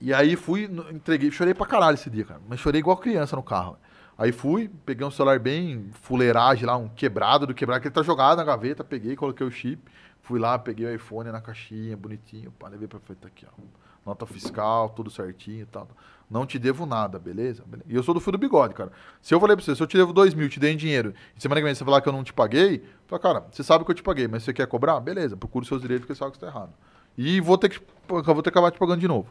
[0.00, 2.40] E aí fui, entreguei, chorei pra caralho esse dia, cara.
[2.48, 3.78] Mas chorei igual criança no carro.
[4.22, 8.04] Aí fui, peguei um celular bem fuleiragem lá, um quebrado do quebrado, que ele tá
[8.04, 9.82] jogado na gaveta, peguei, coloquei o chip,
[10.20, 13.62] fui lá, peguei o iPhone na caixinha, bonitinho, pá, levei pra frente aqui, ó.
[14.06, 15.88] Nota fiscal, tudo certinho e tal.
[16.30, 17.64] Não te devo nada, beleza?
[17.88, 18.92] E eu sou do fio do bigode, cara.
[19.20, 21.12] Se eu falei pra você, se eu te devo dois mil, te dei em dinheiro,
[21.36, 23.84] e semana que vem você falar que eu não te paguei, fala, cara, você sabe
[23.84, 25.00] que eu te paguei, mas você quer cobrar?
[25.00, 26.72] Beleza, procura os seus direitos porque você sabe que você tá errado.
[27.18, 29.28] E vou ter que, vou ter que acabar te pagando de novo.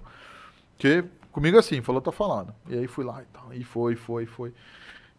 [0.75, 2.53] Porque comigo é assim, falou, tá falado.
[2.67, 3.53] E aí fui lá e tal.
[3.53, 4.53] E foi, foi, foi.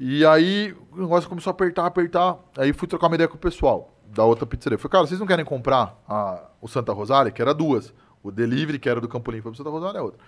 [0.05, 2.37] E aí o negócio começou a apertar, apertar.
[2.59, 4.77] Aí fui trocar uma ideia com o pessoal da outra pizzaria.
[4.77, 7.95] Falei, cara, vocês não querem comprar a- o Santa Rosália, que era duas.
[8.21, 10.19] O delivery, que era do Campo Limpo, pro Santa Rosália é outra.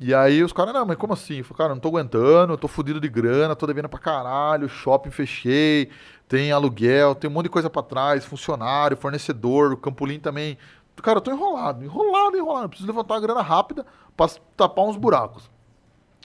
[0.00, 1.38] E aí os caras, não, mas como assim?
[1.38, 5.10] Eu falei, cara, não tô aguentando, tô fudido de grana, tô devendo pra caralho, shopping
[5.12, 5.90] fechei,
[6.26, 10.58] tem aluguel, tem um monte de coisa pra trás, funcionário, fornecedor, o Campolim também.
[11.02, 12.68] Cara, eu tô enrolado, enrolado, enrolado.
[12.68, 13.86] Preciso levantar a grana rápida
[14.16, 14.26] pra
[14.56, 15.48] tapar uns buracos.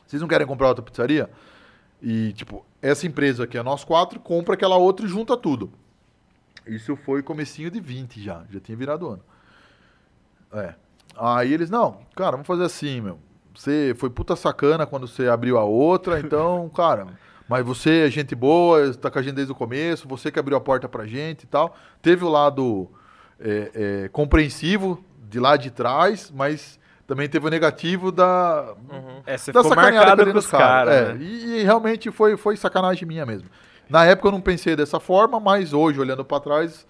[0.08, 1.30] Vocês não querem comprar outra pizzaria?
[2.04, 5.72] E, tipo, essa empresa aqui é nós quatro, compra aquela outra e junta tudo.
[6.68, 9.24] Isso foi comecinho de 20 já, já tinha virado ano.
[10.52, 10.76] É.
[11.18, 13.20] Aí eles, não, cara, vamos fazer assim, meu.
[13.56, 17.08] Você foi puta sacana quando você abriu a outra, então, cara,
[17.48, 20.58] mas você é gente boa, tá com a gente desde o começo, você que abriu
[20.58, 21.74] a porta pra gente e tal.
[22.02, 22.90] Teve o lado
[23.40, 23.72] é,
[24.04, 28.74] é, compreensivo de lá de trás, mas também teve o negativo da,
[29.26, 30.96] É, você da ficou sacaneada marcado ali com nos os caras.
[30.96, 31.10] caras.
[31.10, 31.24] É, né?
[31.24, 33.50] e, e realmente foi, foi sacanagem minha mesmo.
[33.90, 36.88] Na época eu não pensei dessa forma, mas hoje, olhando pra trás,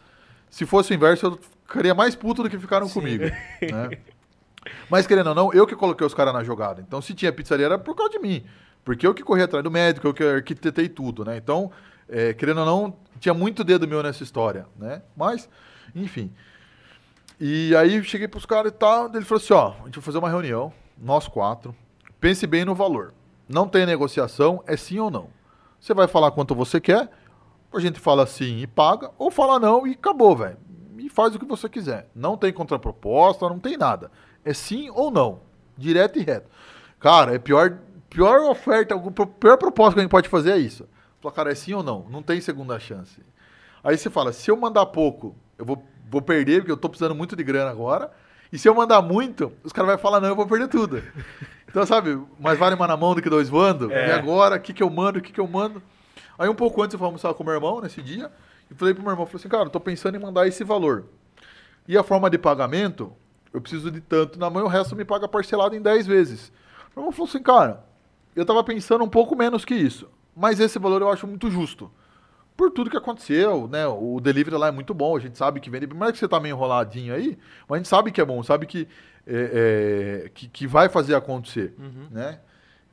[0.49, 3.23] se fosse o inverso, eu ficaria mais puto do que ficaram comigo.
[3.61, 3.97] né?
[4.89, 6.81] Mas querendo ou não, eu que coloquei os caras na jogada.
[6.81, 8.43] Então, se tinha pizzaria, era por causa de mim.
[8.85, 11.37] Porque eu que corri atrás do médico, eu que arquitetei tudo, né?
[11.37, 11.71] Então,
[12.07, 15.01] é, querendo ou não, tinha muito dedo meu nessa história, né?
[15.15, 15.49] Mas,
[15.95, 16.31] enfim.
[17.45, 20.03] E aí eu cheguei pros caras e tal, ele falou assim, ó, a gente vai
[20.05, 21.75] fazer uma reunião, nós quatro,
[22.17, 23.13] pense bem no valor.
[23.49, 25.27] Não tem negociação, é sim ou não.
[25.77, 27.09] Você vai falar quanto você quer,
[27.73, 30.57] a gente fala sim e paga, ou fala não e acabou, velho.
[30.97, 32.07] E faz o que você quiser.
[32.15, 34.09] Não tem contraproposta, não tem nada.
[34.45, 35.41] É sim ou não.
[35.77, 36.49] Direto e reto.
[36.97, 37.77] Cara, é pior,
[38.09, 40.87] pior oferta, a pior proposta que a gente pode fazer é isso.
[41.19, 42.05] Fala, cara, é sim ou não?
[42.09, 43.21] Não tem segunda chance.
[43.83, 45.83] Aí você fala, se eu mandar pouco, eu vou,
[46.13, 48.11] vou perder, porque eu tô precisando muito de grana agora.
[48.51, 51.01] E se eu mandar muito, os caras vão falar, não, eu vou perder tudo.
[51.73, 53.91] Então, sabe, mais vale uma na mão do que dois voando.
[53.91, 54.09] É.
[54.09, 55.81] E agora, o que, que eu mando, o que, que eu mando?
[56.37, 58.31] Aí um pouco antes eu fui almoçar com o meu irmão nesse dia.
[58.69, 61.05] E falei pro meu irmão, falei assim, cara, eu tô pensando em mandar esse valor.
[61.87, 63.11] E a forma de pagamento,
[63.51, 66.49] eu preciso de tanto na mão e o resto me paga parcelado em 10 vezes.
[66.95, 67.83] O meu irmão falou assim, cara,
[68.35, 70.07] eu tava pensando um pouco menos que isso.
[70.37, 71.89] Mas esse valor eu acho muito justo.
[72.55, 73.87] Por tudo que aconteceu, né?
[73.87, 75.87] O delivery lá é muito bom, a gente sabe que vende.
[75.87, 77.37] Por mais que você tá meio enroladinho aí,
[77.67, 78.87] mas a gente sabe que é bom, sabe que,
[79.25, 81.73] é, é, que, que vai fazer acontecer,
[82.11, 82.39] né?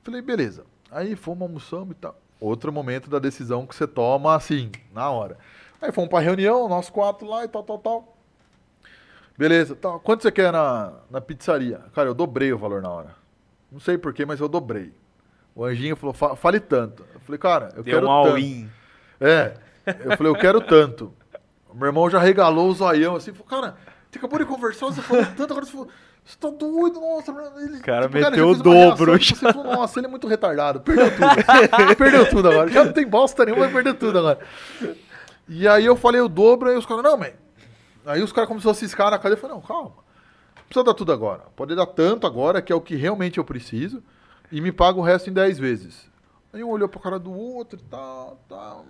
[0.03, 0.65] Falei, beleza.
[0.91, 2.17] Aí fomos, almoçamos e tal.
[2.41, 5.37] Outro momento da decisão que você toma, assim, na hora.
[5.81, 8.17] Aí fomos pra reunião, nós quatro lá e tal, tal, tal.
[9.37, 10.01] Beleza, tal.
[10.01, 11.81] Quanto você quer na, na pizzaria?
[11.95, 13.15] Cara, eu dobrei o valor na hora.
[13.71, 14.93] Não sei porquê, mas eu dobrei.
[15.55, 17.05] O anjinho falou, "Fa- fale tanto.
[17.15, 18.35] Eu falei, cara, eu Deu quero um tanto.
[19.21, 19.55] É.
[20.05, 21.13] Eu falei, eu quero tanto.
[21.69, 23.77] O meu irmão já regalou o zoião assim, falou, cara,
[24.11, 25.89] você acabou de conversar, você falou tanto, agora você falou,
[26.25, 27.33] você tá doido, nossa.
[27.59, 29.13] Ele, tipo, cara ele meteu o dobro.
[29.13, 31.97] reação, tipo, Você falou, nossa, ele é muito retardado, perdeu tudo.
[31.97, 32.71] perdeu tudo agora.
[32.71, 34.39] Já não tem bosta nenhuma, vai perder tudo agora.
[35.49, 37.31] E aí eu falei o dobro, aí os caras, não, man.
[38.07, 39.91] Aí os caras começaram a ciscar na cadeira, eu falei, não, calma.
[40.57, 41.43] Não precisa dar tudo agora.
[41.55, 44.03] Pode dar tanto agora, que é o que realmente eu preciso,
[44.51, 46.10] e me paga o resto em 10 vezes.
[46.53, 48.85] Aí um olhou pra cara do outro e tal, tal.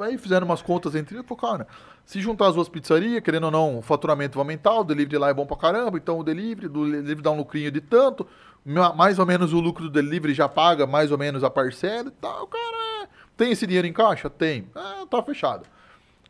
[0.00, 1.66] Aí fizeram umas contas entre eles e falou, cara,
[2.04, 5.28] se juntar as duas pizzarias, querendo ou não, o faturamento vai aumentar, o delivery lá
[5.30, 8.24] é bom pra caramba, então o delivery, do delivery dá um lucrinho de tanto,
[8.64, 12.08] ma- mais ou menos o lucro do delivery já paga mais ou menos a parcela
[12.08, 13.08] e tal, cara, é.
[13.36, 14.30] tem esse dinheiro em caixa?
[14.30, 14.68] Tem.
[14.74, 15.64] Ah, tá fechado.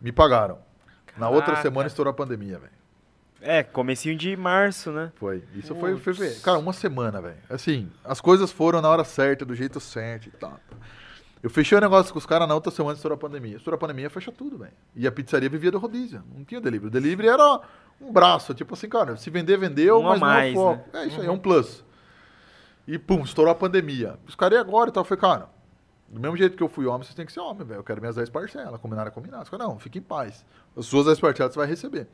[0.01, 0.59] Me pagaram.
[1.18, 1.62] Na outra Caraca.
[1.62, 2.72] semana estourou a pandemia, velho.
[3.43, 5.12] É, comecinho de março, né?
[5.16, 5.43] Foi.
[5.55, 7.36] Isso foi, foi, foi- Cara, uma semana, velho.
[7.51, 10.58] Assim, as coisas foram na hora certa, do jeito certo e tal.
[11.42, 13.57] Eu fechei o negócio com os caras na outra semana estourou a pandemia.
[13.57, 14.71] Estourou a pandemia, fecha tudo, velho.
[14.95, 16.22] E a pizzaria vivia do rodízio.
[16.37, 16.87] Não tinha delivery.
[16.87, 17.61] O delivery era
[18.00, 18.54] um braço.
[18.54, 20.96] Tipo assim, cara, se vender, vendeu, Um a mas mais, não é o foco.
[20.96, 21.84] É isso aí, é um plus.
[22.87, 24.17] E pum, estourou a pandemia.
[24.25, 25.00] Os caras, agora e tal?
[25.00, 25.49] Eu falei, cara,
[26.08, 27.80] do mesmo jeito que eu fui homem, vocês têm que ser homem, velho.
[27.80, 28.80] Eu quero minhas 10 parcelas.
[28.80, 29.42] Combinaram, combinado.
[29.42, 30.45] Os caras, não, fique em paz.
[30.76, 32.07] As suas 10 parcelas você vai receber.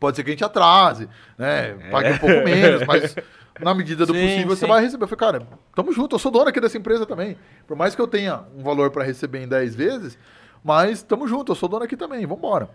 [0.00, 1.08] Pode ser que a gente atrase,
[1.38, 1.74] né?
[1.90, 3.14] Pague um pouco menos, mas
[3.60, 4.66] na medida do Sim, possível você sim.
[4.66, 5.04] vai receber.
[5.04, 7.36] Eu falei, cara, tamo junto, eu sou dono aqui dessa empresa também.
[7.66, 10.18] Por mais que eu tenha um valor para receber em 10 vezes,
[10.64, 12.70] mas tamo junto, eu sou dono aqui também, vambora.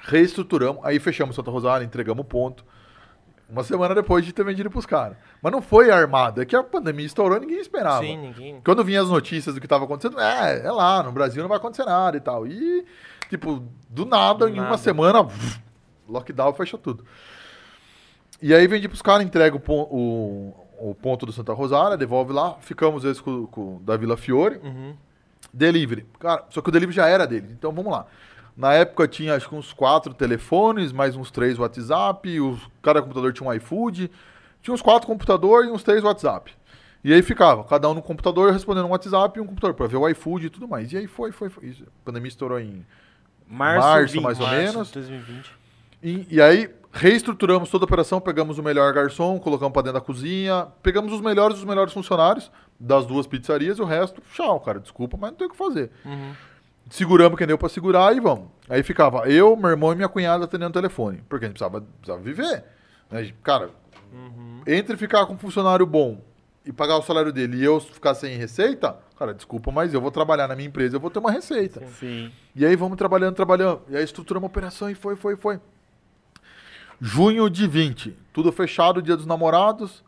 [0.00, 2.64] reestruturamos, aí fechamos Santa Rosália, entregamos o ponto.
[3.48, 5.16] Uma semana depois de ter vendido pros caras.
[5.42, 8.02] Mas não foi armado, é que a pandemia estourou e ninguém esperava.
[8.02, 8.60] Sim, ninguém.
[8.64, 11.58] Quando vinha as notícias do que estava acontecendo, é, é lá, no Brasil não vai
[11.58, 12.46] acontecer nada e tal.
[12.46, 12.82] E,
[13.28, 14.68] tipo, do nada, Do em nada.
[14.70, 15.28] uma semana,
[16.08, 17.04] lockdown, fecha tudo.
[18.40, 22.56] E aí vendi pros caras, entrega o, o, o ponto do Santa Rosália, devolve lá,
[22.60, 24.58] ficamos esse com, com o da Vila Fiore.
[24.62, 24.96] Uhum.
[25.52, 26.06] Delivery.
[26.18, 27.48] Cara, só que o delivery já era dele.
[27.52, 28.06] Então vamos lá.
[28.56, 33.32] Na época tinha acho que uns quatro telefones, mais uns três WhatsApp, os, cada computador
[33.32, 34.10] tinha um iFood,
[34.60, 36.52] tinha uns quatro computadores e uns três WhatsApp.
[37.04, 39.96] E aí ficava, cada um no computador respondendo um WhatsApp e um computador para ver
[39.96, 40.92] o iFood e tudo mais.
[40.92, 41.66] E aí foi, foi, foi.
[41.66, 41.82] Isso.
[41.82, 42.84] A pandemia estourou em
[43.48, 44.22] Março, Março, 20.
[44.22, 44.88] mais ou Março menos.
[44.88, 45.61] de 2020.
[46.02, 50.04] E, e aí reestruturamos toda a operação, pegamos o melhor garçom, colocamos para dentro da
[50.04, 54.78] cozinha, pegamos os melhores dos melhores funcionários das duas pizzarias e o resto, tchau, cara,
[54.80, 55.90] desculpa, mas não tem o que fazer.
[56.04, 56.32] Uhum.
[56.90, 58.48] Seguramos quem deu pra segurar e vamos.
[58.68, 61.22] Aí ficava eu, meu irmão e minha cunhada atendendo o telefone.
[61.28, 62.64] Porque a gente precisava, precisava viver.
[63.10, 63.32] né?
[63.42, 63.70] Cara,
[64.66, 66.20] entre ficar com um funcionário bom
[66.66, 70.10] e pagar o salário dele e eu ficar sem receita, cara, desculpa, mas eu vou
[70.10, 71.86] trabalhar na minha empresa, eu vou ter uma receita.
[71.98, 72.30] Sim.
[72.54, 73.82] E aí vamos trabalhando, trabalhando.
[73.88, 75.60] E aí estruturamos a operação e foi, foi, foi.
[77.04, 80.04] Junho de 20, tudo fechado, dia dos namorados.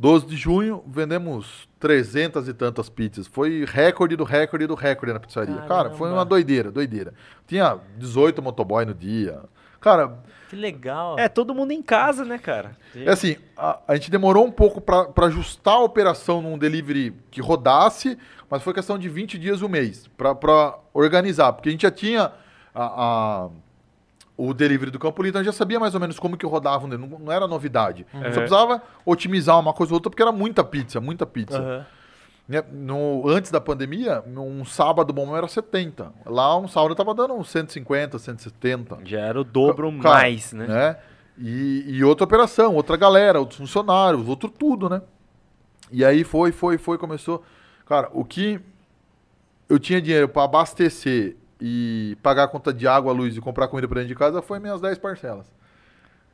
[0.00, 3.26] 12 de junho, vendemos 300 e tantas pizzas.
[3.26, 5.56] Foi recorde do recorde do recorde na pizzaria.
[5.62, 6.18] Cara, foi Caramba.
[6.18, 7.12] uma doideira, doideira.
[7.48, 9.40] Tinha 18 motoboy no dia.
[9.80, 11.18] Cara, Que legal.
[11.18, 12.76] É, todo mundo em casa, né, cara?
[12.94, 17.12] é assim, a, a gente demorou um pouco pra pra ajustar a operação num delivery
[17.32, 18.16] que rodasse,
[18.48, 21.52] mas foi questão de 20 dias, um mês, pra- pra organizar.
[21.54, 22.30] Porque a gente já tinha
[22.72, 23.48] a- a-
[24.38, 26.46] o delivery do Campo Limpo, então a gente já sabia mais ou menos como que
[26.46, 28.06] rodava, delivery, não, não era novidade.
[28.12, 31.58] Só precisava otimizar uma coisa ou outra, porque era muita pizza, muita pizza.
[31.58, 31.86] Aham.
[32.48, 36.12] Né, No, antes da pandemia, um sábado bom era 70.
[36.24, 40.66] Lá um sábado tava dando uns 150, 170 Já era o dobro mais, né?
[41.36, 45.02] E, e outra operação, outra galera, outros funcionários, outro tudo, né?
[45.90, 47.44] E aí foi, foi, foi, começou.
[47.86, 48.60] Cara, o que
[49.68, 53.88] eu tinha dinheiro para abastecer e pagar a conta de água, luz e comprar comida
[53.88, 55.46] pra dentro de casa foi minhas 10 parcelas.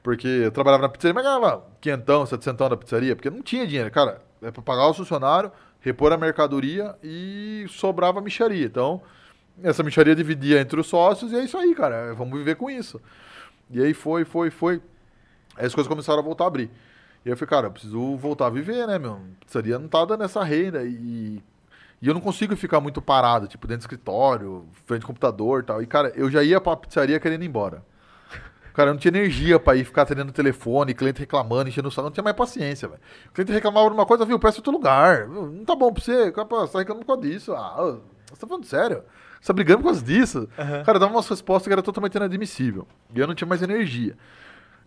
[0.03, 3.91] Porque eu trabalhava na pizzaria, mas ganhava quinhentão, setecentão da pizzaria, porque não tinha dinheiro.
[3.91, 8.67] Cara, é pra pagar o funcionário, repor a mercadoria e sobrava micharia.
[8.67, 9.01] Então,
[9.63, 12.13] essa micharia dividia entre os sócios e é isso aí, cara.
[12.15, 13.01] Vamos viver com isso.
[13.71, 14.83] E aí foi, foi, foi.
[15.57, 16.71] Aí as coisas começaram a voltar a abrir.
[17.25, 19.19] E eu falei, cara, eu preciso voltar a viver, né, meu?
[19.41, 21.43] Pizzaria não tá dando essa renda e...
[22.05, 25.63] E eu não consigo ficar muito parado, tipo, dentro do escritório, frente ao computador e
[25.63, 25.83] tal.
[25.83, 27.83] E, cara, eu já ia pra pizzaria querendo ir embora.
[28.75, 31.91] Cara, eu não tinha energia pra ir ficar atendendo o telefone, cliente reclamando, enchendo o
[31.91, 32.09] saco.
[32.09, 33.01] Não tinha mais paciência, velho.
[33.31, 35.27] O cliente reclamava de uma coisa, viu, peça outro lugar.
[35.27, 36.31] Não tá bom pra você.
[36.31, 37.55] Você tá reclamando por causa disso.
[37.55, 39.03] Ah, você tá falando sério?
[39.41, 40.47] Você tá brigando por causa disso?
[40.85, 42.87] Cara, dava umas respostas que era totalmente inadmissível.
[43.15, 44.15] E eu não tinha mais energia.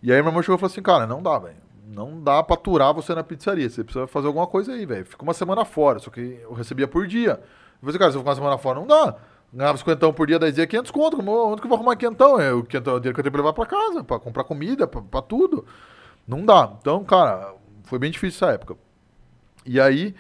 [0.04, 1.66] E aí meu irmão chegou e falou assim, cara, não dá, velho.
[1.90, 3.70] Não dá pra aturar você na pizzaria.
[3.70, 5.06] Você precisa fazer alguma coisa aí, velho.
[5.06, 7.42] Fica uma semana fora, só que eu recebia por dia.
[7.82, 9.16] Assim, cara, se eu ficar uma semana fora, não dá.
[9.54, 11.18] Ganhava 50 por dia, 10 dias, 500 conto.
[11.18, 12.40] Onde que eu vou arrumar 500?
[12.42, 14.44] É o 500 é o dinheiro que eu tenho pra levar pra casa, pra comprar
[14.44, 15.66] comida, pra, pra tudo.
[16.28, 16.74] Não dá.
[16.82, 17.54] Então, cara,
[17.84, 18.76] foi bem difícil essa época.
[19.66, 20.14] E aí,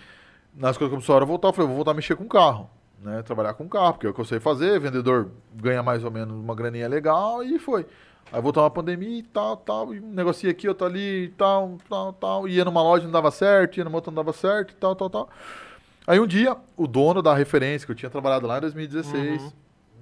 [0.56, 2.70] nas coisas começaram a voltar, eu falei, eu vou voltar a mexer com carro,
[3.02, 3.22] né?
[3.24, 6.34] Trabalhar com carro, porque é o que eu sei fazer, vendedor ganha mais ou menos
[6.40, 7.86] uma graninha legal, e foi.
[8.32, 11.78] Aí voltou uma pandemia e tal, tal, e um negocia aqui, outro ali, e tal,
[11.90, 12.48] tal, tal.
[12.48, 15.10] Ia numa loja não dava certo, ia numa outra não dava certo, e tal, tal,
[15.10, 15.30] tal.
[16.06, 19.54] Aí um dia, o dono da referência, que eu tinha trabalhado lá em 2016,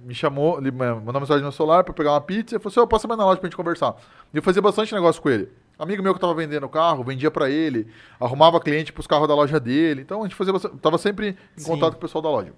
[0.04, 2.80] me chamou, ele mandou uma mensagem no celular pra pegar uma pizza, e falou assim,
[2.80, 3.96] eu posso ir na loja pra gente conversar.
[4.32, 5.48] E eu fazia bastante negócio com ele.
[5.78, 7.88] Amigo meu que tava vendendo o carro, vendia pra ele,
[8.18, 10.00] arrumava cliente pros carros da loja dele.
[10.02, 11.70] Então a gente fazia bastante, tava sempre em Sim.
[11.70, 12.52] contato com o pessoal da loja.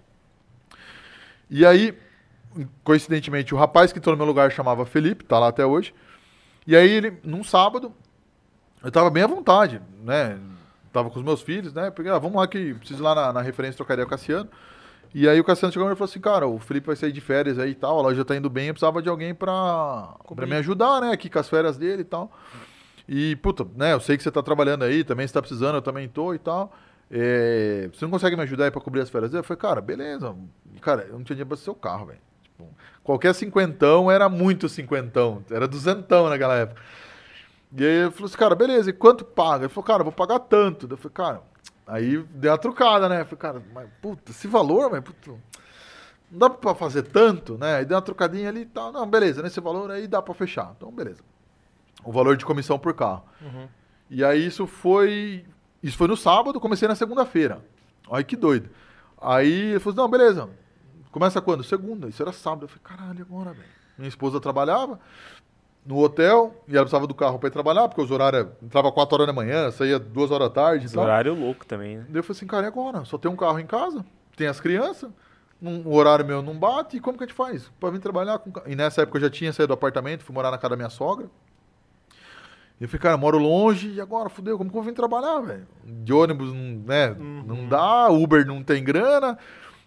[1.50, 1.98] E aí,
[2.84, 5.94] coincidentemente, o rapaz que entrou no meu lugar chamava Felipe, tá lá até hoje.
[6.66, 7.92] E aí ele, num sábado,
[8.82, 10.38] eu tava bem à vontade, né?
[10.92, 11.90] Tava com os meus filhos, né?
[11.90, 14.18] Porque, ah, vamos lá que preciso ir lá na, na referência trocar ideia com o
[14.18, 14.48] Cassiano.
[15.14, 17.58] E aí o Cassiano chegou e falou assim, cara, o Felipe vai sair de férias
[17.58, 20.56] aí e tal, a loja tá indo bem, eu precisava de alguém pra, pra me
[20.56, 21.12] ajudar, né?
[21.12, 22.30] Aqui com as férias dele e tal.
[23.08, 25.82] E, puta, né, eu sei que você tá trabalhando aí, também você tá precisando, eu
[25.82, 26.70] também tô e tal.
[27.10, 29.40] É, você não consegue me ajudar aí pra cobrir as férias dele?
[29.40, 30.36] Eu falei, cara, beleza.
[30.82, 32.27] Cara, eu não tinha dinheiro pra seu carro, velho.
[33.02, 35.44] Qualquer cinquentão era muito cinquentão.
[35.50, 36.80] Era duzentão naquela época.
[37.76, 39.64] E aí ele falou assim, cara, beleza, e quanto paga?
[39.64, 40.86] Ele falou, cara, eu vou pagar tanto.
[40.90, 41.42] Eu falei, cara,
[41.86, 43.20] aí deu uma trucada, né?
[43.20, 45.30] Eu falei, cara, mas puta, esse valor, mas puta,
[46.30, 47.76] não dá pra fazer tanto, né?
[47.76, 48.92] Aí deu uma trucadinha ali e tal.
[48.92, 50.72] Não, beleza, nesse valor aí dá pra fechar.
[50.76, 51.22] Então, beleza.
[52.04, 53.24] O valor de comissão por carro.
[54.10, 55.44] E aí isso foi.
[55.82, 57.62] Isso foi no sábado, comecei na segunda-feira.
[58.08, 58.70] Olha que doido.
[59.20, 60.48] Aí ele falou assim, não, beleza.
[61.18, 61.64] Começa quando?
[61.64, 62.08] Segunda.
[62.08, 62.62] Isso era sábado.
[62.62, 63.68] Eu falei, caralho, agora, velho.
[63.98, 65.00] minha esposa trabalhava
[65.84, 69.14] no hotel e ela precisava do carro para ir trabalhar, porque os horários entrava 4
[69.14, 70.86] horas da manhã, saía 2 horas da tarde.
[70.86, 72.06] Esse horário louco também, né?
[72.08, 73.04] Daí eu falei assim, cara, e agora?
[73.04, 74.04] Só tem um carro em casa,
[74.36, 75.10] tem as crianças,
[75.60, 77.68] um, o horário meu não bate, e como que a gente faz?
[77.80, 80.52] Para vir trabalhar com E nessa época eu já tinha saído do apartamento, fui morar
[80.52, 81.26] na casa da minha sogra.
[82.80, 85.40] E eu falei, cara, eu moro longe e agora, fudeu, como que eu vim trabalhar,
[85.40, 85.66] velho?
[85.84, 87.42] De ônibus, né, uhum.
[87.44, 89.36] não dá, Uber não tem grana.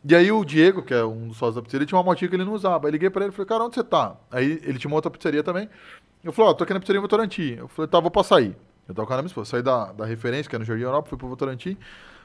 [0.04, 2.36] E aí o Diego, que é um dos sócios da pizzaria, tinha uma motinha que
[2.36, 2.88] ele não usava.
[2.88, 4.16] Aí liguei pra ele e falei, cara, onde você tá?
[4.32, 5.70] Aí ele tinha uma outra pizzaria também.
[6.24, 7.56] Eu falei, ó, oh, tô aqui na pizzaria Votorantim.
[7.58, 8.56] Eu falei, tá, vou pra sair.
[8.88, 11.10] Eu tava com a minha esposa, saí da, da referência, que é no Jardim Europa,
[11.10, 11.78] fui pro Votorantim.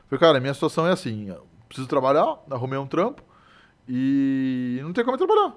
[0.08, 1.34] Falei, cara, minha situação é assim,
[1.68, 3.22] preciso trabalhar, arrumei um trampo
[3.88, 5.54] e não tem como trabalhar.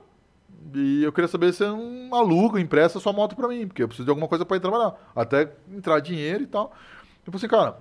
[0.74, 4.06] E eu queria saber se não aluga, empresta sua moto pra mim, porque eu preciso
[4.06, 4.94] de alguma coisa pra ir trabalhar.
[5.16, 6.74] Até entrar dinheiro e tal.
[7.26, 7.80] Eu falei assim, cara,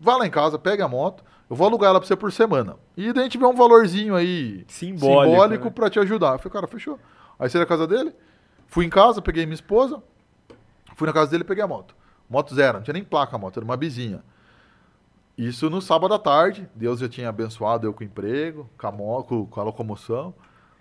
[0.00, 2.76] vá lá em casa, pegue a moto, eu vou alugar ela pra você por semana.
[2.96, 5.70] E daí a gente vê um valorzinho aí simbólico, simbólico né?
[5.70, 6.32] pra te ajudar.
[6.32, 6.98] Eu falei, cara, fechou.
[7.38, 8.14] Aí saí da casa dele,
[8.66, 10.02] fui em casa, peguei minha esposa,
[10.94, 11.94] fui na casa dele e peguei a moto.
[12.28, 14.22] Moto zero, não tinha nem placa a moto, era uma bizinha.
[15.38, 18.92] Isso no sábado à tarde, Deus já tinha abençoado eu com o emprego, com a,
[18.92, 20.34] moto, com a locomoção.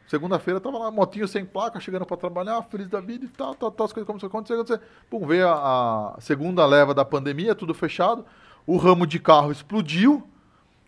[0.07, 3.69] Segunda-feira tava lá, motinho sem placa, chegando para trabalhar, feliz da vida e tal, tal,
[3.69, 4.81] tal, as coisas começaram a acontecer, acontecer.
[5.10, 8.26] Pum, veio a, a, segunda leva da pandemia, tudo fechado.
[8.65, 10.27] O ramo de carro explodiu.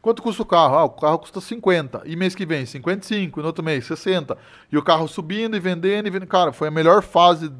[0.01, 0.75] Quanto custa o carro?
[0.75, 2.03] Ah, o carro custa 50.
[2.05, 3.39] E mês que vem, 55.
[3.39, 4.37] E no outro mês, 60.
[4.71, 6.29] E o carro subindo e vendendo e vendendo.
[6.29, 7.51] Cara, foi a melhor fase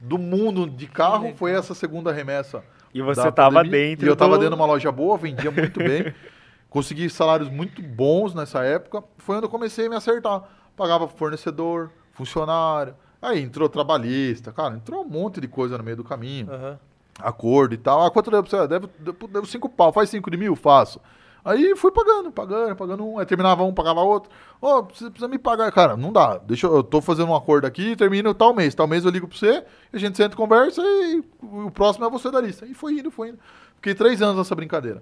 [0.00, 2.62] do mundo de carro, foi essa segunda remessa.
[2.94, 4.04] E você estava dentro.
[4.04, 4.40] E eu estava do...
[4.40, 6.12] dentro de uma loja boa, vendia muito bem.
[6.68, 9.02] Consegui salários muito bons nessa época.
[9.18, 10.42] Foi onde eu comecei a me acertar.
[10.76, 12.94] Pagava fornecedor, funcionário.
[13.20, 16.48] Aí entrou trabalhista, cara, entrou um monte de coisa no meio do caminho.
[16.50, 16.76] Uhum.
[17.20, 18.04] Acordo e tal.
[18.04, 18.66] Ah, quanto deu pra você?
[18.66, 20.56] Devo, devo, devo cinco pau, faz cinco de mil?
[20.56, 21.00] Faço.
[21.44, 23.18] Aí fui pagando, pagando, pagando um.
[23.18, 24.30] Aí terminava um, pagava outro.
[24.60, 25.72] Ô, oh, precisa, precisa me pagar.
[25.72, 26.38] Cara, não dá.
[26.38, 28.74] Deixa eu, eu tô fazendo um acordo aqui, termino tal mês.
[28.74, 32.10] Tal mês eu ligo pra você, a gente senta e conversa e o próximo é
[32.10, 32.64] você da lista.
[32.66, 33.38] E foi indo, foi indo.
[33.76, 35.00] Fiquei três anos nessa brincadeira.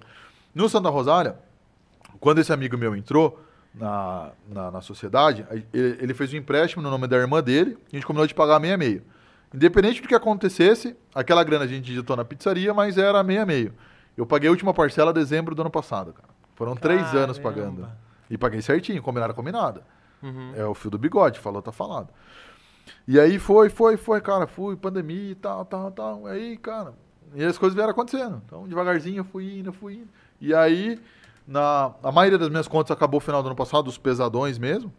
[0.53, 1.37] No Santa Rosália,
[2.19, 3.39] quando esse amigo meu entrou
[3.73, 7.95] na, na, na sociedade, ele, ele, fez um empréstimo no nome da irmã dele, a
[7.95, 9.03] gente combinou de pagar meia meio.
[9.53, 13.73] Independente do que acontecesse, aquela grana a gente digitou na pizzaria, mas era meia meio.
[14.17, 16.30] Eu paguei a última parcela em dezembro do ano passado, cara.
[16.61, 17.01] Foram Caramba.
[17.01, 17.89] três anos pagando.
[18.29, 19.81] E paguei certinho, combinado, combinado.
[20.21, 20.53] Uhum.
[20.55, 22.09] É o fio do bigode, falou, tá falado.
[23.07, 26.27] E aí foi, foi, foi, cara, fui, pandemia e tal, tal, tal.
[26.27, 26.93] Aí, cara,
[27.33, 28.43] e as coisas vieram acontecendo.
[28.45, 30.09] Então, devagarzinho, eu fui indo, fui indo.
[30.39, 30.99] E aí,
[31.47, 34.93] na, a maioria das minhas contas acabou no final do ano passado, os pesadões mesmo.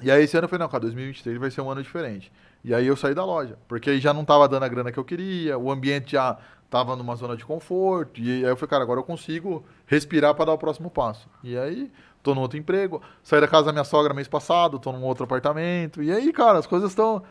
[0.00, 2.32] E aí esse ano eu falei, não, cara, 2023 vai ser um ano diferente.
[2.64, 4.98] E aí eu saí da loja, porque aí já não tava dando a grana que
[4.98, 6.38] eu queria, o ambiente já
[6.70, 8.20] tava numa zona de conforto.
[8.20, 11.28] E aí eu falei, cara, agora eu consigo respirar para dar o próximo passo.
[11.42, 11.90] E aí,
[12.22, 15.24] tô no outro emprego, saí da casa da minha sogra mês passado, tô num outro
[15.24, 16.02] apartamento.
[16.02, 17.22] E aí, cara, as coisas estão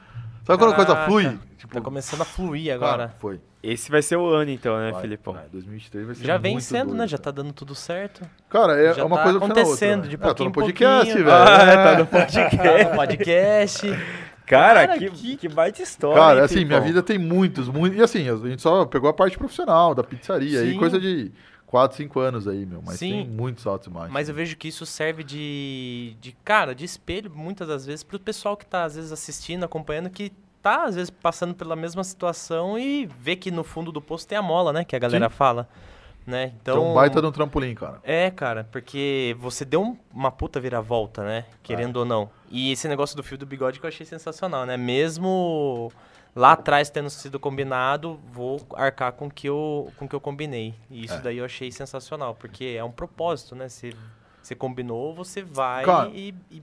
[0.47, 1.39] Sabe quando a coisa flui?
[1.57, 3.07] Tipo, tá começando a fluir agora.
[3.07, 3.41] Cara, foi.
[3.61, 5.33] Esse vai ser o ano, então, né, vai, Filipão?
[5.33, 7.07] Vai, 2023 vai ser Já vem sendo, doido, né?
[7.07, 8.21] Já tá dando tudo certo.
[8.49, 11.27] Cara, é, Já uma tá coisa acontecendo outra, de pouquinho é, tô no podcast, velho.
[11.35, 12.95] Ah, tá no podcast.
[12.95, 13.87] podcast.
[14.47, 16.21] Cara, Cara que, que, que baita história.
[16.21, 17.99] Cara, hein, assim, minha vida tem muitos, muitos.
[17.99, 20.61] E assim, a gente só pegou a parte profissional da pizzaria.
[20.61, 20.69] Sim.
[20.69, 21.33] Aí coisa de
[21.65, 22.81] 4, 5 anos aí, meu.
[22.83, 24.13] Mas Sim, tem muitos altos e baixos.
[24.13, 28.17] Mas eu vejo que isso serve de, de, cara, de espelho, muitas das vezes, pro
[28.17, 32.79] pessoal que tá, às vezes, assistindo, acompanhando, que tá, às vezes, passando pela mesma situação
[32.79, 34.85] e vê que no fundo do poço tem a mola, né?
[34.85, 35.35] Que a galera Sim.
[35.35, 35.67] fala.
[36.27, 36.51] Né?
[36.61, 37.99] Então, então, baita de um trampolim, cara.
[38.03, 41.45] É, cara, porque você deu um, uma puta viravolta, né?
[41.63, 41.99] Querendo é.
[42.01, 42.29] ou não.
[42.51, 44.75] E esse negócio do fio do bigode que eu achei sensacional, né?
[44.75, 45.89] Mesmo
[46.35, 50.75] lá atrás tendo sido combinado, vou arcar com que eu, com que eu combinei.
[50.91, 51.21] E isso é.
[51.21, 53.69] daí eu achei sensacional, porque é um propósito, né?
[53.69, 53.93] Você,
[54.43, 56.61] você combinou, você vai cara, e, e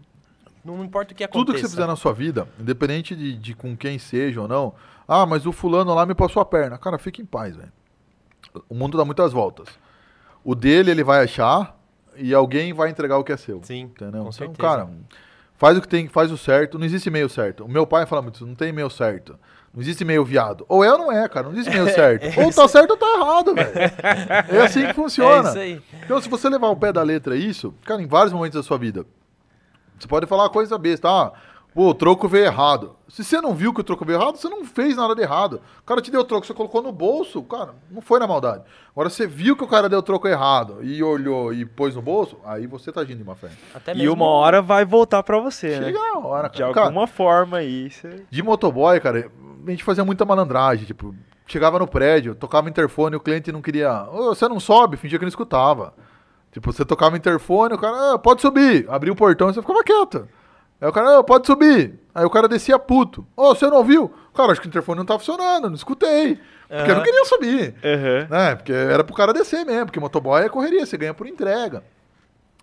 [0.62, 1.47] não importa o que aconteça.
[1.47, 4.74] Tudo que você fizer na sua vida, independente de, de com quem seja ou não,
[5.09, 6.77] ah, mas o fulano lá me passou a perna.
[6.77, 7.73] Cara, fique em paz, velho.
[8.68, 9.68] O mundo dá muitas voltas.
[10.44, 11.76] O dele ele vai achar
[12.16, 13.60] e alguém vai entregar o que é seu.
[13.62, 14.12] Sim, entendeu?
[14.12, 14.59] Com então, certeza.
[14.59, 14.89] cara,
[15.56, 16.78] faz o que tem, faz o certo.
[16.78, 17.64] Não existe meio certo.
[17.64, 19.39] O meu pai fala muito, não tem meio certo.
[19.72, 20.64] Não existe meio viado.
[20.68, 21.47] Ou é ou não é, cara.
[21.47, 22.24] Não existe meio certo.
[22.24, 23.72] É ou tá certo ou tá errado, velho.
[24.48, 25.48] É assim que funciona.
[25.48, 25.82] É isso aí.
[26.05, 28.78] Então, se você levar o pé da letra isso, cara, em vários momentos da sua
[28.78, 29.05] vida,
[29.98, 31.32] você pode falar uma coisa besta, ah,
[31.75, 32.97] pô, o troco veio errado.
[33.09, 35.61] Se você não viu que o troco veio errado, você não fez nada de errado.
[35.81, 38.63] O cara te deu o troco, você colocou no bolso, cara, não foi na maldade.
[38.93, 42.03] Agora, você viu que o cara deu o troco errado e olhou e pôs no
[42.03, 43.51] bolso, aí você tá agindo de má fé.
[43.75, 44.07] Até mesmo...
[44.07, 46.11] E uma hora vai voltar pra você, Chega né?
[46.15, 46.73] a hora, cara.
[46.73, 47.91] De alguma forma aí.
[47.91, 48.25] Você...
[48.31, 49.31] De motoboy, cara,
[49.67, 51.15] a gente fazia muita malandragem, tipo,
[51.47, 54.07] chegava no prédio, tocava o interfone, o cliente não queria.
[54.13, 55.95] Oh, você não sobe, fingia que não escutava.
[56.53, 58.87] Tipo, você tocava o interfone, o cara, ah, pode subir.
[58.89, 60.29] Abria o portão e você ficava quieto.
[60.85, 61.98] Aí o cara, "Ah, pode subir.
[62.15, 63.27] Aí o cara descia puto.
[63.35, 64.12] Ô, você não ouviu?
[64.35, 66.39] Cara, acho que o interfone não tá funcionando, não escutei.
[66.69, 67.74] Porque eu não queria subir.
[67.82, 68.27] Aham.
[68.31, 68.55] né?
[68.55, 71.82] Porque era pro cara descer mesmo, porque motoboy é correria, você ganha por entrega.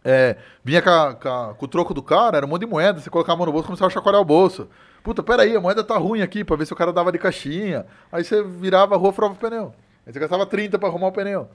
[0.06, 3.38] É, vinha com, o troco do cara, era um monte de moeda, você colocava a
[3.38, 4.68] mão no bolso, começava a chacoalhar o bolso.
[5.04, 7.88] Puta, peraí, a moeda tá ruim aqui, pra ver se o cara dava de caixinha.
[8.12, 9.74] Aí você virava a rua e furava o pneu.
[10.06, 11.48] Aí você gastava 30 pra arrumar o pneu.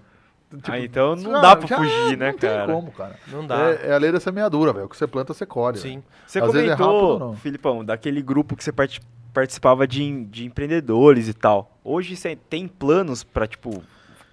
[0.49, 2.73] Tipo, Ah, então não dá pra já fugir, né, não tem cara?
[2.73, 3.17] como, cara.
[3.29, 3.57] Não dá.
[3.71, 4.87] É, é a lei da semeadura, velho.
[4.87, 5.77] O que você planta, você colhe.
[5.79, 6.03] Sim.
[6.27, 7.37] Você Às vezes é rápido ou comentou, não.
[7.37, 9.01] Filipão, daquele grupo que você parti-
[9.35, 11.77] participava de, de empreendedores e tal.
[11.85, 13.83] Hoje você tem planos pra, tipo,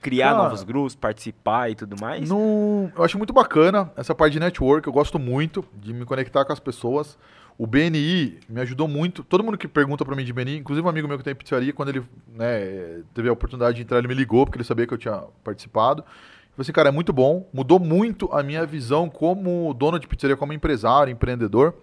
[0.02, 2.30] criar Cara, novos grupos, participar e tudo mais?
[2.30, 6.46] No- eu acho muito bacana essa parte de network, eu gosto muito de me conectar
[6.46, 7.18] com as pessoas.
[7.58, 9.24] O BNI me ajudou muito.
[9.24, 11.72] Todo mundo que pergunta pra mim de BNI, inclusive um amigo meu que tem pizzaria,
[11.72, 12.04] quando ele
[12.36, 15.24] né, teve a oportunidade de entrar, ele me ligou, porque ele sabia que eu tinha
[15.44, 16.02] participado.
[16.04, 20.36] Falei assim, cara, é muito bom, mudou muito a minha visão como dono de pizzaria,
[20.36, 21.76] como empresário, empreendedor,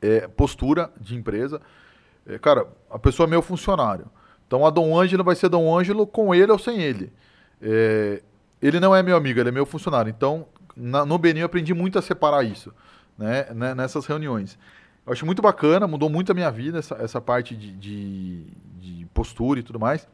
[0.00, 1.60] é, postura de empresa.
[2.26, 4.06] É, cara, a pessoa é meu funcionário.
[4.46, 7.12] Então a Dom Ângelo vai ser Dom Ângelo com ele ou sem ele.
[7.60, 8.22] É,
[8.60, 10.10] ele não é meu amigo, ele é meu funcionário.
[10.10, 10.46] Então,
[10.76, 12.72] na- no Benin eu aprendi muito a separar isso,
[13.18, 14.58] né, né, nessas reuniões.
[15.06, 18.46] Eu acho muito bacana, mudou muito a minha vida, essa, essa parte de, de-
[18.80, 20.06] de postura e tudo mais.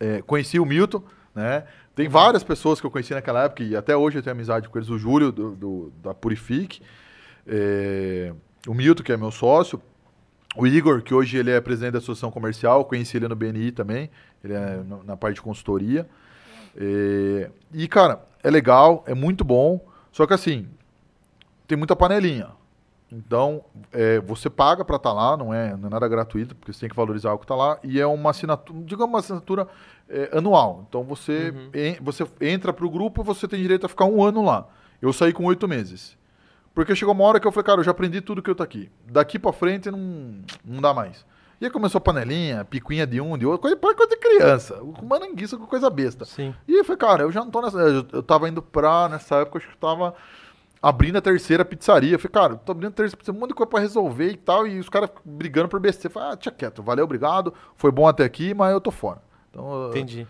[0.00, 1.02] É, conheci o Milton,
[1.34, 1.64] né?
[1.94, 4.78] Tem várias pessoas que eu conheci naquela época e até hoje eu tenho amizade com
[4.78, 4.88] eles.
[4.90, 6.80] O Júlio, do, do- da Purifique.
[7.46, 8.32] é,
[8.66, 9.80] o Milton, que é meu sócio.
[10.56, 14.10] O Igor, que hoje ele é presidente da Associação Comercial, conheci ele no BNI também,
[14.42, 16.08] ele é na parte de consultoria.
[16.76, 19.80] É, e, cara, é legal, é muito bom,
[20.12, 20.66] só que assim,
[21.66, 22.48] tem muita panelinha.
[23.10, 26.80] Então, é, você paga para estar lá, não é, não é nada gratuito, porque você
[26.80, 29.68] tem que valorizar o que está lá, e é uma assinatura, digamos uma assinatura
[30.08, 30.84] é, anual.
[30.88, 34.24] Então, você, en- você entra para o grupo e você tem direito a ficar um
[34.24, 34.66] ano lá.
[35.00, 36.16] Eu saí com oito meses.
[36.74, 38.62] Porque chegou uma hora que eu falei, cara, eu já aprendi tudo que eu tô
[38.62, 38.90] aqui.
[39.10, 41.24] Daqui pra frente não, não dá mais.
[41.58, 44.82] E aí começou panelinha, picuinha de um, de outro, coisa, coisa de criança.
[45.02, 46.26] Mananguiça, com coisa besta.
[46.26, 46.54] Sim.
[46.68, 47.78] E eu falei, cara, eu já não tô nessa.
[47.78, 50.14] Eu, eu tava indo pra, nessa época, acho que eu tava
[50.82, 52.14] abrindo a terceira pizzaria.
[52.14, 54.36] Eu falei, cara, tô abrindo a terceira pizzaria, um monte de coisa pra resolver e
[54.36, 54.66] tal.
[54.66, 56.12] E os caras brigando por besteira.
[56.12, 57.52] Falei, ah, tinha quieto, valeu, obrigado.
[57.76, 59.20] Foi bom até aqui, mas eu tô fora.
[59.50, 60.26] Então, Entendi.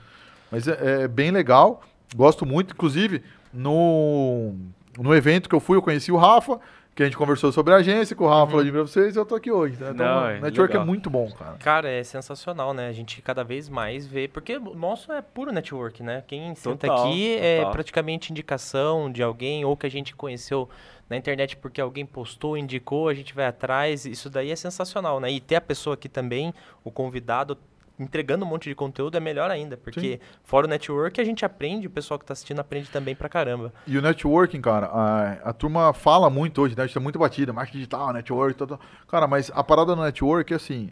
[0.51, 1.83] mas é, é bem legal,
[2.15, 2.75] gosto muito.
[2.75, 4.55] Inclusive, no,
[4.99, 6.61] no evento que eu fui, eu conheci o Rafa,
[6.97, 9.15] que a gente conversou sobre a agência, que o Rafa falou de mim pra vocês
[9.15, 9.77] e eu tô aqui hoje.
[9.79, 9.91] Né?
[9.93, 10.83] Então, Não, o é network legal.
[10.83, 11.57] é muito bom, cara.
[11.59, 12.89] Cara, é sensacional, né?
[12.89, 14.27] A gente cada vez mais vê.
[14.27, 16.25] Porque o nosso é puro network, né?
[16.27, 17.73] Quem senta Total, aqui é total.
[17.73, 20.71] praticamente indicação de alguém ou que a gente conheceu
[21.09, 24.07] na internet porque alguém postou, indicou, a gente vai atrás.
[24.07, 25.31] Isso daí é sensacional, né?
[25.31, 27.59] E ter a pessoa aqui também, o convidado,
[27.99, 29.77] entregando um monte de conteúdo é melhor ainda.
[29.77, 33.29] Porque fora o network, a gente aprende, o pessoal que tá assistindo aprende também pra
[33.29, 33.73] caramba.
[33.87, 36.83] E o networking, cara, a, a turma fala muito hoje, né?
[36.85, 38.81] A gente é muito batida, marketing digital, network, tal, tal.
[39.09, 40.91] Cara, mas a parada do network é assim,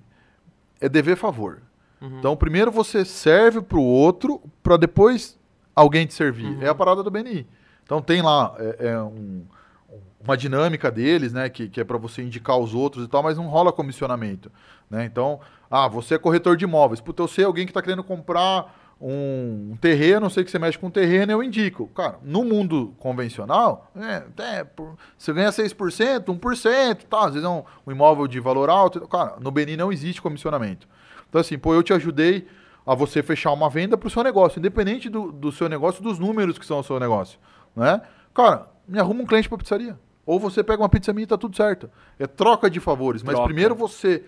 [0.80, 1.60] é dever favor.
[2.02, 5.38] Então, primeiro você serve pro outro, pra depois
[5.74, 6.62] alguém te servir.
[6.62, 7.46] É a parada do BNI.
[7.82, 9.44] Então tem lá é, é um-
[10.22, 11.48] uma dinâmica deles, né?
[11.48, 14.50] Que, que é para você indicar os outros e tal, mas não rola comissionamento.
[14.90, 15.04] Né?
[15.06, 15.40] Então,
[15.74, 17.00] ah, você é corretor de imóveis.
[17.00, 20.58] Puta, eu sei alguém que está querendo comprar um, um terreno, eu sei que você
[20.58, 21.88] mexe com terreno, eu indico.
[21.88, 24.22] Cara, no mundo convencional, é,
[24.58, 27.26] é, por- você ganha 6%, 1%, tá?
[27.26, 29.00] Às vezes é um, um imóvel de valor alto.
[29.08, 30.86] Cara, no BNI não existe comissionamento.
[31.28, 32.46] Então, assim, pô, eu te ajudei
[32.86, 36.18] a você fechar uma venda para o seu negócio, independente do, do seu negócio, dos
[36.18, 37.38] números que são o seu negócio,
[37.74, 38.00] né?
[38.32, 39.98] Cara, me arruma um cliente para pizzaria.
[40.26, 41.90] Ou você pega uma pizza minha e tá tudo certo.
[42.18, 43.46] É troca de favores, mas Troca.
[43.46, 44.22] primeiro você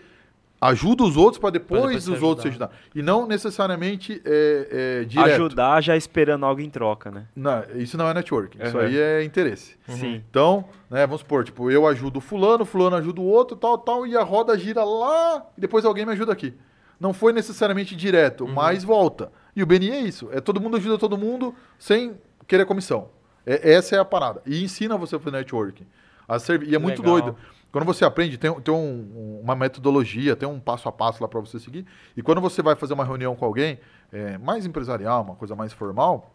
[0.61, 2.67] ajuda os outros para depois, depois dos você outros se ajudar.
[2.67, 2.81] ajudar.
[2.95, 5.31] E não necessariamente é, é, direto.
[5.35, 7.27] Ajudar já esperando algo em troca, né?
[7.37, 8.83] Não, isso não é networking, isso Uhum.
[8.85, 9.77] aí é interesse.
[9.89, 10.23] Sim.
[10.31, 14.07] Então, né, vamos supor, tipo, eu ajudo o fulano, fulano ajuda o outro, tal, tal,
[14.07, 16.55] e a roda gira lá, e depois alguém me ajuda aqui.
[16.99, 19.31] Não foi necessariamente direto, mas volta.
[19.55, 22.15] E o BNI é isso, é todo mundo ajuda todo mundo sem
[22.47, 23.09] querer comissão.
[23.45, 24.43] É- essa é a parada.
[24.47, 25.87] E ensina você a fazer networking.
[26.27, 27.21] A servi- e é muito Legal.
[27.21, 27.37] doido.
[27.73, 31.41] Quando você aprende, tem, tem um- uma metodologia, tem um passo a passo lá para
[31.41, 31.87] você seguir.
[32.17, 33.79] E quando você vai fazer uma reunião com alguém,
[34.13, 36.33] é, mais empresarial, uma coisa mais formal,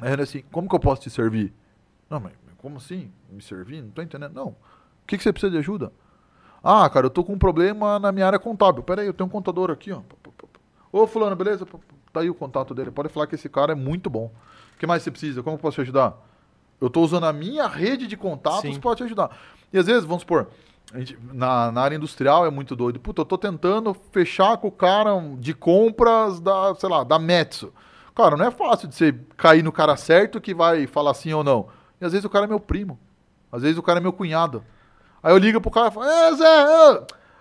[0.00, 1.52] é assim, como que eu posso te servir?
[2.10, 3.12] Não, mas como assim?
[3.30, 3.82] Me servir?
[3.82, 4.32] Não tô entendendo.
[4.34, 4.48] Não.
[4.48, 4.56] O
[5.06, 5.92] que, que você precisa de ajuda?
[6.62, 8.82] Ah, cara, eu tô com um problema na minha área contábil.
[8.82, 10.00] Pera aí, eu tenho um contador aqui, ó.
[10.92, 11.66] Ô, fulano, beleza?
[12.12, 12.90] Tá aí o contato dele.
[12.90, 14.30] Pode falar que esse cara é muito bom.
[14.74, 15.42] O que mais você precisa?
[15.42, 16.16] Como eu posso te ajudar?
[16.82, 19.30] Eu tô usando a minha rede de contatos para te ajudar.
[19.72, 20.48] E às vezes, vamos supor,
[20.96, 22.98] gente- na, na área industrial é muito doido.
[22.98, 27.72] Puta, eu tô tentando fechar com o cara de compras da, sei lá, da Metsu.
[28.14, 31.44] Cara, não é fácil de você cair no cara certo que vai falar sim ou
[31.44, 31.68] não.
[32.00, 32.98] E às vezes o cara é meu primo.
[33.50, 34.62] Às vezes o cara é meu cunhado.
[35.22, 36.66] Aí eu ligo pro cara e falo, é, Zé,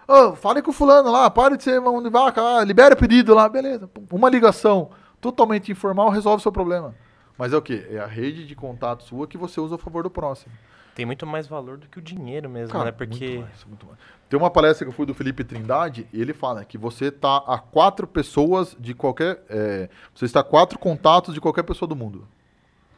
[0.08, 2.98] ô, ô, fale com o fulano lá, pare de ser mão de vaca, libera o
[2.98, 3.90] pedido lá, beleza.
[4.12, 6.94] Uma ligação totalmente informal resolve o seu problema.
[7.42, 7.88] Mas é o quê?
[7.90, 10.54] É a rede de contato sua que você usa a favor do próximo.
[10.94, 12.92] Tem muito mais valor do que o dinheiro mesmo, Cara, né?
[12.92, 13.30] Porque.
[13.30, 13.98] muito mais, muito mais.
[14.30, 17.38] Tem uma palestra que eu fui do Felipe Trindade e ele fala que você tá
[17.48, 19.44] a quatro pessoas de qualquer.
[19.50, 22.28] é, você está a quatro contatos de qualquer pessoa do mundo.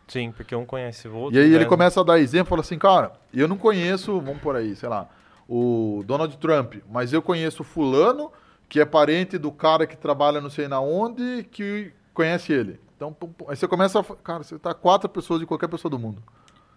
[0.10, 1.40] Sim, porque um conhece o outro.
[1.40, 1.66] E aí ele né?
[1.66, 5.08] começa a dar exemplo, fala assim, cara, eu não conheço, vamos por aí, sei lá,
[5.48, 8.30] o Donald Trump, mas eu conheço fulano,
[8.68, 12.84] que é parente do cara que trabalha não sei na onde, que conhece ele.
[13.04, 15.90] Então, pum, pum, aí você começa a, cara, você tá quatro pessoas de qualquer pessoa
[15.90, 16.24] do mundo.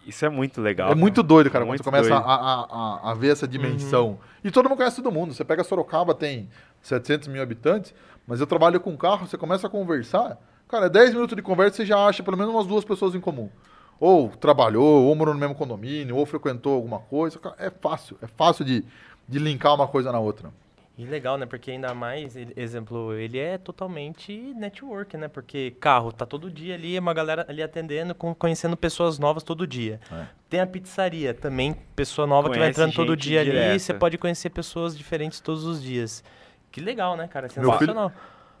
[0.05, 0.91] Isso é muito legal.
[0.91, 4.19] é muito doido, cara, quando Muito você começa a, a, a, ver essa dimensão.
[4.43, 5.33] E todo mundo conhece todo mundo.
[5.33, 6.49] Você pega Sorocaba, tem
[6.81, 7.93] 700 mil habitantes,
[8.25, 10.37] mas eu trabalho com carro, você começa a conversar,
[10.67, 13.49] cara, 10 minutos de conversa você já acha pelo menos umas duas pessoas em comum.
[13.97, 17.39] Ou trabalhou, ou morou no mesmo condomínio, ou frequentou alguma coisa.
[17.39, 18.83] Cara, é fácil, é fácil de,
[19.27, 20.51] de linkar uma coisa na outra.
[20.97, 21.45] E legal, né?
[21.45, 25.27] Porque ainda mais, ele- exemplo, ele é totalmente network, né?
[25.27, 29.43] Porque carro tá todo dia ali, é uma galera ali atendendo, com- conhecendo pessoas novas
[29.43, 29.99] todo dia.
[30.11, 30.25] É.
[30.49, 33.77] Tem a pizzaria também, pessoa nova que vai Conhece entrando todo dia ali, direta.
[33.79, 36.23] você pode conhecer pessoas diferentes todos os dias.
[36.71, 37.45] Que legal, né, cara?
[37.45, 38.11] É Meu filho- sensacional.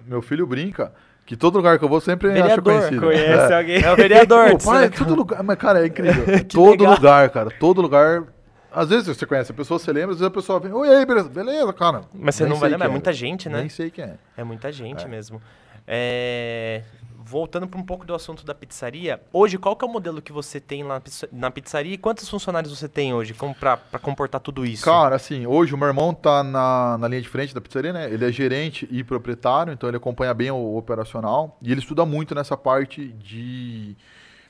[0.05, 0.93] Meu filho brinca
[1.25, 3.01] que todo lugar que eu vou sempre acha Vereador, conhecido.
[3.01, 3.57] Conhece É.
[3.57, 3.83] alguém?
[3.83, 4.51] É o vereador.
[4.51, 4.95] Pô, pai, Sorocaba.
[4.95, 6.23] todo lugar, mas cara, é incrível.
[6.47, 6.93] Todo legal.
[6.93, 8.23] lugar, cara, todo lugar.
[8.71, 11.05] Às vezes você conhece a pessoa, você lembra, às vezes a pessoa vem, oi, aí,
[11.05, 12.01] beleza, beleza, cara.
[12.13, 13.59] Mas você Nem não vai lembrar, é quem muita gente, né?
[13.59, 14.17] Nem sei quem é.
[14.35, 15.07] É muita gente É.
[15.07, 15.41] mesmo.
[15.85, 16.83] É,
[17.29, 20.31] Voltando para um pouco do assunto da pizzaria, hoje qual que é o modelo que
[20.31, 24.39] você tem lá na pizza- na pizzaria e quantos funcionários você tem hoje para comportar
[24.39, 24.85] tudo isso?
[24.85, 28.09] Cara, assim, hoje o meu irmão tá na, na linha de frente da pizzaria, né?
[28.09, 31.57] Ele é gerente e proprietário, então ele acompanha bem o operacional.
[31.61, 33.97] E ele estuda muito nessa parte de, de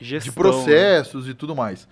[0.00, 1.88] Gestão, processos e tudo mais.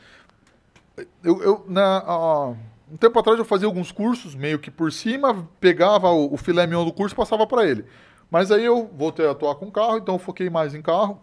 [1.22, 2.54] Eu, eu na, ah,
[2.90, 6.66] um tempo atrás eu fazia alguns cursos, meio que por cima, pegava o, o filé
[6.66, 7.84] mignon do curso e passava para ele.
[8.30, 11.20] Mas aí eu voltei a atuar com carro, então eu foquei mais em carro.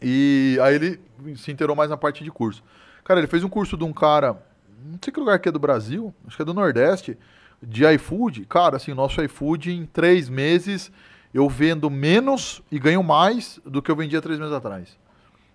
[0.00, 1.00] E aí ele
[1.36, 2.62] se inteirou mais na parte de curso.
[3.04, 4.40] Cara, ele fez um curso de um cara,
[4.84, 7.18] não sei que lugar que é do Brasil, acho que é do Nordeste,
[7.62, 8.46] de iFood.
[8.46, 10.92] Cara, assim, nosso iFood em três meses
[11.32, 14.98] eu vendo menos e ganho mais do que eu vendia três meses atrás.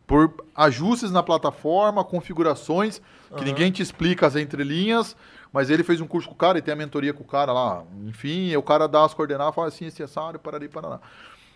[0.05, 2.99] Por ajustes na plataforma, configurações,
[3.29, 3.45] que Aham.
[3.45, 5.15] ninguém te explica as entrelinhas,
[5.51, 7.53] mas ele fez um curso com o cara e tem a mentoria com o cara
[7.53, 7.83] lá.
[8.05, 10.99] Enfim, o cara dá as coordenadas, fala assim, esse assado, parari, parará.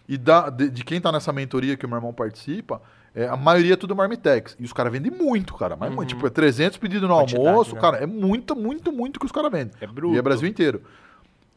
[0.08, 2.82] E da, de, de quem tá nessa mentoria que o meu irmão participa,
[3.14, 4.56] é, a maioria é tudo Marmitex.
[4.60, 5.76] E os caras vendem muito, cara.
[5.76, 7.82] Mas, muito, tipo, é 300 pedidos no Quantidade, almoço, né?
[7.82, 7.98] cara.
[7.98, 9.74] É muito, muito, muito que os caras vendem.
[9.82, 10.16] É bruto.
[10.16, 10.84] E é Brasil inteiro.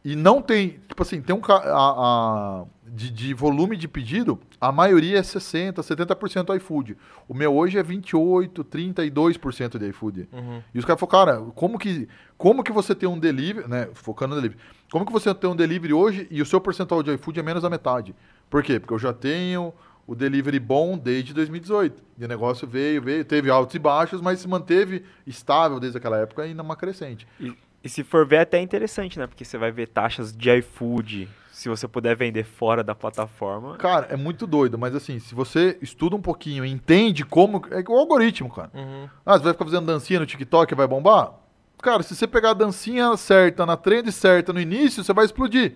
[0.03, 4.69] E não tem, tipo assim, tem um a, a- de, de volume de pedido, a
[4.71, 6.97] maioria é 60, 70% iFood.
[7.27, 10.27] O meu hoje é 28, 32% de iFood.
[10.31, 10.61] Uhum.
[10.73, 14.35] E os caras falaram, cara, como que, como que você tem um delivery, né, focando
[14.35, 14.61] no delivery,
[14.91, 17.63] como que você tem um delivery hoje e o seu percentual de iFood é menos
[17.63, 18.13] da metade?
[18.49, 18.79] Por quê?
[18.79, 19.73] Porque eu já tenho
[20.05, 22.03] o delivery bom desde 2018.
[22.17, 26.17] E o negócio veio, veio, teve altos e baixos, mas se manteve estável desde aquela
[26.17, 27.25] época e numa crescente.
[27.39, 27.53] E,
[27.83, 29.27] e se for ver, é até interessante, né?
[29.27, 33.77] Porque você vai ver taxas de iFood, se você puder vender fora da plataforma.
[33.77, 37.61] Cara, é muito doido, mas assim, se você estuda um pouquinho e entende como.
[37.71, 38.71] É o algoritmo, cara.
[38.73, 39.09] Uhum.
[39.25, 41.33] Ah, você vai ficar fazendo dancinha no TikTok e vai bombar?
[41.81, 45.75] Cara, se você pegar a dancinha certa, na trend certa no início, você vai explodir.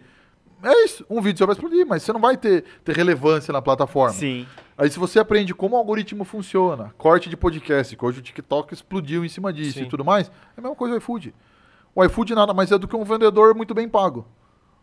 [0.64, 3.62] É isso, um vídeo você vai explodir, mas você não vai ter, ter relevância na
[3.62, 4.14] plataforma.
[4.14, 4.48] Sim.
[4.78, 8.74] Aí se você aprende como o algoritmo funciona, corte de podcast, que hoje o TikTok
[8.74, 9.86] explodiu em cima disso Sim.
[9.86, 11.34] e tudo mais, é a mesma coisa o iFood.
[11.96, 14.28] O iFood nada mais é do que um vendedor muito bem pago.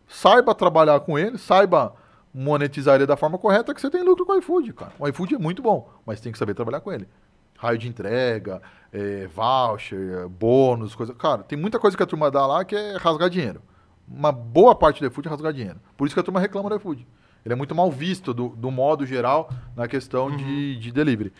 [0.07, 1.93] Saiba trabalhar com ele, saiba
[2.33, 4.91] monetizar ele da forma correta que você tem lucro com o iFood, cara.
[4.97, 7.07] O iFood é muito bom, mas tem que saber trabalhar com ele.
[7.55, 8.59] Raio de entrega,
[8.91, 11.13] é, voucher, bônus, coisa.
[11.13, 13.61] Cara, tem muita coisa que a turma dá lá que é rasgar dinheiro.
[14.07, 15.79] Uma boa parte do iFood é rasgar dinheiro.
[15.95, 17.07] Por isso que a turma reclama do iFood.
[17.45, 21.31] Ele é muito mal visto do, do modo geral na questão de, de delivery.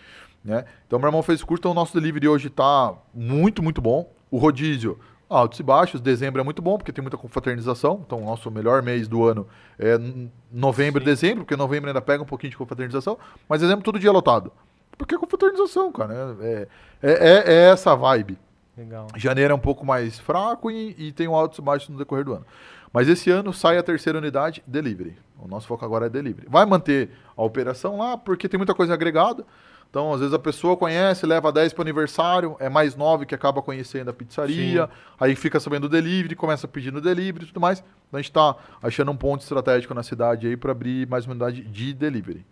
[0.44, 0.66] Né?
[0.86, 4.12] Então, meu irmão fez curso, então o nosso delivery hoje está muito, muito bom.
[4.30, 5.00] O rodízio,
[5.34, 6.00] altos e baixos.
[6.02, 8.02] Dezembro é muito bom, porque tem muita confraternização.
[8.06, 9.48] Então, o nosso melhor mês do ano
[9.80, 9.98] é
[10.52, 13.18] novembro e dezembro, porque novembro ainda pega um pouquinho de confraternização.
[13.50, 14.52] Mas dezembro todo dia lotado.
[14.98, 16.38] Porque é confraternização, cara.
[16.42, 16.68] É,
[17.02, 18.38] é, é- é essa vibe.
[18.78, 19.08] Legal.
[19.16, 22.26] Janeiro é um pouco mais fraco e, e tem um altos e baixos no decorrer
[22.26, 22.46] do ano.
[22.92, 25.18] Mas esse ano sai a terceira unidade, delivery.
[25.40, 26.48] O nosso foco agora é delivery.
[26.50, 29.46] Vai manter a operação lá, porque tem muita coisa agregada.
[29.94, 33.36] Então, às vezes a pessoa conhece, leva 10 para o aniversário, é mais 9 que
[33.36, 34.90] acaba conhecendo a pizzaria,
[35.20, 37.78] aí fica sabendo do delivery, começa no delivery e tudo mais.
[38.08, 41.34] Então, a gente está achando um ponto estratégico na cidade aí para abrir mais uma
[41.34, 42.44] unidade de delivery.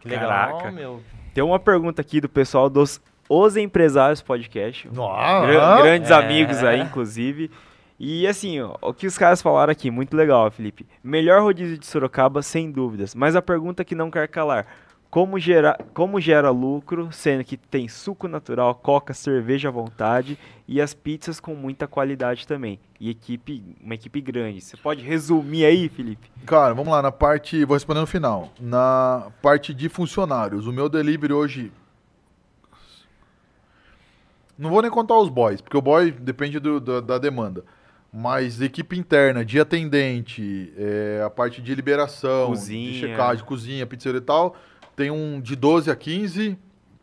[0.00, 0.70] Que legal, Caraca.
[0.70, 1.02] meu.
[1.32, 3.00] Tem uma pergunta aqui do pessoal dos
[3.30, 4.86] Os Empresários Podcast.
[4.94, 6.14] Ah, Gra- grandes é.
[6.14, 7.50] amigos aí, inclusive.
[7.98, 10.86] E assim, ó, o que os caras falaram aqui, muito legal, Felipe.
[11.02, 13.14] Melhor rodízio de Sorocaba, sem dúvidas.
[13.14, 14.66] Mas a pergunta que não quer calar.
[15.10, 20.38] Como gera, como gera lucro, sendo que tem suco natural, coca, cerveja à vontade
[20.68, 22.78] e as pizzas com muita qualidade também.
[23.00, 24.60] E equipe, uma equipe grande.
[24.60, 26.30] Você pode resumir aí, Felipe?
[26.46, 27.64] Cara, vamos lá, na parte.
[27.64, 28.52] Vou responder no final.
[28.60, 31.72] Na parte de funcionários, o meu delivery hoje.
[34.56, 37.64] Não vou nem contar os boys, porque o boy depende do- do- da demanda.
[38.12, 42.92] Mas equipe interna, de atendente, é, a parte de liberação, Cozinha.
[42.92, 44.54] de checagem, cozinha, pizzeria e tal,
[45.00, 46.58] tem um de 12 a 15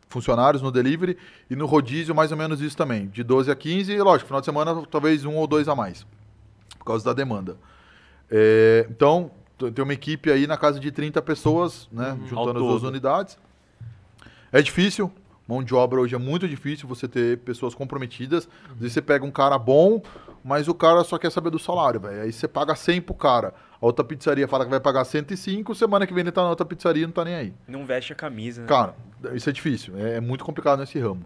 [0.07, 1.17] funcionários no delivery
[1.49, 4.39] e no rodízio mais ou menos isso também, de 12 a 15 e lógico, final
[4.39, 6.05] de semana talvez um ou dois a mais,
[6.77, 7.57] por causa da demanda.
[8.29, 9.31] É, então,
[9.73, 13.35] tem uma equipe aí na casa de 30 pessoas, né, Ao juntando as duas unidades.
[14.51, 15.11] É difícil,
[15.47, 18.49] mão de obra hoje é muito difícil você ter pessoas comprometidas.
[18.71, 20.01] Às vezes você pega um cara bom,
[20.43, 22.21] mas o cara só quer saber do salário, velho.
[22.21, 23.53] Aí você paga 100 pro cara.
[23.81, 26.65] A outra pizzaria fala que vai pagar 105, semana que vem ele tá na outra
[26.65, 27.53] pizzaria e não tá nem aí.
[27.67, 28.67] Não veste a camisa, né?
[28.67, 28.95] Cara,
[29.33, 31.23] isso é difícil, é, é muito complicado nesse ramo.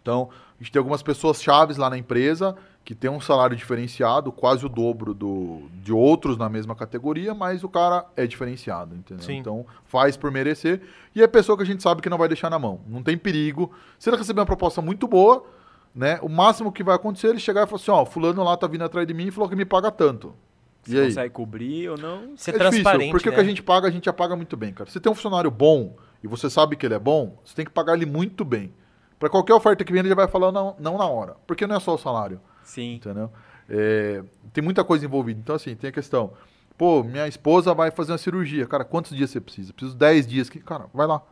[0.00, 0.28] Então,
[0.60, 2.54] a gente tem algumas pessoas chaves lá na empresa
[2.84, 7.64] que tem um salário diferenciado, quase o dobro do, de outros na mesma categoria, mas
[7.64, 9.24] o cara é diferenciado, entendeu?
[9.24, 9.38] Sim.
[9.38, 10.82] Então, faz por merecer.
[11.14, 12.80] E é pessoa que a gente sabe que não vai deixar na mão.
[12.86, 13.72] Não tem perigo.
[13.98, 15.46] Se ele receber uma proposta muito boa,
[15.94, 16.18] né?
[16.20, 18.66] O máximo que vai acontecer é ele chegar e falar assim, ó, fulano lá tá
[18.66, 20.34] vindo atrás de mim e falou que me paga tanto.
[20.82, 21.06] Você e aí?
[21.06, 22.36] consegue cobrir ou não?
[22.36, 23.36] Ser é difícil, transparente, porque o né?
[23.36, 24.90] que a gente paga, a gente já paga muito bem, cara.
[24.90, 27.70] Se tem um funcionário bom e você sabe que ele é bom, você tem que
[27.70, 28.74] pagar ele muito bem.
[29.18, 31.36] Pra qualquer oferta que vem, ele já vai falar não, não na hora.
[31.46, 32.94] Porque não é só o salário, Sim.
[32.96, 33.30] entendeu?
[33.68, 34.22] É,
[34.52, 35.38] tem muita coisa envolvida.
[35.40, 36.32] Então, assim, tem a questão.
[36.76, 38.66] Pô, minha esposa vai fazer uma cirurgia.
[38.66, 39.72] Cara, quantos dias você precisa?
[39.72, 40.50] Preciso 10 dias.
[40.50, 41.22] Que, cara, vai lá.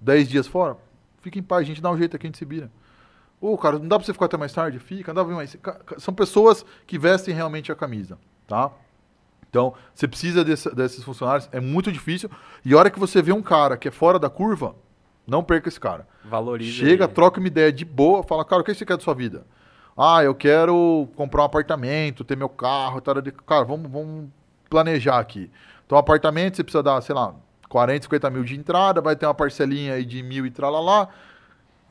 [0.00, 0.76] 10 dias fora?
[1.20, 2.70] Fica em paz, a gente dá um jeito aqui, a gente se vira.
[3.40, 4.78] Ô, cara, não dá pra você ficar até mais tarde?
[4.78, 5.56] Fica, não dá pra vir mais.
[5.98, 8.16] São pessoas que vestem realmente a camisa,
[8.46, 8.70] tá?
[9.50, 12.30] Então, você precisa desse- desses funcionários, é muito difícil.
[12.64, 14.74] E a hora que você vê um cara que é fora da curva,
[15.26, 16.06] não perca esse cara.
[16.24, 16.72] Valoriza.
[16.72, 17.12] Chega, ele.
[17.12, 19.44] troca uma ideia de boa, fala, cara, o que você quer da sua vida?
[19.96, 23.14] Ah, eu quero comprar um apartamento, ter meu carro, tal.
[23.46, 24.28] Cara, vamos, vamos
[24.70, 25.50] planejar aqui.
[25.84, 27.34] Então, apartamento, você precisa dar, sei lá,
[27.68, 31.08] 40, 50 mil de entrada, vai ter uma parcelinha aí de mil e tralalá.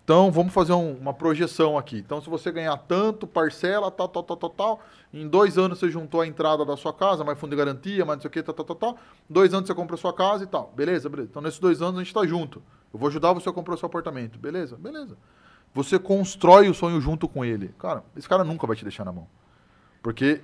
[0.03, 1.97] Então, vamos fazer um- uma projeção aqui.
[1.99, 4.81] Então, se você ganhar tanto, parcela, tal, tal, tal, tal, tal,
[5.13, 8.17] em dois anos você juntou a entrada da sua casa, mais fundo de garantia, mais
[8.17, 8.97] não sei o que, tal, tal, tal, tal.
[9.29, 10.73] Dois anos você compra a sua casa e tal.
[10.75, 11.29] Beleza, beleza.
[11.31, 12.61] Então, nesses dois anos a gente tá junto.
[12.93, 14.39] Eu vou ajudar você a comprar o seu apartamento.
[14.39, 15.17] Beleza, beleza.
[15.73, 17.73] Você constrói o sonho junto com ele.
[17.79, 19.27] Cara, esse cara nunca vai te deixar na mão.
[20.03, 20.41] Porque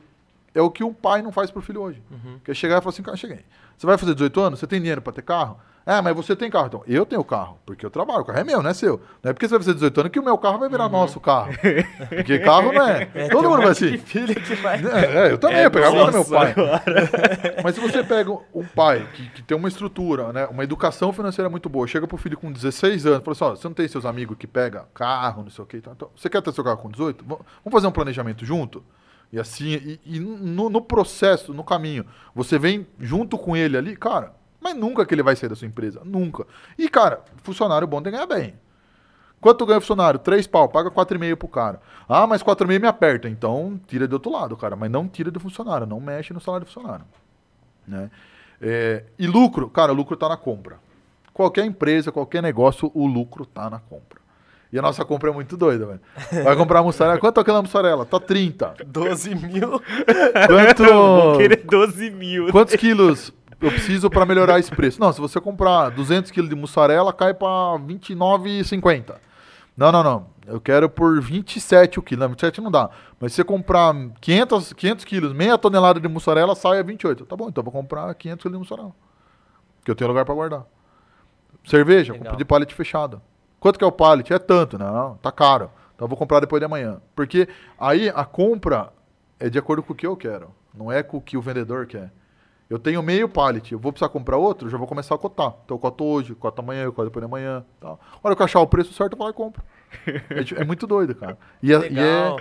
[0.53, 2.01] é o que um pai não faz pro filho hoje.
[2.43, 3.45] Quer chegar e falar assim, cara, cheguei.
[3.77, 4.59] Você vai fazer 18 anos?
[4.59, 5.59] Você tem dinheiro para ter carro?
[5.88, 6.68] É, mas você tem carro.
[6.68, 8.19] Então, eu tenho carro, porque eu trabalho.
[8.19, 8.99] O carro é meu, não é seu.
[9.23, 11.18] Não é porque você vai fazer 18 anos que o meu carro vai virar nosso
[11.18, 11.53] carro.
[12.09, 13.05] Porque carro não é.
[13.30, 13.97] Todo mundo vai assim.
[13.97, 14.81] filho que vai.
[14.84, 16.53] É, é, eu também, É, eu pegava do meu pai.
[17.64, 21.49] Mas se você pega um pai que, que tem uma estrutura, né, uma educação financeira
[21.49, 24.05] muito boa, chega pro filho com 16 anos, fala assim, ó, você não tem seus
[24.05, 26.77] amigos que pega carro, não sei o que, então, então, você quer ter seu carro
[26.77, 27.23] com 18?
[27.26, 28.84] Vamos vamos fazer um planejamento junto?
[29.31, 32.05] E assim, e, e no, no processo, no caminho,
[32.35, 35.67] você vem junto com ele ali, cara, mas nunca que ele vai sair da sua
[35.67, 36.45] empresa, nunca.
[36.77, 38.55] E, cara, funcionário bom tem que ganhar bem.
[39.39, 40.19] Quanto ganha o funcionário?
[40.19, 41.79] Três pau, paga 4,5 pro cara.
[42.09, 43.29] Ah, mas 4,5 me aperta.
[43.29, 44.75] Então, tira do outro lado, cara.
[44.75, 47.05] Mas não tira do funcionário, não mexe no salário do funcionário.
[47.88, 48.09] Né?
[48.59, 50.79] É, e lucro, cara, o lucro tá na compra.
[51.31, 54.19] Qualquer empresa, qualquer negócio, o lucro tá na compra.
[54.73, 56.01] E a nossa compra é muito doida, velho.
[56.43, 57.19] Vai comprar mussarela.
[57.19, 58.05] Quanto é aquela mussarela?
[58.05, 58.75] Tá 30.
[58.85, 59.81] 12 mil.
[60.47, 60.84] Quanto...
[60.84, 62.51] Vou querer 12 mil.
[62.51, 64.99] Quantos quilos eu preciso para melhorar esse preço?
[64.99, 67.47] Não, se você comprar 200 quilos de mussarela, cai para
[67.79, 69.15] 29,50.
[69.75, 70.27] Não, não, não.
[70.45, 72.21] Eu quero por 27 o quilo.
[72.21, 72.89] Não, 27 não dá.
[73.19, 77.25] Mas se você comprar 500, 500 quilos, meia tonelada de mussarela, sai a 28.
[77.25, 78.95] Tá bom, então eu vou comprar 500 quilos de mussarela.
[79.84, 80.65] Que eu tenho lugar para guardar.
[81.63, 82.25] Cerveja, Legal.
[82.25, 83.21] compro de pallet fechado.
[83.59, 84.34] Quanto que é o pallet?
[84.34, 84.79] É tanto.
[84.79, 85.69] Não, tá caro.
[85.95, 87.01] Então eu vou comprar depois de amanhã.
[87.15, 87.47] Porque
[87.79, 88.89] aí a compra
[89.39, 90.49] é de acordo com o que eu quero.
[90.73, 92.11] Não é com o que o vendedor quer.
[92.69, 95.56] Eu tenho meio pallet, eu vou precisar comprar outro, já vou começar a cotar.
[95.64, 97.65] Então eu coto hoje, coto amanhã, eu coto depois de amanhã.
[97.80, 97.99] Tal.
[98.11, 99.64] A hora que eu achar o preço certo, eu vou lá e compro.
[100.06, 101.38] é, é muito doido, cara.
[101.64, 102.35] E é, e é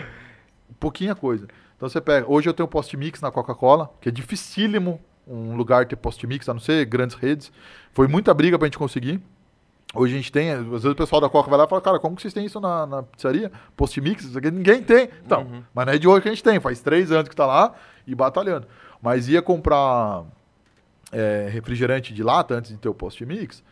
[0.81, 1.47] pouquinha coisa.
[1.77, 2.27] Então você pega.
[2.29, 6.49] Hoje eu tenho post mix na Coca-Cola, que é dificílimo um lugar ter post mix,
[6.49, 7.53] a não ser grandes redes.
[7.93, 9.21] Foi muita briga pra gente conseguir.
[9.95, 11.99] Hoje a gente tem, às vezes o pessoal da Coca vai lá e fala, cara,
[12.01, 13.51] como que vocês têm isso na, na pizzaria?
[13.77, 15.09] Post mix, isso aqui ninguém tem.
[15.25, 15.63] Então, Uhum.
[15.73, 17.73] mas não é de hoje que a gente tem, faz três anos que tá lá
[18.07, 18.67] e batalhando.
[19.07, 20.25] Mas ia comprar
[21.13, 23.63] é, refrigerante de lata antes de ter o post mix.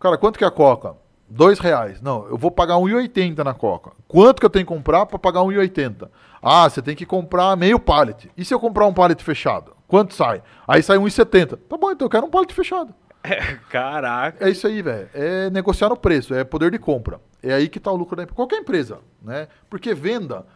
[0.00, 0.96] Cara, quanto que é a Coca?
[1.28, 2.00] dois reais.
[2.00, 3.92] Não, eu vou pagar 1,80 na Coca.
[4.08, 6.08] Quanto que eu tenho que comprar para pagar 1,80?
[6.40, 8.30] Ah, você tem que comprar meio pallet.
[8.34, 9.76] E se eu comprar um pallet fechado?
[9.86, 10.42] Quanto sai?
[10.66, 11.58] Aí sai 1,70.
[11.68, 12.94] Tá bom, então eu quero um pallet fechado.
[13.68, 14.42] Caraca.
[14.42, 15.10] É isso aí, velho.
[15.12, 17.20] É negociar no preço, é poder de compra.
[17.42, 18.36] É aí que tá o lucro da empresa.
[18.36, 19.48] Qualquer empresa, né?
[19.68, 20.46] Porque venda,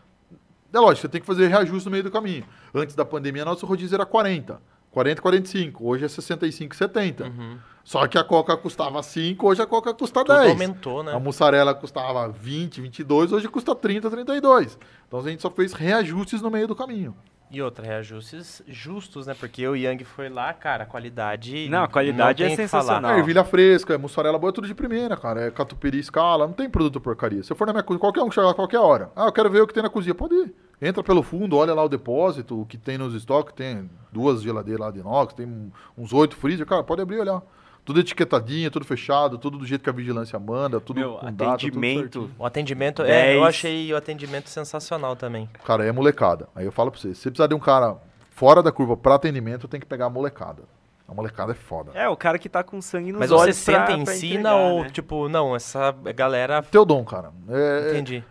[0.72, 2.44] é lógico, você tem que fazer reajuste no meio do caminho.
[2.74, 4.60] Antes da pandemia, nosso rodízio era 40.
[4.90, 5.86] 40, 45.
[5.86, 7.24] Hoje é 65, 70.
[7.24, 7.58] Uhum.
[7.82, 10.52] Só que a Coca custava 5, hoje a Coca custa Tudo 10.
[10.52, 11.12] aumentou, né?
[11.12, 14.78] A mussarela custava 20, 22, hoje custa 30, 32.
[15.08, 17.16] Então a gente só fez reajustes no meio do caminho.
[17.52, 19.34] E outra, reajustes justos, né?
[19.38, 21.68] Porque o Yang foi lá, cara, a qualidade.
[21.68, 23.12] Não, a qualidade não é sensacional.
[23.12, 25.42] É ervilha fresca, é mussarela boa, é tudo de primeira, cara.
[25.42, 27.42] É catupiry escala, não tem produto porcaria.
[27.42, 29.12] Se eu for na minha cozinha, qualquer um que chegar a qualquer hora.
[29.14, 30.14] Ah, eu quero ver o que tem na cozinha.
[30.14, 30.54] Pode ir.
[30.80, 33.54] Entra pelo fundo, olha lá o depósito, o que tem nos estoques.
[33.54, 36.64] Tem duas geladeiras lá de inox, tem uns oito freezer.
[36.64, 37.42] Cara, pode abrir e olhar.
[37.84, 41.32] Tudo etiquetadinho, tudo fechado, tudo do jeito que a vigilância manda, tudo Meu, com data,
[41.32, 42.30] tudo atendimento.
[42.38, 45.48] O atendimento, é, eu achei o atendimento sensacional também.
[45.64, 46.48] Cara, é molecada.
[46.54, 47.96] Aí eu falo pra você, se você precisar de um cara
[48.30, 50.62] fora da curva pra atendimento, tem que pegar a molecada.
[51.08, 51.90] A molecada é foda.
[51.94, 54.14] É, o cara que tá com sangue nos Mas você olhos pra- senta e pra
[54.14, 54.90] ensina entregar, ou, né?
[54.90, 56.62] tipo, não, essa galera.
[56.62, 57.32] Teu dom, cara.
[57.48, 58.24] É, Entendi.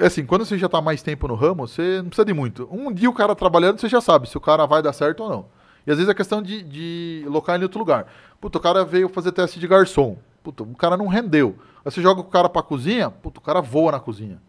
[0.00, 2.66] é assim, quando você já tá mais tempo no ramo, você não precisa de muito.
[2.72, 5.28] Um dia o cara trabalhando, você já sabe se o cara vai dar certo ou
[5.28, 5.46] não.
[5.86, 8.06] E às vezes é questão de, de locar em outro lugar.
[8.40, 10.16] Puta, o cara veio fazer teste de garçom.
[10.42, 11.56] Puta, o cara não rendeu.
[11.84, 14.40] Aí você joga o cara pra cozinha, puta, o cara voa na cozinha.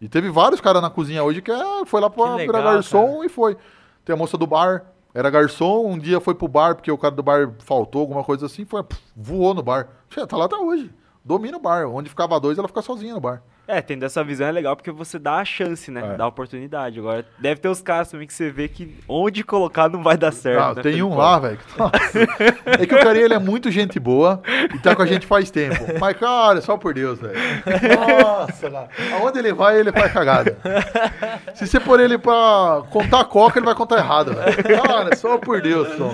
[0.00, 3.28] E teve vários caras na cozinha hoje que é, foi lá pra virar garçom e
[3.28, 3.56] foi.
[4.04, 7.14] Tem a moça do bar, era garçom, um dia foi pro bar porque o cara
[7.14, 9.88] do bar faltou, alguma coisa assim, foi, puf, voou no bar.
[10.08, 10.90] Tchê, Tá lá até hoje.
[11.24, 11.86] Domina o bar.
[11.88, 13.42] Onde ficava dois, ela fica sozinha no bar.
[13.68, 16.14] É, tendo essa visão é legal porque você dá a chance, né?
[16.14, 16.16] É.
[16.16, 16.98] Dá a oportunidade.
[16.98, 20.32] Agora, deve ter os caras também que você vê que onde colocar não vai dar
[20.32, 20.62] certo.
[20.62, 21.58] Ah, né, tem um lá, velho.
[21.76, 22.18] Nossa.
[22.64, 24.40] É que o carinha ele é muito gente boa
[24.74, 25.84] e tá com a gente faz tempo.
[26.00, 27.34] Mas, cara, só por Deus, velho.
[27.98, 28.88] Nossa, lá.
[29.20, 30.56] Aonde ele vai, ele faz cagada.
[31.54, 34.82] Se você pôr ele pra contar coca, ele vai contar errado, velho.
[34.82, 36.10] Cara, só por Deus, só.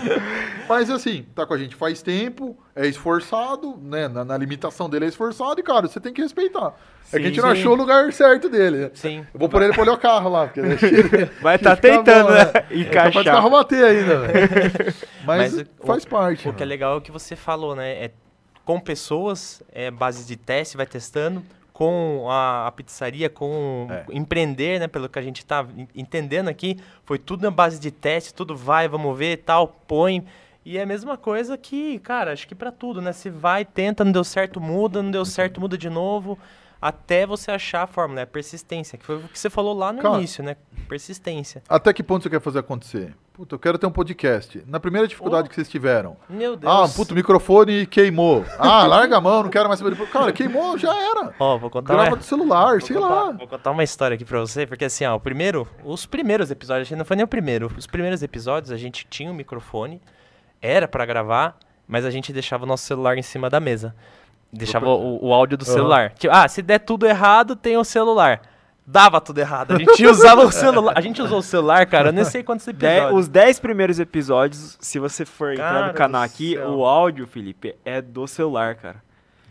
[0.68, 4.09] Mas assim, tá com a gente faz tempo, é esforçado, né?
[4.09, 6.74] Na, na limitação dele é esforçado e, cara, você tem que respeitar.
[7.12, 7.60] é que a gente Sim, não sim.
[7.60, 8.76] achou o lugar certo dele.
[8.78, 8.90] né?
[8.94, 9.26] Sim.
[9.32, 10.60] Eu vou pôr ele pra olhar o carro lá, porque
[11.40, 12.40] Vai tá Fica tentando, bom, né?
[12.40, 13.24] É capaz do Encaixar.
[13.24, 14.94] carro bater ainda, velho.
[15.24, 16.48] Mas, Mas o- faz parte.
[16.48, 16.68] O que é mano.
[16.70, 18.05] legal é o que você falou, né?
[18.06, 18.10] É
[18.64, 21.42] com pessoas, é base de teste, vai testando.
[21.72, 24.05] Com a, a pizzaria, com É.
[24.12, 24.86] empreender, né?
[24.86, 28.56] Pelo que a gente tá en- entendendo aqui, foi tudo na base de teste, tudo
[28.56, 30.24] vai, vamos ver, tal, põe.
[30.65, 33.12] E é a mesma coisa que, cara, acho que pra tudo, né?
[33.12, 36.39] Se vai, tenta, não deu certo, muda, não deu certo, muda de novo,
[36.81, 40.01] até você achar a fórmula, é persistência, que foi o que você falou lá no
[40.01, 40.57] Cara, início, né?
[40.89, 41.62] Persistência.
[41.69, 43.15] Até que ponto você quer fazer acontecer?
[43.32, 44.62] Puta, eu quero ter um podcast.
[44.66, 45.49] Na primeira dificuldade Oh.
[45.49, 46.16] que vocês tiveram.
[46.31, 46.73] Meu Deus.
[46.73, 48.45] Ah, puto, o microfone queimou.
[48.59, 49.97] Ah, larga a mão, não quero mais saber.
[50.09, 51.35] Cara, queimou, já era.
[51.41, 53.32] Ó, vou contar Grava uma- do celular, Vou sei contar, lá.
[53.32, 56.91] Vou contar uma história aqui pra você, porque assim, ó, o primeiro, os primeiros episódios,
[56.93, 60.01] não foi nem o primeiro, os primeiros episódios a gente tinha um microfone,
[60.66, 63.95] era pra gravar, mas a gente deixava o nosso celular em cima da mesa.
[64.53, 65.73] Deixava o, o áudio do Aham.
[65.73, 66.11] celular.
[66.12, 68.41] Tipo, ah, se der tudo errado, tem o celular.
[68.86, 69.73] Dava tudo errado.
[69.74, 70.93] A gente usava o celular.
[70.97, 73.20] A gente usou o celular, cara, eu nem sei quantos De- episódios.
[73.20, 76.70] os 10 primeiros episódios, se você for entrar Cara no canal aqui, céu.
[76.70, 79.03] o áudio, Felipe, é do celular, cara.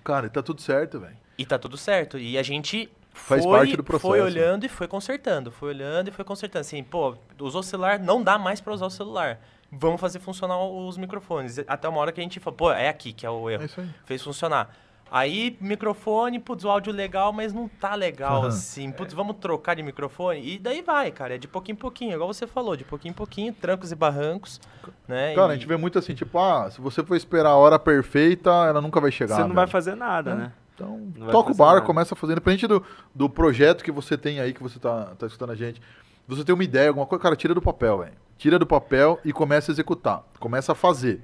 [0.03, 1.17] Cara, tá tudo certo, velho.
[1.37, 2.17] E tá tudo certo.
[2.17, 4.07] E a gente Faz foi, parte do processo.
[4.07, 5.51] foi olhando e foi consertando.
[5.51, 6.61] Foi olhando e foi consertando.
[6.61, 9.39] Assim, pô, usou o celular, não dá mais pra usar o celular.
[9.79, 11.59] Vamos fazer funcionar os microfones.
[11.67, 13.63] Até uma hora que a gente falou, pô, é aqui que é o erro.
[13.63, 13.89] É isso aí.
[14.05, 14.69] Fez funcionar.
[15.11, 18.47] Aí, microfone, putz, o áudio legal, mas não tá legal, Aham.
[18.47, 18.91] assim.
[18.91, 20.55] Putz, vamos trocar de microfone?
[20.55, 21.35] E daí vai, cara.
[21.35, 24.59] É de pouquinho em pouquinho, igual você falou, de pouquinho em pouquinho, trancos e barrancos,
[25.07, 25.35] né?
[25.35, 25.51] Cara, e...
[25.51, 28.81] a gente vê muito assim, tipo, ah, se você for esperar a hora perfeita, ela
[28.81, 29.35] nunca vai chegar.
[29.35, 29.55] você não velho.
[29.57, 30.35] vai fazer nada, É.
[30.35, 30.51] né?
[30.73, 31.85] Então, toca o fazer bar, nada.
[31.85, 32.37] começa fazendo.
[32.37, 32.83] Independente do,
[33.13, 35.79] do projeto que você tem aí, que você tá, tá escutando a gente.
[36.27, 38.13] Você tem uma ideia, alguma coisa, cara, tira do papel, velho.
[38.37, 40.23] Tira do papel e começa a executar.
[40.39, 41.21] Começa a fazer.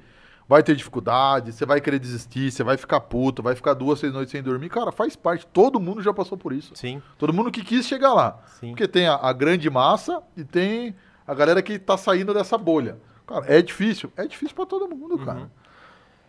[0.47, 4.11] Vai ter dificuldade, você vai querer desistir, você vai ficar puto, vai ficar duas, seis
[4.11, 4.69] noites sem dormir.
[4.69, 5.45] Cara, faz parte.
[5.45, 6.73] Todo mundo já passou por isso.
[6.75, 8.39] Sim, Todo mundo que quis chegar lá.
[8.59, 8.69] sim.
[8.69, 10.95] Porque tem a, a grande massa e tem
[11.27, 12.97] a galera que tá saindo dessa bolha.
[13.27, 14.11] Cara, é difícil?
[14.17, 15.25] É difícil pra todo mundo, Uhum.
[15.25, 15.51] cara.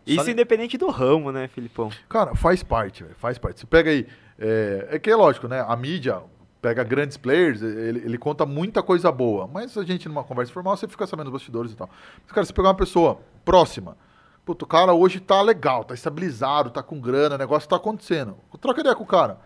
[0.06, 1.88] Isso Só- independente do ramo, né, Filipão?
[2.08, 3.60] Cara, faz parte, faz parte.
[3.60, 4.06] Você pega aí.
[4.38, 5.64] É, é que é lógico, né?
[5.66, 6.20] A mídia
[6.60, 9.48] pega grandes players, ele, ele conta muita coisa boa.
[9.52, 11.88] Mas a gente, numa conversa formal, você fica sabendo dos bastidores e tal.
[12.22, 13.96] Mas, cara, você pegar uma pessoa próxima.
[14.44, 18.36] Puto, o cara hoje tá legal, tá estabilizado, tá com grana, o negócio tá acontecendo.
[18.60, 19.38] Troca ideia com o cara.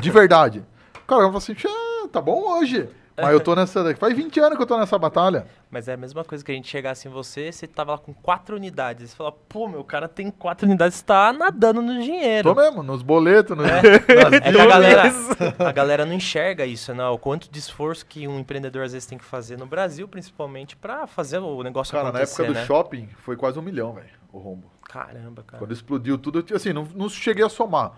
[0.00, 0.64] De verdade.
[0.94, 1.68] O cara vai falar assim, "Tchê,
[2.10, 2.88] tá bom hoje.
[3.16, 3.94] Mas eu tô nessa.
[3.96, 5.46] Faz 20 anos que eu tô nessa batalha.
[5.70, 8.12] Mas é a mesma coisa que a gente chegasse em você, você tava lá com
[8.12, 9.10] quatro unidades.
[9.10, 12.54] Você fala, pô, meu cara tem quatro unidades, tá nadando no dinheiro.
[12.54, 13.80] Tô mesmo, nos boletos, nos, É.
[14.36, 15.12] É que a galera,
[15.58, 17.06] a galera não enxerga isso, né?
[17.08, 20.76] O quanto de esforço que um empreendedor às vezes tem que fazer no Brasil, principalmente,
[20.76, 22.66] pra fazer o negócio Cara, na acontecer, época do né?
[22.66, 24.70] shopping foi quase um milhão, velho, o rombo.
[24.84, 25.58] Caramba, cara.
[25.58, 27.92] Quando explodiu tudo, eu, assim, não, não cheguei a somar.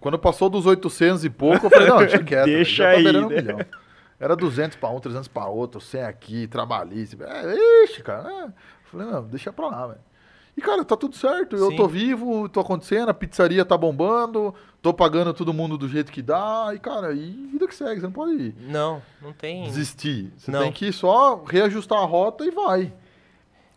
[0.00, 2.46] Quando passou dos 800 e pouco, eu falei, não, deixa quieto.
[2.46, 3.36] Deixa já tá aí, um né?
[3.36, 3.58] milhão.
[4.22, 7.24] Era 200 pra um, 300 pra outro, 100 aqui, trabalhista.
[7.24, 8.30] É, ixi, cara.
[8.30, 8.52] É.
[8.84, 10.00] Falei, não, deixa pra lá, velho.
[10.56, 11.56] E, cara, tá tudo certo.
[11.56, 11.76] Eu Sim.
[11.76, 16.22] tô vivo, tô acontecendo, a pizzaria tá bombando, tô pagando todo mundo do jeito que
[16.22, 16.70] dá.
[16.72, 17.96] E, cara, e vida que segue.
[18.00, 19.64] Você não pode Não, não tem.
[19.64, 20.32] desistir.
[20.36, 20.60] Você Não.
[20.60, 22.92] tem que só reajustar a rota e vai.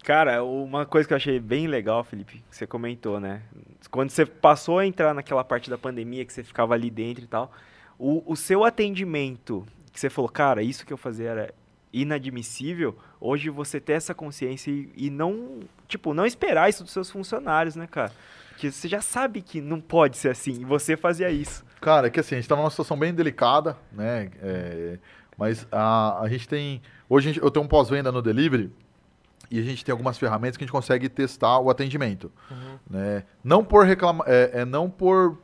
[0.03, 3.41] Cara, uma coisa que eu achei bem legal, Felipe, que você comentou, né?
[3.89, 7.27] Quando você passou a entrar naquela parte da pandemia, que você ficava ali dentro e
[7.27, 7.51] tal,
[7.97, 9.65] o, o seu atendimento,
[9.95, 11.53] que você falou, cara, isso que eu fazia era
[11.93, 17.09] inadmissível, hoje você ter essa consciência e, e não, tipo, não esperar isso dos seus
[17.09, 18.11] funcionários, né, cara?
[18.57, 21.63] Que você já sabe que não pode ser assim, e você fazia isso.
[21.79, 24.29] Cara, é que assim, a gente tá numa situação bem delicada, né?
[24.41, 24.99] É,
[25.37, 26.81] mas a, a gente tem.
[27.07, 28.71] Hoje gente- eu tenho um pós-venda no delivery
[29.49, 32.29] e a gente tem algumas ferramentas que a gente consegue testar o atendimento.
[32.89, 33.23] Né?
[33.43, 35.37] Não por reclama, é, é não por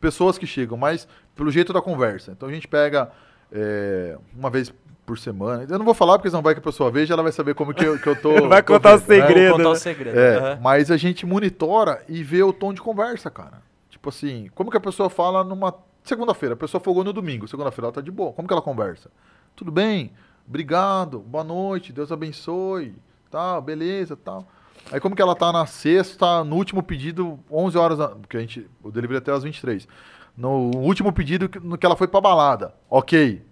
[0.00, 2.32] pessoas que chegam, mas pelo jeito da conversa.
[2.32, 3.10] Então a gente pega
[3.56, 4.72] é, uma vez
[5.06, 5.64] por semana.
[5.68, 7.72] Eu não vou falar porque senão vai que a pessoa veja, ela vai saber como
[7.72, 8.32] que eu, que eu tô.
[8.48, 9.26] Vai tô contar o vendo, né?
[9.26, 9.48] segredo.
[9.48, 9.78] Vou contar o né?
[9.78, 10.18] segredo.
[10.18, 10.58] É, aham.
[10.60, 13.62] mas a gente monitora e vê o tom de conversa, cara.
[13.88, 16.54] Tipo assim, como que a pessoa fala numa segunda-feira?
[16.54, 18.32] A pessoa folgou no domingo, segunda-feira ela tá de boa.
[18.32, 19.10] Como que ela conversa?
[19.54, 20.12] Tudo bem?
[20.46, 22.94] Obrigado, boa noite, Deus abençoe,
[23.30, 24.46] tal, beleza, tal.
[24.92, 28.68] Aí como que ela tá na sexta, no último pedido, 11 horas, porque a gente,
[28.82, 29.88] o delivery é até às 23.
[30.36, 32.74] No último pedido que- no que ela foi pra balada.
[32.90, 33.42] OK.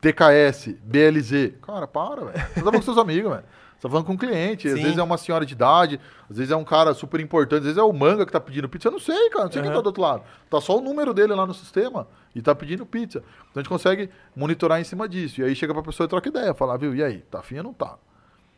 [0.00, 1.54] TKS, BLZ.
[1.62, 2.32] Cara, para, velho.
[2.38, 3.44] Você tá falando com seus amigos, velho.
[3.76, 4.66] Você tá falando com um cliente.
[4.68, 4.82] Às Sim.
[4.82, 7.78] vezes é uma senhora de idade, às vezes é um cara super importante, às vezes
[7.78, 8.88] é o manga que tá pedindo pizza.
[8.88, 9.44] Eu não sei, cara.
[9.44, 9.78] Não sei quem Aham.
[9.78, 10.22] tá do outro lado.
[10.50, 13.18] Tá só o número dele lá no sistema e tá pedindo pizza.
[13.50, 15.40] Então a gente consegue monitorar em cima disso.
[15.40, 16.52] E aí chega pra pessoa e troca ideia.
[16.54, 17.18] Falar, viu, e aí?
[17.30, 17.96] Tá afim ou não tá?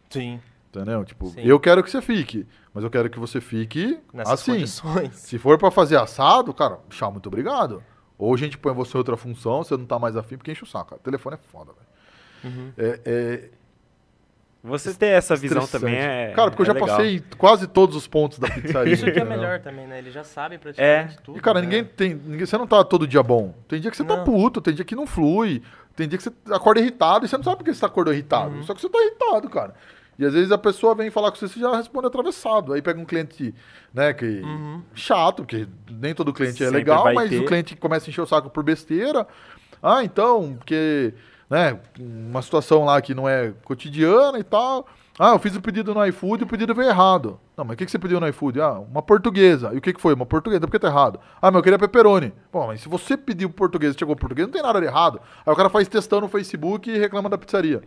[0.09, 0.41] Sim,
[0.81, 1.05] Entendeu?
[1.05, 1.41] Tipo, Sim.
[1.43, 4.53] eu quero que você fique, mas eu quero que você fique nessas assim.
[4.53, 5.15] condições.
[5.17, 7.83] Se for pra fazer assado, cara, tchau, muito obrigado.
[8.19, 10.63] Ou a gente põe você em outra função, você não tá mais afim, porque enche
[10.63, 10.91] o saco.
[10.91, 11.01] cara.
[11.01, 12.55] O telefone é foda, velho.
[12.57, 12.73] Uhum.
[12.77, 13.49] É, é
[14.63, 16.33] Você ter essa visão também é.
[16.35, 16.89] Cara, porque eu é já legal.
[16.89, 18.95] passei quase todos os pontos da pizzaria.
[18.95, 19.99] Isso que é melhor também, né?
[19.99, 21.37] Eles já sabem praticamente tudo.
[21.39, 21.67] E, cara, né?
[21.67, 22.15] ninguém tem.
[22.15, 23.55] ninguém- você não tá todo dia bom.
[23.69, 24.25] Tem dia que você tá Não.
[24.25, 25.63] puto, tem dia que não flui,
[25.97, 28.55] tem dia que você acorda irritado e você não sabe por que você acordou irritado.
[28.57, 28.63] Uhum.
[28.63, 29.75] Só que você tá irritado, cara.
[30.19, 32.73] E às vezes a pessoa vem falar com você e você já responde atravessado.
[32.73, 33.55] Aí pega um cliente,
[33.93, 34.25] né, que.
[34.25, 34.83] Uhum.
[34.95, 37.41] Chato, porque nem todo cliente é Sempre legal, vai mas ter.
[37.41, 39.27] o cliente começa a encher o saco por besteira.
[39.83, 41.15] Ah, então, porque.
[41.49, 44.87] Né, uma situação lá que não é cotidiana e tal.
[45.17, 47.39] Ah, eu fiz o pedido no iFood e o pedido veio errado.
[47.57, 48.61] Não, mas o que, que você pediu no iFood?
[48.61, 49.71] Ah, uma portuguesa.
[49.73, 50.13] E o que, que foi?
[50.13, 50.63] Uma portuguesa.
[50.63, 51.21] Por que tá errado?
[51.41, 52.33] Ah, mas eu queria pepperoni.
[52.53, 55.21] Bom, mas se você pediu portuguesa e chegou português, não tem nada de errado.
[55.47, 57.83] Aí o cara faz testão no Facebook e reclama da pizzaria.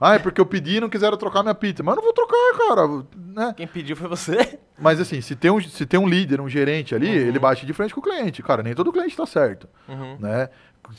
[0.00, 1.82] Ah, é porque eu pedi e não quiseram trocar minha pizza.
[1.82, 3.04] Mas eu não vou trocar, cara.
[3.16, 3.54] Né?
[3.56, 4.58] Quem pediu foi você.
[4.78, 7.14] Mas assim, se tem um, se tem um líder, um gerente ali, Uhum.
[7.28, 8.42] ele bate de frente com o cliente.
[8.42, 10.16] Cara, nem todo cliente tá certo, Uhum.
[10.20, 10.50] né?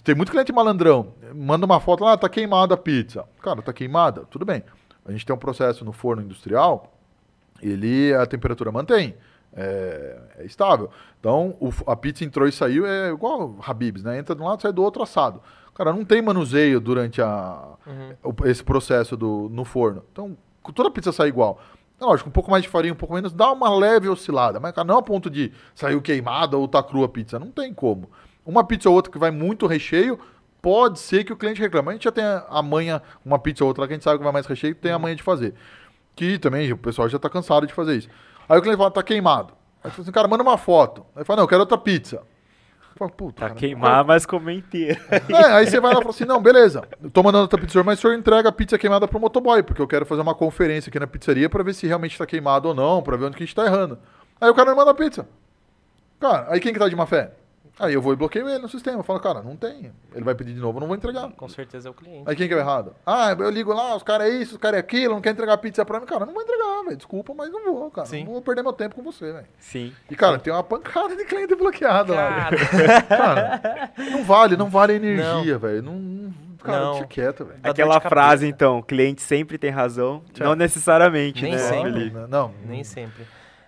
[0.03, 1.13] Tem muito cliente malandrão.
[1.33, 3.23] Manda uma foto lá, ah, tá queimada a pizza.
[3.41, 4.25] Cara, tá queimada?
[4.31, 4.63] Tudo bem.
[5.05, 6.91] A gente tem um processo no forno industrial,
[7.61, 9.15] ele a temperatura mantém.
[9.59, 10.89] É, é estável.
[11.19, 14.19] Então, o a pizza entrou e saiu, é igual Habibs, né?
[14.19, 15.41] Entra de um lado, sai do outro assado.
[15.77, 18.33] Cara, não tem manuseio durante a, Uhum.
[18.45, 20.03] esse processo do, no forno.
[20.11, 20.35] Então,
[20.73, 21.59] toda pizza sai igual.
[22.01, 24.59] É lógico, um pouco mais de farinha, um pouco menos, dá uma leve oscilada.
[24.59, 27.39] Mas, cara, não a ponto de saiu queimada ou tá crua a pizza.
[27.39, 28.09] Não tem como.
[28.45, 30.19] Uma pizza ou outra que vai muito recheio,
[30.61, 31.89] pode ser que o cliente reclame.
[31.89, 34.03] A gente já tem a, a manha, uma pizza ou outra lá que a gente
[34.03, 35.53] sabe que vai mais recheio, tem a manha de fazer.
[36.15, 38.09] Que também o pessoal já tá cansado de fazer isso.
[38.49, 39.53] Aí o cliente fala, tá queimado.
[39.83, 41.05] Aí fala assim, cara, manda uma foto.
[41.15, 42.21] Aí fala, não, eu quero outra pizza.
[42.97, 44.99] Eu falo, Puta, Tá cara, queimar, mas comer inteiro.
[45.29, 47.83] é, aí você vai lá e fala assim, não, beleza, eu tô mandando outra pizza,
[47.83, 50.89] mas o senhor entrega a pizza queimada pro motoboy, porque eu quero fazer uma conferência
[50.89, 53.43] aqui na pizzaria pra ver se realmente tá queimado ou não, pra ver onde que
[53.43, 53.99] a gente tá errando.
[54.41, 55.27] Aí o cara me manda a pizza.
[56.19, 57.31] Cara, aí quem que tá de má fé?
[57.79, 58.99] Aí eu vou e bloqueio ele no sistema.
[58.99, 59.91] Eu falo, cara, não tem.
[60.13, 61.29] Ele vai pedir de novo, eu não vou entregar.
[61.31, 62.23] Com certeza é o cliente.
[62.25, 62.95] Aí quem que é o errado?
[63.05, 65.57] Ah, eu ligo lá, os caras é isso, os caras é aquilo, não quer entregar
[65.59, 66.05] pizza pra mim.
[66.07, 66.97] Cara, eu não vou entregar, velho.
[66.97, 68.07] Desculpa, mas não vou, cara.
[68.07, 68.23] Sim.
[68.23, 69.45] Não vou perder meu tempo com você, velho.
[69.59, 69.93] Sim.
[70.09, 72.49] E, cara, tem uma pancada de cliente bloqueado lá.
[72.49, 75.83] Cara, Cara, não vale, não vale a energia, velho.
[75.83, 76.33] Não, não-
[76.63, 76.91] cara, Não.
[76.93, 77.59] deixa quieto, velho.
[77.63, 80.23] Aquela frase, então, cliente sempre tem razão.
[80.33, 80.47] Tchau.
[80.47, 81.91] Não necessariamente, Nem né, sempre.
[81.93, 82.17] Felipe?
[82.27, 83.25] Não, nem sempre.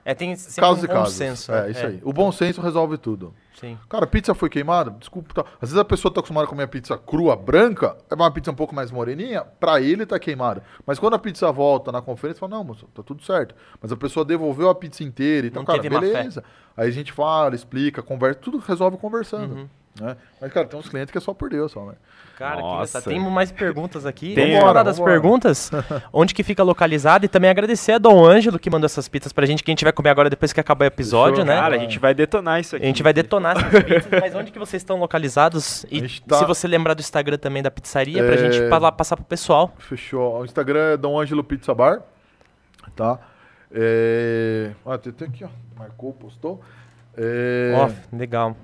[0.10, 1.14] É, tem sempre Casos um bom casos.
[1.14, 1.52] senso.
[1.53, 1.99] É, isso aí.
[2.03, 3.31] O bom senso resolve tudo.
[3.60, 3.77] Sim.
[3.88, 4.90] Cara, pizza foi queimada?
[4.90, 5.36] Desculpa.
[5.36, 5.41] Tá.
[5.61, 8.49] Às vezes a pessoa tá acostumada a comer a pizza crua, branca, é uma pizza
[8.49, 10.64] um pouco mais moreninha, pra ele tá queimada.
[10.84, 13.53] Mas quando a pizza volta na conferência, fala, não, moço, tá tudo certo.
[13.80, 16.44] Mas a pessoa devolveu a pizza inteira e então, Não cara, beleza.
[16.76, 19.53] Aí a gente fala, explica, conversa, tudo resolve conversando.
[19.53, 19.69] Uhum.
[19.99, 20.15] Né?
[20.39, 21.93] Mas, cara, tem uns clientes que é só por Deus, só, né?
[22.38, 22.76] Cara, que Nossa.
[22.99, 23.03] engraçado.
[23.11, 24.34] Tem mais perguntas aqui.
[24.34, 24.51] Tem.
[24.53, 25.13] Vamos falar das vambora.
[25.13, 25.69] perguntas.
[26.13, 29.45] Onde que fica localizado e também agradecer a Dom Ângelo que mandou essas pizzas pra
[29.45, 31.59] gente, que a gente vai comer agora depois que acabar o episódio, Fechou, né?
[31.59, 32.85] Cara, a gente vai detonar isso A aqui.
[32.88, 35.84] gente vai detonar essas pizzas, mas onde que vocês estão localizados?
[35.84, 38.38] A E tá- se você lembrar do Instagram também da pizzaria, pra É.
[38.38, 39.73] gente pa- passar pro pessoal.
[39.77, 40.39] Fechou.
[40.39, 42.01] O Instagram é Dom Ângelo Pizza Bar.
[42.95, 43.19] Tá?
[43.71, 44.71] É...
[44.85, 45.49] Ah, tem até aqui, ó.
[45.77, 46.61] Marcou, postou.
[47.17, 47.73] É...
[47.76, 48.55] Ó, legal.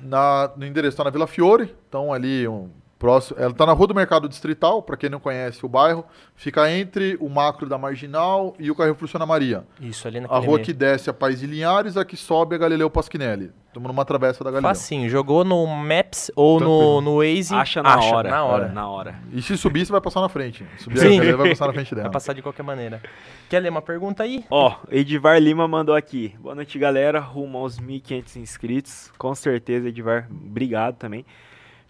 [0.00, 2.70] Na, no endereço tá na Vila Fiore, então ali um
[3.04, 6.70] próximo, ela tá na Rua do Mercado Distrital, para quem não conhece o bairro, fica
[6.70, 9.62] entre o macro da Marginal e o Carrefour Ana Maria.
[9.78, 10.64] Isso, ali A naquele rua meio.
[10.64, 13.52] que desce a Paz de Linhares, a que sobe a Galileu Pasquinelli.
[13.66, 14.70] Estamos numa travessa da Galileu.
[14.70, 17.00] Facinho, jogou no Maps ou no, Tranquilo.
[17.02, 18.30] no Waze, Acha na hora.
[18.30, 18.68] Na hora.
[18.68, 19.14] Na hora.
[19.32, 20.64] E se subir, você vai passar na frente.
[20.78, 21.06] Subir Sim.
[21.06, 22.04] a Galileu, vai passar na frente dela.
[22.04, 23.02] Vai passar de qualquer maneira.
[23.50, 24.44] Quer ler uma pergunta aí?
[24.50, 26.34] Ó, Edivar Lima mandou aqui.
[26.40, 27.20] Boa noite, galera.
[27.20, 29.12] Rumo aos 1.500 inscritos.
[29.18, 30.26] Com certeza, Edivar.
[30.30, 31.26] Obrigado também.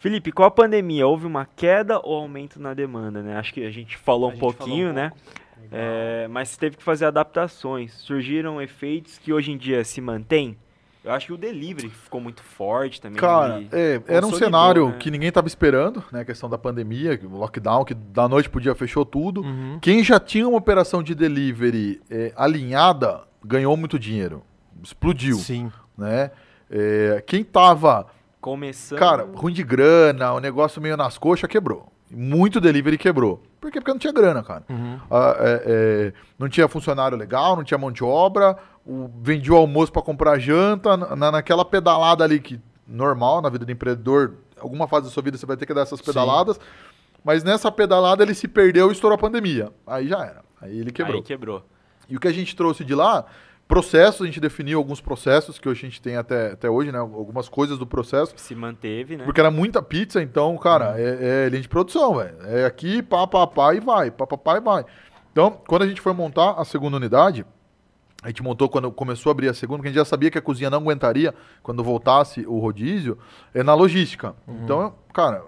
[0.05, 3.39] Felipe, com a pandemia, houve uma queda ou aumento na demanda, né?
[3.39, 5.13] Acho que a gente falou A um gente pouquinho, falou um né?
[5.73, 7.95] É, mas teve que fazer adaptações.
[7.95, 10.59] Surgiram efeitos que hoje em dia se mantêm.
[11.03, 13.19] Eu acho que o delivery ficou muito forte também.
[13.19, 14.97] Cara, é, era um cenário né?
[15.01, 16.21] que ninguém estava esperando, né?
[16.21, 19.41] A questão da pandemia, o lockdown, que da noite pro dia fechou tudo.
[19.41, 19.79] Uhum.
[19.81, 24.43] Quem já tinha uma operação de delivery é, alinhada ganhou muito dinheiro.
[24.83, 25.73] Explodiu, Sim.
[25.97, 26.31] né?
[26.71, 28.07] É, quem tava,
[28.45, 28.99] Começando.
[28.99, 31.91] cara, ruim de grana, o negócio meio nas coxas, quebrou.
[32.11, 33.43] Muito delivery quebrou.
[33.59, 33.81] Por quê?
[33.81, 34.62] Porque não tinha grana, cara.
[34.69, 35.01] Uhum.
[35.11, 38.55] Ah, é, é, não tinha funcionário legal, não tinha mão de obra,
[38.85, 43.65] o, vendia o almoço para comprar janta, na, naquela pedalada ali que normal na vida
[43.65, 46.61] do empreendedor, alguma fase da sua vida você vai ter que dar essas pedaladas,
[47.25, 49.73] mas nessa pedalada ele se perdeu e estourou a pandemia.
[49.87, 50.45] Aí já era.
[50.61, 51.16] Aí ele quebrou.
[51.16, 51.65] Aí quebrou.
[52.11, 53.25] E o que a gente trouxe de lá,
[53.66, 56.99] processos, a gente definiu alguns processos que hoje a gente tem até, até hoje, né?
[56.99, 58.35] Algumas coisas do processo.
[58.36, 59.24] Se manteve, né?
[59.24, 62.36] Porque era muita pizza, então, cara, é, é linha de produção, velho.
[62.43, 64.85] É aqui, pá, pá, pá e vai, pá, pá, pá e vai.
[65.32, 67.45] Então, quando a gente foi montar a segunda unidade,
[68.23, 70.39] a gente montou quando começou a abrir a segunda, porque a gente já sabia que
[70.39, 73.19] a cozinha não aguentaria quando voltasse o rodízio,
[73.53, 74.35] é na logística.
[74.49, 75.43] Então, cara,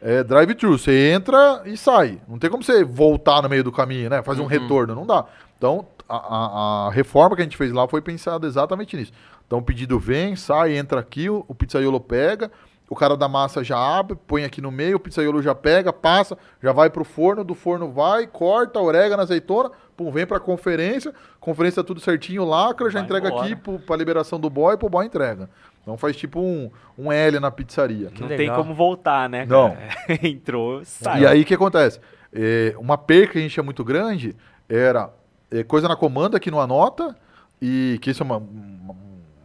[0.00, 2.20] é drive-thru, você entra e sai.
[2.28, 4.22] Não tem como você voltar no meio do caminho, né?
[4.22, 5.24] Fazer um retorno, não dá.
[5.56, 9.12] Então, a, a- reforma que a gente fez lá foi pensada exatamente nisso.
[9.46, 12.50] Então, o pedido vem, sai, entra aqui, o, o pizzaiolo pega,
[12.90, 16.36] o cara da massa já abre, põe aqui no meio, o pizzaiolo já pega, passa,
[16.62, 21.84] já vai pro forno, do forno vai, corta, orégano, azeitona, pum, vem pra conferência, conferência
[21.84, 23.44] tudo certinho, lacra, já Vai entrega embora.
[23.46, 25.48] aqui pro, pra liberação do boy, pro boy entrega.
[25.82, 28.10] Então faz tipo um, um L na pizzaria.
[28.10, 28.54] Que Não legal.
[28.56, 29.46] tem como voltar, né?
[29.46, 29.70] Não.
[29.70, 29.88] cara?
[30.28, 31.22] Entrou, saiu.
[31.22, 31.98] E aí o que acontece?
[32.32, 34.36] É, uma perca que a gente tinha muito grande
[34.68, 35.10] era
[35.50, 37.16] é, coisa na comanda que não anota,
[37.60, 38.96] e que isso é uma, uma,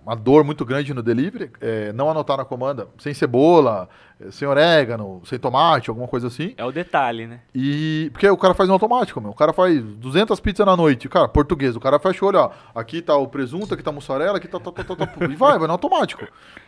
[0.06, 3.88] uma dor muito grande no delivery, é, não anotar na comanda, sem cebola,
[4.20, 6.54] é, sem orégano, sem tomate, alguma coisa assim.
[6.58, 7.40] É o detalhe, né?
[7.56, 9.32] E porque o cara faz no automático, meu.
[9.32, 11.76] O cara faz 200 pizzas na noite, cara, português.
[11.76, 12.52] O cara fecha o olho, ó.
[12.76, 15.36] Aqui tá o presunto, aqui tá a mussarela, aqui tá, tá, tá, tá, tá e
[15.36, 16.28] vai, vai no automático.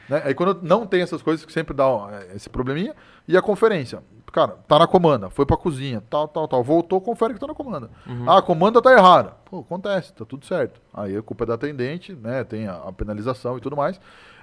[0.09, 0.21] Né?
[0.25, 2.95] Aí quando não tem essas coisas que sempre dá ó, esse probleminha,
[3.27, 4.01] e a conferência,
[4.35, 7.53] cara, tá na comanda, foi pra cozinha, tal, tal, tal, voltou, confere que tá na
[7.53, 7.89] comanda.
[8.27, 9.31] Ah, a comanda tá errada.
[9.45, 10.81] Pô, acontece, tá tudo certo.
[10.93, 12.43] Aí a culpa é da atendente, né?
[12.43, 13.97] Tem a, a penalização e tudo mais.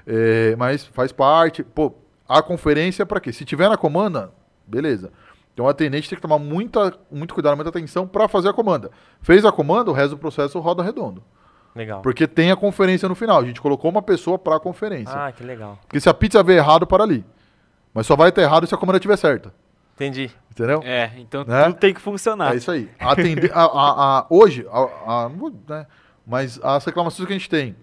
[0.06, 1.62] É, mas faz parte.
[1.62, 1.93] Pô,
[2.27, 3.35] a conferência é pra quê?
[3.35, 4.32] Se tiver na comanda,
[4.66, 5.12] beleza.
[5.52, 8.90] Então o atendente tem que tomar muita, muito cuidado, muita atenção para fazer a comanda.
[9.20, 11.23] Fez a comanda, o resto do processo roda redondo.
[11.74, 12.01] Legal.
[12.01, 13.40] Porque tem a conferência no final.
[13.40, 15.14] A gente colocou uma pessoa para a conferência.
[15.14, 15.78] Ah, que legal.
[15.82, 17.23] Porque se a pizza vier errado, para ali.
[17.93, 19.52] Mas só vai estar errado se a comanda estiver certa.
[20.07, 20.31] Entendi.
[20.51, 20.83] Entendeu?
[20.85, 21.65] É, então Né?
[21.65, 22.53] tudo tem que funcionar.
[22.53, 22.91] É isso aí.
[22.99, 25.31] Atender, a, a- a- hoje, a-
[25.69, 25.87] né,
[26.27, 27.74] mas as reclamações que a gente tem,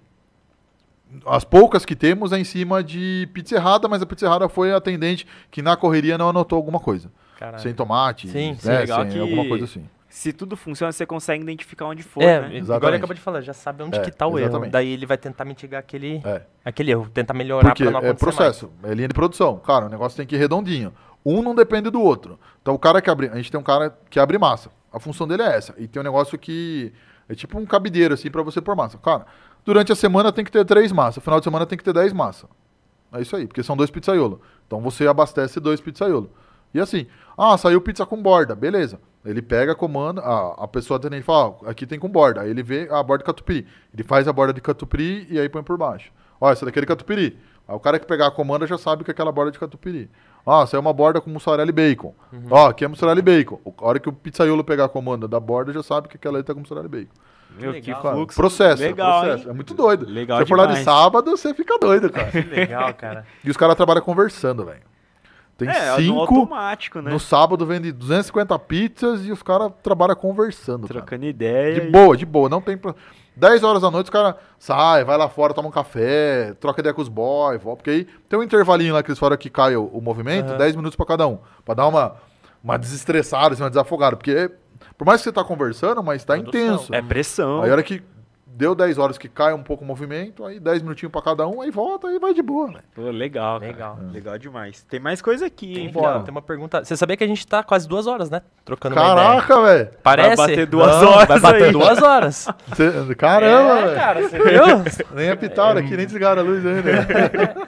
[1.26, 4.72] as poucas que temos é em cima de pizza errada, mas a pizza errada foi
[4.72, 7.12] a atendente que na correria não anotou alguma coisa.
[7.40, 7.62] Caralho.
[7.64, 9.88] Sem tomate, Sim, né, sim, legal sem que- alguma coisa assim.
[10.12, 12.34] Se tudo funciona, você consegue identificar onde for, é, né?
[12.38, 12.98] igual ele Exatamente.
[12.98, 14.48] acabou de falar, já sabe onde É, que tá o erro.
[14.50, 14.72] exatamente.
[14.72, 16.42] Daí ele vai tentar mitigar aquele, É.
[16.66, 19.58] aquele erro, tentar melhorar Porque pra não é acontecer processo, é linha de produção.
[19.60, 20.92] Cara, o negócio tem que ir redondinho.
[21.26, 22.40] Um não depende do outro.
[22.62, 24.72] Então o cara que abre, a gente tem um cara que abre massa.
[24.92, 25.74] A função dele é essa.
[25.78, 26.94] E tem um negócio que
[27.28, 28.98] é tipo um cabideiro assim para você pôr massa.
[28.98, 29.26] Cara,
[29.64, 32.14] durante a semana tem que ter três massas, final de semana tem que ter dez
[32.14, 32.50] massas.
[33.12, 34.40] É isso aí, porque são dois pizzaiolos.
[34.68, 36.30] Então você abastece dois pizzaiolos.
[36.74, 39.00] E assim, ah, saiu pizza com borda, beleza.
[39.26, 42.42] Ele pega, comanda, a, a pessoa atendente fala, ó, aqui tem com borda.
[42.42, 43.68] Aí ele vê a borda de catupiry.
[43.94, 46.12] Ele faz a borda de catupiry e aí põe por baixo.
[46.40, 47.38] Ó, essa daqui é de catupiry.
[47.68, 50.10] Aí o cara que pegar a comanda já sabe que é aquela borda de catupiry.
[50.50, 52.14] Ó, essa é uma borda com mussarela e bacon.
[52.50, 53.60] Ó, aqui é mussarela e bacon.
[53.78, 56.44] A hora que o pizzaiolo pegar a comanda da borda, já sabe que aquela aí
[56.44, 57.14] tá com mussarela e bacon.
[57.60, 58.02] Meu, que legal.
[58.02, 58.36] Cara, fluxo.
[58.40, 59.44] processo, Legal, processo.
[59.46, 59.50] hein?
[59.52, 60.06] É muito doido.
[60.08, 62.32] Legal Você for lá de sábado, você fica doido, cara.
[62.32, 63.26] Que legal, cara.
[63.44, 64.82] e os caras trabalham conversando, velho.
[65.58, 66.20] Tem É, no cinco.
[66.22, 67.12] automático, né?
[67.12, 70.88] No sábado vende 250 pizzas e os caras trabalham conversando.
[70.88, 71.02] cara.
[71.02, 71.82] Trocando ideia.
[71.82, 72.48] De e- boa, de boa.
[72.48, 72.78] Não tem.
[72.78, 72.96] Pro...
[73.40, 76.94] 10 horas da noite os caras saem, vai lá fora, toma um café, troca ideia
[76.94, 77.78] com os boys, volta.
[77.78, 80.58] Porque aí tem um intervalinho lá que eles falam que cai o, o movimento, Aham.
[80.58, 81.40] 10 minutos pra cada um.
[81.64, 82.16] Pra dar uma,
[82.64, 84.18] uma desestressada, assim, uma desafogada.
[84.18, 84.52] Porque
[84.98, 86.62] por mais que você tá conversando, mas tá Produção.
[86.62, 86.94] intenso.
[86.94, 87.64] É pressão.
[87.64, 88.04] Aí a hora que
[88.52, 91.62] deu 10 horas que cai um pouco o movimento, aí 10 minutinhos pra cada um,
[91.62, 92.80] aí volta e vai de boa, né?
[92.94, 93.72] Pô, legal, cara.
[93.72, 94.00] Legal.
[94.12, 94.84] Legal demais.
[94.84, 95.92] Tem mais coisa aqui, Tem, hein?
[95.96, 96.84] ó, tem uma pergunta.
[96.84, 98.42] Você sabia que a gente tá quase duas horas, né?
[98.66, 99.16] Trocando uma ideia.
[99.28, 99.90] Caraca, velho!
[100.04, 100.36] Parece?
[100.36, 101.72] Vai bater duas Não, horas Vai bater aí.
[101.72, 102.36] duas horas.
[102.76, 103.96] Cê- Caramba, é, velho!
[103.96, 105.16] cara, você viu?
[105.16, 107.68] Nem apitaram aqui, nem desligaram a luz ainda.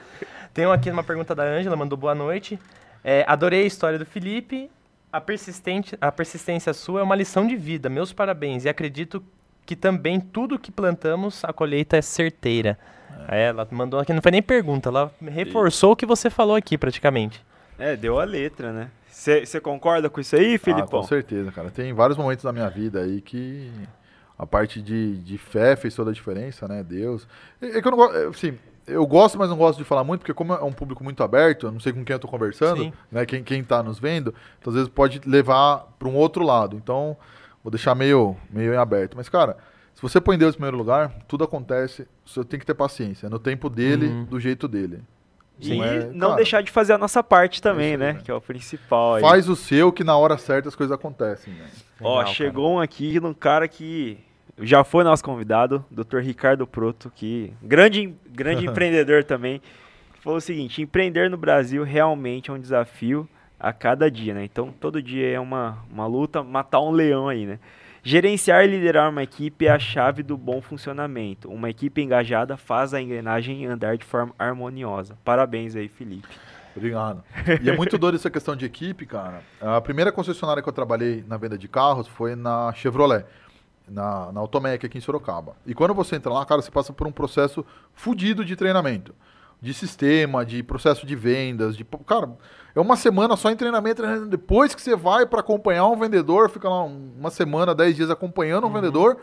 [0.52, 2.58] Tem aqui uma pergunta da Ângela, mandou boa noite.
[3.02, 4.70] É, adorei a história do Felipe.
[5.10, 7.88] A, persistente, a persistência sua é uma lição de vida.
[7.88, 8.64] Meus parabéns.
[8.64, 9.22] E acredito
[9.64, 12.78] que também tudo que plantamos, a colheita é certeira.
[13.28, 16.76] É, ela mandou aqui, não foi nem pergunta, ela reforçou o que você falou aqui,
[16.76, 17.44] praticamente.
[17.78, 18.90] É, deu a letra, né?
[19.08, 21.00] Você concorda com isso aí, Ah, Filipão?
[21.00, 21.70] com certeza, cara.
[21.70, 23.70] Tem vários momentos da minha vida aí que
[24.38, 26.82] a parte de, de fé fez toda a diferença, né?
[26.82, 27.28] Deus.
[27.60, 30.02] É, é que eu não gosto, é, assim, eu gosto, mas não gosto de falar
[30.02, 32.26] muito, porque como é um público muito aberto, eu não sei com quem eu tô
[32.26, 32.92] conversando, Sim.
[33.10, 33.24] né?
[33.24, 36.76] Quem, quem tá nos vendo, então às vezes pode levar para um outro lado.
[36.76, 37.16] Então,
[37.62, 39.16] vou deixar meio, meio em aberto.
[39.16, 39.56] Mas, cara,
[39.94, 43.30] se você põe Deus em primeiro lugar, tudo acontece, você tem que ter paciência, é
[43.30, 44.24] no tempo dele, Uhum.
[44.24, 45.00] do jeito dele.
[45.60, 48.12] E Não é- não cara, deixar de fazer a nossa parte também, isso aí, né?
[48.14, 48.20] né?
[48.24, 49.20] Que é o principal aí.
[49.22, 51.66] Faz o seu que na hora certa as coisas acontecem, né?
[52.00, 54.18] Ó, Legal, chegou um aqui num cara que
[54.58, 56.18] já foi nosso convidado, Dr.
[56.18, 59.60] Ricardo Proto, que grande, grande empreendedor também.
[60.14, 63.28] que Falou o seguinte: empreender no Brasil realmente é um desafio
[63.62, 64.44] a cada dia, né?
[64.44, 67.60] Então todo dia é uma, uma luta, matar um leão aí, né?
[68.02, 71.48] Gerenciar e liderar uma equipe é a chave do bom funcionamento.
[71.48, 75.16] Uma equipe engajada faz a engrenagem andar de forma harmoniosa.
[75.24, 76.26] Parabéns aí, Felipe.
[76.74, 77.22] Obrigado.
[77.62, 79.42] E é muito doido essa questão de equipe, cara.
[79.60, 83.24] A primeira concessionária que eu trabalhei na venda de carros foi na Chevrolet,
[83.86, 85.54] na, na Automec aqui em Sorocaba.
[85.64, 87.64] E quando você entra lá, cara, você passa por um processo
[87.94, 89.14] fudido de treinamento.
[89.60, 91.84] De sistema, de processo de vendas, de...
[92.04, 92.30] Cara,
[92.74, 93.96] é uma semana só em treinamento.
[94.02, 94.28] treinamento.
[94.28, 98.10] Depois que você vai para acompanhar um vendedor, fica lá um- uma semana, dez dias
[98.10, 99.18] acompanhando um vendedor,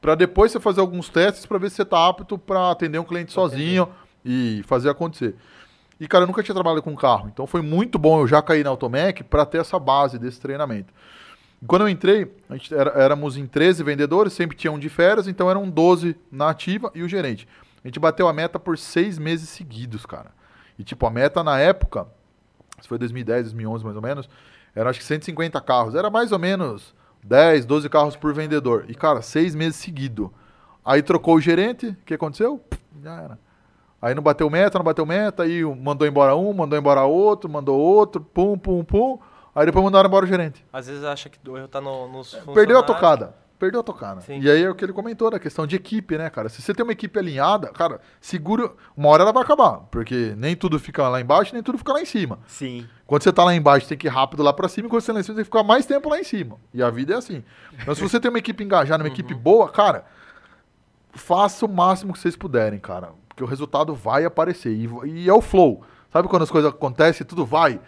[0.00, 3.04] para depois você fazer alguns testes para ver se você tá apto para atender um
[3.04, 3.88] cliente sozinho
[4.24, 5.34] e fazer acontecer.
[5.98, 7.28] E, cara, eu nunca tinha trabalhado com carro.
[7.32, 10.92] Então foi muito bom eu já cair na Automec para ter essa base desse treinamento.
[11.62, 14.88] E quando eu entrei, a gente era- éramos em 13 vendedores, sempre tinha um de
[14.88, 17.46] férias, então eram 12 na ativa e o gerente.
[17.84, 20.30] A gente bateu a meta por seis meses seguidos, cara.
[20.78, 22.06] E, tipo, a meta na época,
[22.80, 24.28] isso foi 2010, 2011 mais ou menos,
[24.74, 25.94] era acho que 150 carros.
[25.94, 28.84] Era mais ou menos 10, 12 carros por vendedor.
[28.88, 30.32] E, cara, seis meses seguido.
[30.84, 32.60] Aí trocou o gerente, o que aconteceu?
[33.02, 33.38] Já era.
[34.00, 37.78] Aí não bateu meta, não bateu meta, aí mandou embora um, mandou embora outro, mandou
[37.78, 39.18] outro, pum, pum, pum.
[39.54, 40.64] Aí depois mandaram embora o gerente.
[40.72, 43.34] Às vezes acha que o erro tá no, nos Perdeu a tocada.
[43.60, 44.22] Perdeu a tocada.
[44.22, 44.40] Sim.
[44.40, 46.48] E aí é o que ele comentou da questão de equipe, né, cara?
[46.48, 48.72] Se você tem uma equipe alinhada, cara, segura.
[48.96, 49.80] Uma hora ela vai acabar.
[49.90, 52.38] Porque nem tudo fica lá embaixo, nem tudo fica lá em cima.
[52.46, 52.88] Sim.
[53.06, 55.08] Quando você tá lá embaixo, tem que ir rápido lá pra cima, e quando você
[55.08, 56.56] tá lá em cima, tem que ficar mais tempo lá em cima.
[56.72, 57.44] E a vida é assim.
[57.82, 60.06] Então, se você tem uma equipe engajada, uma equipe boa, cara,
[61.12, 63.10] faça o máximo que vocês puderem, cara.
[63.28, 64.72] Porque o resultado vai aparecer.
[64.72, 65.84] E, e é o flow.
[66.10, 67.78] Sabe quando as coisas acontecem e tudo vai?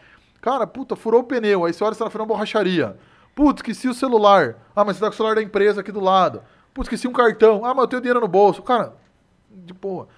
[0.43, 1.65] Cara, puta, furou o pneu.
[1.65, 2.95] Aí você olha, você tá na borracharia.
[3.35, 4.57] Putz, esqueci o celular.
[4.77, 6.43] Ah, mas você tá com o celular da empresa aqui do lado.
[6.75, 7.65] Putz, esqueci um cartão.
[7.65, 8.63] Ah, mas eu tenho dinheiro no bolso.
[8.63, 8.95] Cara,
[9.51, 10.09] de boa.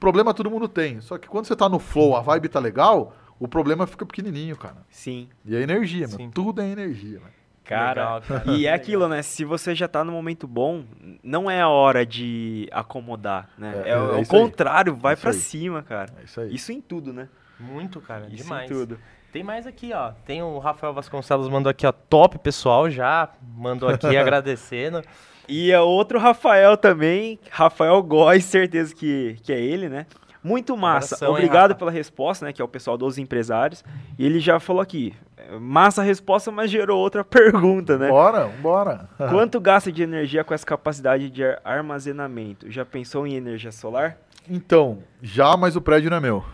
[0.00, 1.00] Problema todo mundo tem.
[1.00, 4.56] Só que quando você tá no flow, a vibe tá legal, o problema fica pequenininho,
[4.56, 4.76] cara.
[4.90, 5.28] Sim.
[5.44, 6.24] E é energia, Sim.
[6.24, 6.30] meu.
[6.30, 7.32] Tudo é energia, velho.
[7.64, 8.50] Cara, Legal, cara.
[8.52, 9.22] e é aquilo, né?
[9.22, 10.84] Se você já tá no momento bom,
[11.22, 13.72] não é a hora de acomodar, né?
[13.86, 14.40] É, É, é o- o isso aí.
[14.42, 15.36] contrário, vai Isso pra aí.
[15.38, 16.12] cima, cara.
[16.20, 16.54] É isso aí.
[16.54, 17.26] Isso em tudo, né?
[17.58, 18.70] Muito, cara, Isso demais.
[18.70, 18.98] em tudo.
[19.34, 20.12] Tem mais aqui, ó.
[20.24, 21.90] Tem o Rafael Vasconcelos mandou aqui, ó.
[21.90, 25.02] Top, pessoal, já mandou aqui agradecendo.
[25.48, 30.06] E é outro Rafael também, Rafael Góes, certeza que, que é ele, né?
[30.40, 31.16] Muito massa.
[31.24, 31.74] Hein, Obrigado Rafa?
[31.80, 32.52] pela resposta, né?
[32.52, 33.82] Que é o pessoal dos empresários.
[34.16, 38.10] E ele já falou aqui, é, massa a resposta, mas gerou outra pergunta, né?
[38.10, 39.08] Bora, bora.
[39.30, 42.70] Quanto gasta de energia com essa capacidade de ar- armazenamento?
[42.70, 44.16] Já pensou em energia solar?
[44.48, 46.44] Então, já, mas o prédio não é meu.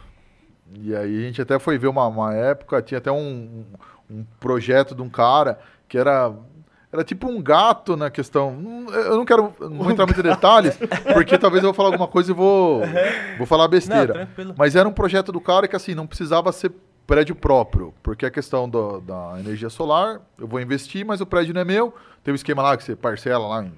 [0.75, 3.65] E aí a gente até foi ver uma, uma época, tinha até um,
[4.11, 6.33] um projeto de um cara que era.
[6.93, 8.57] era tipo um gato na questão.
[8.93, 10.79] Eu não quero não entrar muito em detalhes,
[11.13, 12.83] porque talvez eu vou falar alguma coisa e vou,
[13.39, 14.13] vou falar Não, besteira.
[14.13, 14.55] tranquilo.
[14.57, 16.73] Mas era um projeto do cara que assim, não precisava ser
[17.07, 21.53] prédio próprio, porque a questão do- da energia solar, eu vou investir, mas o prédio
[21.53, 21.93] não é meu.
[22.23, 23.73] Tem um esquema lá que você parcela lá em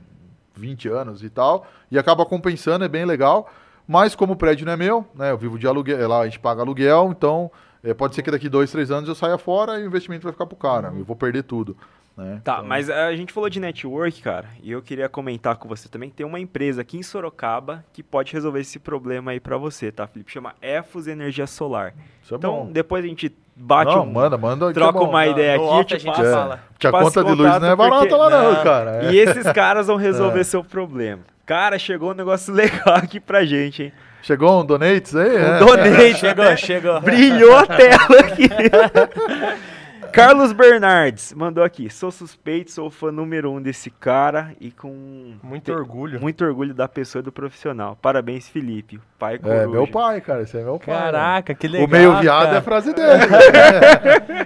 [0.54, 3.50] 20 anos e tal, e acaba compensando, é bem legal.
[3.92, 6.38] Mas como o prédio não é meu, né, eu vivo de aluguel, lá a gente
[6.40, 7.50] paga aluguel, então
[7.84, 10.32] eh, pode ser que daqui dois, três anos eu saia fora e o investimento vai
[10.32, 11.76] ficar pro cara, eu vou perder tudo.
[12.16, 12.40] Né?
[12.44, 15.88] Tá, Então, mas a gente falou de network, cara, e eu queria comentar com você
[15.88, 19.56] também que tem uma empresa aqui em Sorocaba que pode resolver esse problema aí pra
[19.56, 20.30] você, tá, Felipe?
[20.30, 21.94] Chama Efus Energia Solar.
[22.22, 22.72] Isso é então, bom.
[22.72, 24.68] depois a gente bate Não, um, manda, manda.
[24.68, 25.08] que troca é bom.
[25.08, 26.60] uma ideia No aqui, te a gente passo- fala.
[26.78, 29.04] Que a conta de luz não é barata porque- lá não, cara.
[29.06, 29.12] É.
[29.12, 31.22] E esses caras vão resolver seu problema.
[31.46, 33.92] Cara, chegou um negócio legal aqui pra gente, hein?
[34.22, 35.34] Chegou um donates aí?
[35.36, 35.58] é.
[35.58, 36.56] Donate, Chegou, né?
[36.56, 37.00] chegou.
[37.00, 38.48] Brilhou a tela aqui.
[40.12, 41.88] Carlos Bernardes mandou aqui.
[41.90, 46.20] Sou suspeito, sou fã número um desse cara e com Muito te- orgulho.
[46.20, 47.96] muito orgulho da pessoa e do profissional.
[48.00, 49.00] Parabéns, Felipe.
[49.18, 49.68] Pai É, coruja.
[49.68, 50.42] meu pai, cara.
[50.42, 50.94] Esse é meu pai.
[50.96, 51.86] Caraca, que legal.
[51.86, 52.54] o meio viado cara.
[52.56, 53.22] é a frase dele.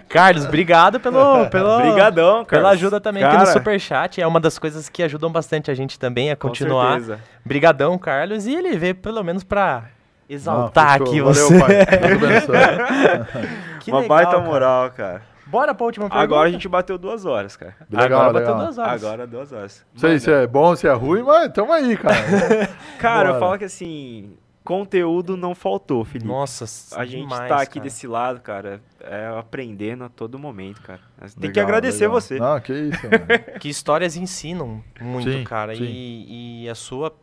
[0.08, 2.46] Carlos, obrigado pelo, pelo, Obrigadão, cara.
[2.62, 4.20] pela ajuda também aqui Cara, no Superchat.
[4.20, 6.92] É uma das coisas que ajudam bastante a gente também a com continuar.
[7.00, 7.20] certeza.
[7.44, 8.46] Brigadão, Carlos.
[8.46, 9.84] E ele veio pelo menos pra
[10.28, 11.58] exaltar Não, aqui você.
[11.58, 11.98] Valeu, pai.
[11.98, 13.56] Deus abençoe.
[13.86, 14.42] Que Uma legal, baita cara.
[14.42, 15.22] moral, cara.
[15.46, 16.22] Bora pra última pergunta.
[16.24, 17.76] Agora a gente bateu duas horas, cara.
[17.90, 18.58] Legal, Agora bateu legal.
[18.64, 19.04] duas horas.
[19.04, 19.86] Agora duas horas.
[19.94, 22.16] Não sei se é bom, se é ruim, mas tamo aí, cara.
[22.98, 23.46] Cara, eu Bora.
[23.46, 24.32] falo que assim,
[24.64, 26.28] conteúdo não faltou, Felipe.
[26.28, 26.64] Nossa,
[26.98, 27.84] A gente demais, tá aqui cara.
[27.84, 31.00] desse lado, cara, é aprendendo a todo momento, cara.
[31.20, 32.20] Tem que Legal, agradecer legal.
[32.20, 32.38] você.
[32.40, 33.58] Não, que isso, mano.
[33.60, 35.76] Que histórias ensinam muito, Sim, cara.
[35.76, 35.84] sim.
[35.84, 37.14] E, e a sua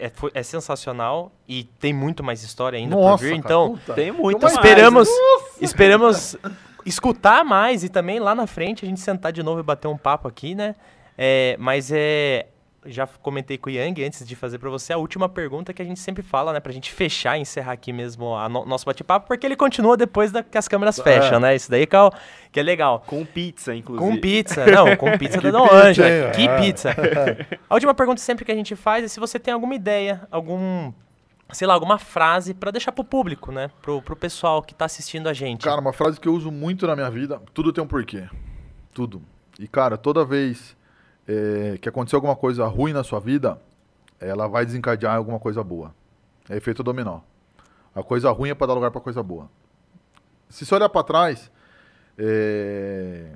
[0.00, 3.28] é, foi- é sensacional e tem muito mais história ainda Nossa, por vir.
[3.30, 3.94] cara, Então, puta.
[3.94, 4.54] Tem muito mais.
[4.54, 5.08] esperamos,
[5.60, 6.36] esperamos
[6.84, 9.96] escutar mais e também lá na frente a gente sentar de novo e bater um
[9.96, 10.74] papo aqui, né?
[11.16, 12.46] É, mas é.
[12.86, 15.84] Já comentei com o Yang antes de fazer pra você a última pergunta que a
[15.86, 16.60] gente sempre fala, né?
[16.60, 20.30] Pra gente fechar e encerrar aqui mesmo o no, nosso bate-papo, porque ele continua depois
[20.30, 21.56] da, que as câmeras fecham, né?
[21.56, 22.10] Isso daí que é,
[22.52, 23.02] que é legal.
[23.06, 24.06] Com pizza, inclusive.
[24.06, 25.94] Com pizza, não, com pizza da Dom hein?
[26.34, 26.56] Que Ah.
[26.60, 26.94] pizza.
[27.70, 30.92] A última pergunta sempre que a gente faz é se você tem alguma ideia, algum,
[31.54, 33.70] sei lá, alguma frase pra deixar pro público, né?
[33.80, 35.64] Pro, pro pessoal que tá assistindo a gente.
[35.64, 38.28] Cara, uma frase que eu uso muito na minha vida, tudo tem um porquê.
[38.92, 39.22] Tudo.
[39.58, 40.76] E, cara, toda vez
[41.26, 43.60] é, que acontecer alguma coisa ruim na sua vida,
[44.20, 45.94] ela vai desencadear alguma coisa boa.
[46.48, 47.20] É efeito dominó.
[47.94, 49.48] A coisa ruim é para dar lugar para coisa boa.
[50.48, 51.50] Se você olhar para trás,
[52.18, 53.30] é,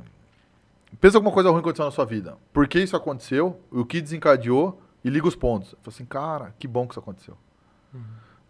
[1.00, 2.36] pensa alguma coisa ruim aconteceu na sua vida.
[2.52, 3.60] Por que isso aconteceu?
[3.70, 4.82] O que desencadeou?
[5.04, 5.70] E liga os pontos.
[5.70, 7.36] Fala assim, cara, que bom que isso aconteceu.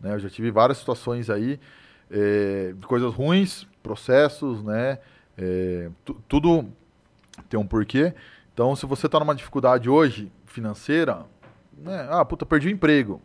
[0.00, 1.58] Né, eu já tive várias situações aí,
[2.10, 4.98] é, de coisas ruins, processos, né?
[5.36, 6.66] é, tu- tudo
[7.48, 8.12] tem um porquê.
[8.52, 11.24] Então, se você está numa dificuldade hoje financeira,
[11.76, 12.08] né?
[12.10, 13.22] Ah, puta, perdi o emprego.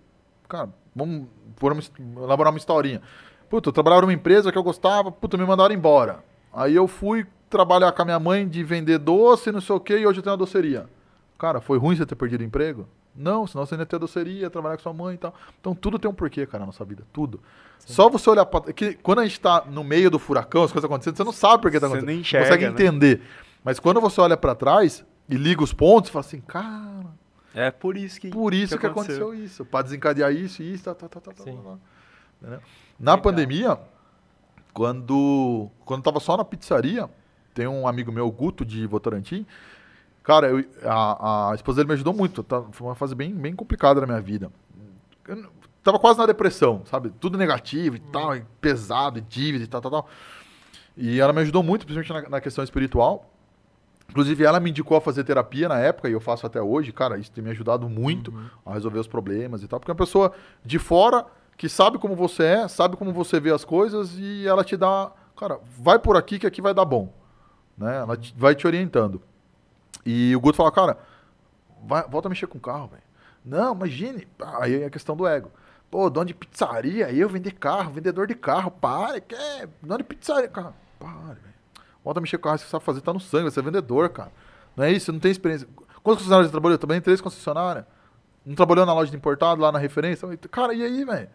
[0.47, 1.27] Cara, vamos
[1.59, 3.01] uma, elaborar uma historinha.
[3.49, 6.23] Puta, eu trabalhava numa empresa que eu gostava, puta, me mandaram embora.
[6.53, 9.97] Aí eu fui trabalhar com a minha mãe de vender doce, não sei o quê,
[9.99, 10.87] e hoje eu tenho uma doceria.
[11.37, 12.87] Cara, foi ruim você ter perdido o emprego?
[13.15, 15.33] Não, senão você ainda ia ter a doceria, trabalhar com sua mãe e tal.
[15.59, 17.03] Então tudo tem um porquê, cara, na nossa vida.
[17.13, 17.39] Tudo.
[17.79, 18.73] Só você olhar pra.
[18.73, 21.61] Que quando a gente tá no meio do furacão, as coisas acontecendo, você não sabe
[21.61, 22.13] por que tá Você acontecendo.
[22.15, 22.71] não enxerga, consegue né?
[22.71, 23.21] entender.
[23.63, 27.05] Mas quando você olha pra trás e liga os pontos, você fala assim, cara,
[27.53, 28.29] É por isso que.
[28.29, 29.33] por isso que, aconteceu.
[29.33, 29.63] isso.
[29.65, 31.59] Pra desencadear isso e isso, tá, tá, tá, tá, tá, Sim.
[31.61, 31.77] tá,
[32.49, 32.59] tá.
[32.99, 33.77] Na pandemia,
[34.73, 37.09] quando, quando tava só na pizzaria,
[37.53, 39.45] tem um amigo meu, Guto, de Votorantim.
[40.23, 42.43] Cara, eu- a, a esposa dele me ajudou muito.
[42.43, 44.51] Tá, foi uma fase bem, bem complicada na minha vida.
[45.27, 45.45] Eu
[45.83, 47.11] tava quase na depressão, sabe?
[47.19, 50.07] Tudo negativo e tal, e pesado, e dívida e tal, tal, tal.
[50.95, 53.29] E ela me ajudou muito, principalmente na, na questão espiritual.
[54.09, 56.91] Inclusive, ela me indicou a fazer terapia na época, e eu faço até hoje.
[56.91, 58.33] Cara, isso tem me ajudado muito
[58.65, 59.79] a resolver os problemas e tal.
[59.79, 60.31] Porque é uma pessoa
[60.63, 61.25] de fora
[61.57, 65.11] que sabe como você é, sabe como você vê as coisas, e ela te dá.
[65.35, 67.11] Cara, vai por aqui que aqui vai dar bom.
[67.77, 67.97] Né?
[67.97, 69.21] Ela te- vai te orientando.
[70.05, 70.97] E o Guto fala, cara,
[71.85, 73.03] vai- volta a mexer com o carro, velho.
[73.43, 74.27] Não, imagine.
[74.59, 75.51] Aí é a questão do ego.
[75.91, 80.03] Pô, dono de pizzaria, eu vender carro, vendedor de carro, para, que é dono de
[80.03, 81.53] pizzaria, cara, para, velho.
[82.03, 84.09] Volta a mexer com o carro, você sabe fazer, tá no sangue, você é vendedor,
[84.09, 84.31] cara.
[84.75, 85.67] Não é isso, não tem experiência.
[86.01, 86.79] Quantas concessionárias você trabalhou?
[86.81, 87.85] Eu em três concessionárias.
[88.45, 90.27] Não trabalhou na loja de importado, lá na referência?
[90.51, 91.29] Cara, e aí, velho?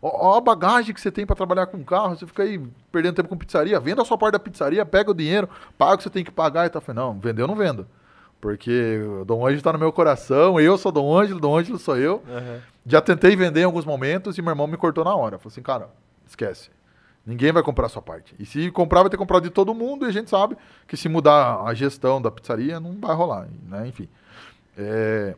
[0.00, 3.16] Ó, ó a bagagem que você tem pra trabalhar com carro, você fica aí perdendo
[3.16, 6.04] tempo com pizzaria, venda a sua parte da pizzaria, pega o dinheiro, paga o que
[6.04, 6.82] você tem que pagar e tal.
[6.82, 7.86] Falei, não, vendeu eu não vendo.
[8.42, 11.96] Porque o Dom Ângelo tá no meu coração, eu sou Dom Ângelo, Dom Ângelo sou
[11.96, 12.24] eu.
[12.84, 15.38] Já tentei vender em alguns momentos e meu irmão me cortou na hora.
[15.38, 15.88] Falei assim, cara,
[16.26, 16.68] esquece.
[17.24, 18.34] Ninguém vai comprar a sua parte.
[18.40, 20.56] E se comprar, vai ter comprado de todo mundo, e a gente sabe
[20.88, 23.86] que se mudar a gestão da pizzaria, não vai rolar, né?
[23.86, 24.08] Enfim.
[24.76, 25.36] É...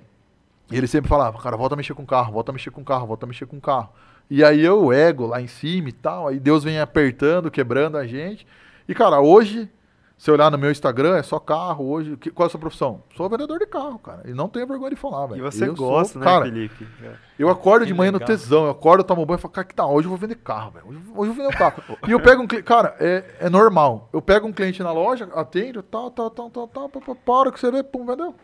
[0.72, 2.80] E ele sempre falava, cara, volta a mexer com o carro, volta a mexer com
[2.80, 3.90] o carro, volta a mexer com o carro.
[4.30, 8.06] E aí eu, ego, lá em cima e tal, aí Deus vem apertando, quebrando a
[8.06, 8.46] gente.
[8.88, 9.70] E, cara, hoje,
[10.16, 12.16] se olhar no meu Instagram, é só carro hoje.
[12.16, 13.02] Que, qual é a sua profissão?
[13.16, 14.22] Sou vendedor de carro, cara.
[14.24, 15.40] E não tenho vergonha de falar, velho.
[15.40, 16.86] E você eu gosta, sou, né, cara, Felipe?
[17.02, 17.14] É.
[17.38, 18.28] Eu acordo Que de manhã no legal.
[18.28, 20.36] tesão, eu acordo, eu tomo banho e falo, cara, que tá, hoje eu vou vender
[20.36, 20.86] carro, velho.
[20.86, 21.82] Hoje, hoje eu vou vender um carro.
[22.06, 24.08] e eu pego um cliente, cara, é, é normal.
[24.12, 27.70] Eu pego um cliente na loja, atendo, tal, tal, tal, tal, tal, para que você
[27.70, 28.34] vê, pum, vendeu.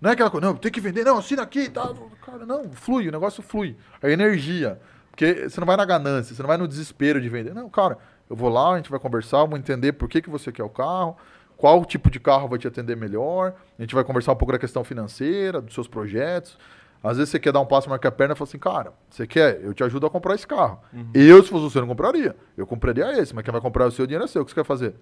[0.00, 1.92] Não é aquela coisa, não, tem que vender, não, assina aqui, tá.
[2.24, 3.76] Cara, não, flui, o negócio flui.
[4.02, 4.80] É energia.
[5.10, 7.54] Porque você não vai na ganância, você não vai no desespero de vender.
[7.54, 7.98] Não, cara,
[8.28, 10.68] eu vou lá, a gente vai conversar, vamos entender por que, que você quer o
[10.68, 11.16] carro,
[11.56, 13.54] qual tipo de carro vai te atender melhor.
[13.78, 16.58] A gente vai conversar um pouco da questão financeira, dos seus projetos.
[17.02, 18.92] Às vezes você quer dar um passo mais que a perna e fala assim, cara,
[19.10, 19.60] você quer?
[19.62, 20.80] Eu te ajudo a comprar esse carro.
[21.12, 22.34] Eu, se fosse você, não compraria.
[22.56, 24.40] Eu compraria esse, mas quem vai comprar o seu dinheiro é seu.
[24.40, 24.94] O que você quer fazer?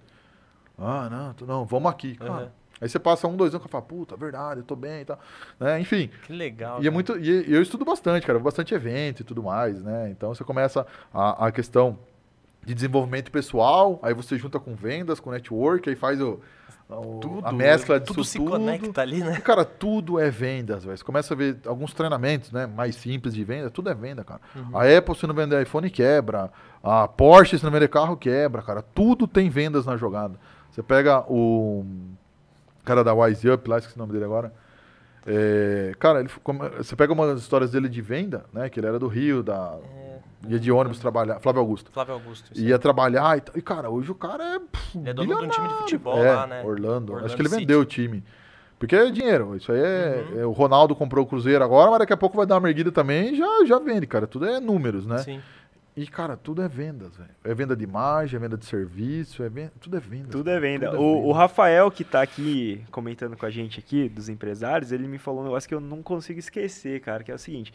[0.77, 2.31] Ah, não, tu- não, vamos aqui, cara.
[2.31, 2.51] Aham.
[2.81, 5.17] Aí você passa um, dois anos e fala, puta, verdade, eu tô bem e tal.
[5.57, 5.79] Né?
[5.79, 6.83] Enfim, Que legal.
[6.83, 7.17] e é muito.
[7.17, 8.35] E eu estudo bastante, cara.
[8.37, 10.09] eu vou Bastante evento e tudo mais, né?
[10.09, 11.97] Então você começa a, a questão
[12.65, 16.39] de desenvolvimento pessoal, aí você junta com vendas, com network, aí faz o,
[16.89, 18.51] o- Tudo, a mescla tudo disso se tudo.
[18.51, 19.35] conecta ali, né?
[19.37, 20.97] E, cara, tudo é vendas, velho.
[20.97, 22.65] Você começa a ver alguns treinamentos, né?
[22.67, 24.39] Mais simples de venda, tudo é venda, cara.
[24.55, 24.77] Uhum.
[24.77, 26.51] A Apple, se não vender iPhone, quebra.
[26.83, 28.81] A Porsche, se não vender carro, quebra, cara.
[28.81, 30.39] Tudo tem vendas na jogada.
[30.71, 31.85] Você pega o
[32.83, 34.53] cara da Wise Up, lá, esqueci o nome dele agora.
[35.25, 36.29] É, cara, ele,
[36.77, 38.69] você pega uma das histórias dele de venda, né?
[38.69, 39.77] Que ele era do Rio, da,
[40.47, 41.39] ia de ônibus trabalhar.
[41.39, 41.91] Flávio Augusto.
[41.91, 42.51] Flávio Augusto.
[42.53, 43.57] isso Ia trabalhar e, tal.
[43.57, 44.59] e, cara, hoje o cara é.
[44.59, 45.77] pff, Ele é dono de um time de bilionário.
[45.81, 46.61] futebol É, lá, né?
[46.63, 47.11] Orlando.
[47.13, 47.61] Orlando Acho que ele City.
[47.61, 48.23] vendeu o time.
[48.79, 49.55] Porque é dinheiro.
[49.55, 50.39] Isso aí é, Uhum.
[50.41, 52.91] é- O Ronaldo comprou o Cruzeiro agora, mas daqui a pouco vai dar uma erguida
[52.91, 54.27] também e já, já vende, cara.
[54.27, 55.19] Tudo é números, né?
[55.19, 55.39] Sim.
[55.95, 57.29] E, cara, tudo é vendas, velho.
[57.43, 60.27] É venda de imagem, é venda de serviço, é venda, tudo é venda.
[60.29, 60.87] Tudo é venda.
[60.89, 61.27] Tudo é o, venda.
[61.27, 65.41] o Rafael, que tá aqui comentando com a gente aqui, dos empresários, ele me falou
[65.41, 67.71] um negócio que eu não consigo esquecer, cara, que é o seguinte.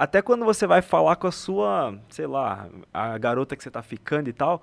[0.00, 3.82] Até quando você vai falar com a sua, sei lá, a garota que você tá
[3.82, 4.62] ficando e tal,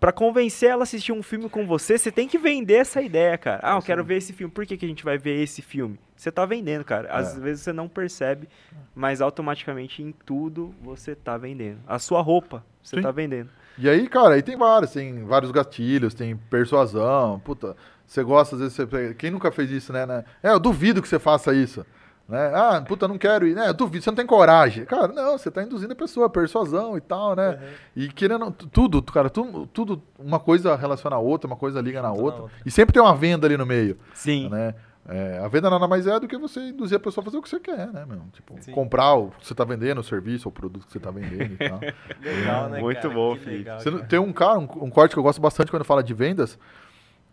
[0.00, 3.36] pra convencer ela a assistir um filme com você, você tem que vender essa ideia,
[3.36, 3.60] cara.
[3.62, 4.50] Ah, eu quero ver esse filme.
[4.50, 6.00] Por que, que a gente vai ver esse filme?
[6.16, 7.06] Você tá vendendo, cara.
[7.12, 7.40] Às É.
[7.40, 8.48] vezes você não percebe,
[8.94, 11.78] mas automaticamente em tudo você tá vendendo.
[11.86, 13.02] A sua roupa, você Sim.
[13.02, 13.50] tá vendendo.
[13.76, 17.76] E aí, cara, aí tem vários, tem vários gatilhos, tem persuasão, puta,
[18.06, 20.24] você gosta, às vezes, você, quem nunca fez isso, né, né?
[20.42, 21.84] É, eu duvido que você faça isso,
[22.28, 22.50] né?
[22.54, 23.68] Ah, puta, não quero ir, né?
[23.68, 24.84] Eu duvido, você não tem coragem.
[24.84, 27.58] Cara, não, você tá induzindo a pessoa, persuasão e tal, né?
[27.94, 32.08] E querendo, tudo, cara, tudo, tudo, uma coisa relaciona a outra, uma coisa liga na
[32.08, 32.56] Junta na outra, outra.
[32.64, 34.48] e sempre tem uma venda ali no meio, Sim.
[34.48, 34.74] né?
[35.08, 37.42] É, a venda nada mais é do que você induzir a pessoa a fazer o
[37.42, 38.20] que você quer, né, meu?
[38.32, 38.70] Tipo, Sim.
[38.70, 41.54] comprar o que você tá vendendo, o serviço, ou o produto que você tá vendendo
[41.54, 41.80] e tal.
[42.22, 43.12] Legal, né, Muito cara?
[43.12, 43.50] bom, Felipe.
[43.58, 44.08] legal, Você não- cara.
[44.08, 46.56] tem um cara, um, um corte que eu gosto bastante quando fala de vendas.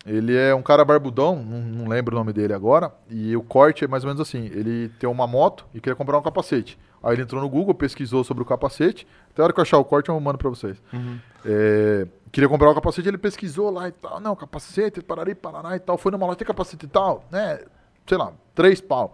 [0.05, 2.91] Ele é um cara barbudão, não, não lembro o nome dele agora.
[3.09, 6.17] E o corte é mais ou menos assim: ele tem uma moto e queria comprar
[6.17, 6.79] um capacete.
[7.03, 9.07] Aí ele entrou no Google, pesquisou sobre o capacete.
[9.31, 10.81] Até a hora que eu achar o corte, eu mando pra vocês.
[10.91, 11.19] Uhum.
[11.45, 14.19] É, queria comprar o capacete, ele pesquisou lá e tal.
[14.19, 15.97] Não, capacete, parari, parará e tal.
[15.97, 17.59] Foi numa loja, tem capacete e tal, né?
[18.07, 19.13] Sei lá, três pau.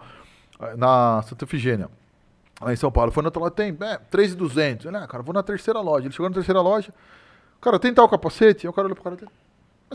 [0.78, 1.90] Na Santa Efigênia.
[2.62, 3.12] Lá em São Paulo.
[3.12, 4.86] Foi na outra loja, tem, é, 3,200.
[4.86, 6.06] Ele, ah, cara, vou na terceira loja.
[6.06, 6.94] Ele chegou na terceira loja.
[7.60, 8.66] Cara, tem tal capacete?
[8.66, 9.32] Aí o cara olhou pro cara.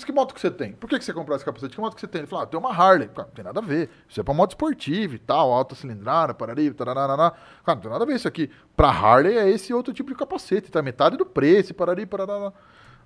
[0.01, 0.73] Mas que moto que você tem?
[0.73, 1.75] Por que, que você comprou esse capacete?
[1.75, 2.23] Que moto que você tem?
[2.23, 3.07] Ele falou, ah, tem uma Harley.
[3.09, 3.91] Cara, não tem nada a ver.
[4.09, 7.07] Isso é pra moto esportiva e tal, alta cilindrada, parari, tarará.
[7.07, 8.51] Cara, não tem nada a ver isso aqui.
[8.75, 10.81] Pra Harley é esse outro tipo de capacete, tá?
[10.81, 12.51] Metade do preço, parari, parará.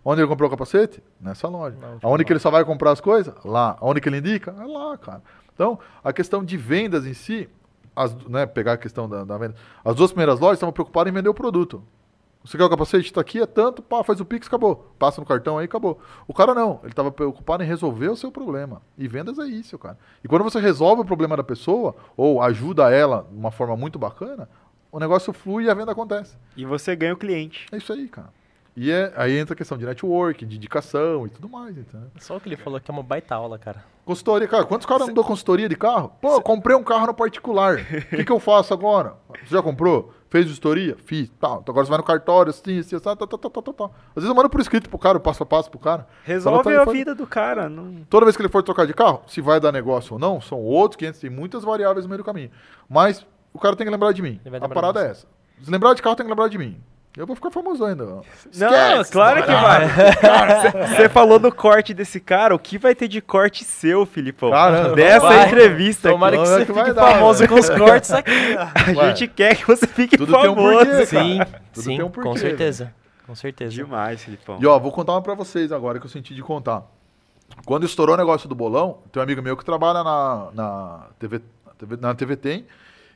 [0.04, 1.02] Onde ele comprou o capacete?
[1.20, 1.76] Nessa loja.
[2.00, 3.34] Aonde que ele só vai comprar as coisas?
[3.44, 3.76] Lá.
[3.80, 4.54] Aonde que ele indica?
[4.56, 5.20] É lá, cara.
[5.52, 7.48] Então, a questão de vendas em si,
[7.96, 9.56] as, né, pegar a questão da, da venda.
[9.84, 11.82] As duas primeiras lojas estavam preocupadas em vender o produto.
[12.44, 13.06] Você quer o capacete?
[13.06, 14.94] Está aqui, é tanto, pá, faz o Pix, acabou.
[14.98, 15.98] Passa no cartão aí, acabou.
[16.28, 18.82] O cara não, ele estava preocupado em resolver o seu problema.
[18.98, 19.96] E vendas é isso, cara.
[20.22, 23.98] E quando você resolve o problema da pessoa, ou ajuda ela de uma forma muito
[23.98, 24.46] bacana,
[24.92, 26.36] o negócio flui e a venda acontece.
[26.54, 27.66] E você ganha o cliente.
[27.72, 28.28] É isso aí, cara.
[28.76, 32.10] E é, aí entra a questão de network, de indicação e tudo mais, entendeu?
[32.18, 33.84] Só o que ele falou que é uma baita aula, cara.
[34.04, 36.12] Consultoria, cara, quantos caras não dão consultoria de carro?
[36.20, 37.78] Pô, eu comprei um carro no particular.
[37.78, 39.14] O que, que eu faço agora?
[39.44, 40.12] Você já comprou?
[40.34, 40.96] Fez vistoria?
[41.04, 41.30] Fiz.
[41.38, 43.72] Tá, então agora você vai no cartório, assim, assim, assim, tá, tá, tá, tá, tá,
[43.72, 43.84] tá.
[43.84, 46.08] Às vezes eu mando por escrito pro cara, passo a passo pro cara.
[46.24, 47.68] Resolve Fala, tá, a faz- vida do cara.
[47.68, 48.04] Não...
[48.10, 50.58] Toda vez que ele for trocar de carro, se vai dar negócio ou não, são
[50.60, 52.50] outros 500, tem muitas variáveis no meio do caminho.
[52.88, 54.40] Mas o cara tem que lembrar de mim.
[54.60, 55.24] A parada é essa.
[55.62, 56.82] Se lembrar de carro, tem que lembrar de mim.
[57.16, 58.04] Eu vou ficar famoso ainda.
[58.04, 59.12] Não, Esquece!
[59.12, 59.88] claro que vai.
[60.88, 62.52] Você falou do corte desse cara.
[62.54, 64.50] O que vai ter de corte seu, Filipão?
[64.50, 65.46] Caramba, Dessa vai.
[65.46, 66.14] entrevista aqui.
[66.16, 67.50] Tomara que Vamos ver você que fique dar, famoso velho.
[67.52, 68.56] com os cortes aqui.
[68.58, 69.06] A Ué.
[69.14, 70.78] gente quer que você fique Tudo tem um famoso.
[70.86, 71.06] porquê.
[71.06, 71.38] Sim,
[71.72, 72.92] Tudo sim, tem um com porquê, certeza.
[73.24, 73.70] Com certeza.
[73.72, 74.58] Demais, Filipão.
[74.60, 76.82] E ó, vou contar uma pra vocês agora que eu senti de contar.
[77.64, 81.40] Quando estourou o negócio do bolão, tem um amigo meu que trabalha na, na, TV,
[81.78, 82.66] TV, na TV Tem.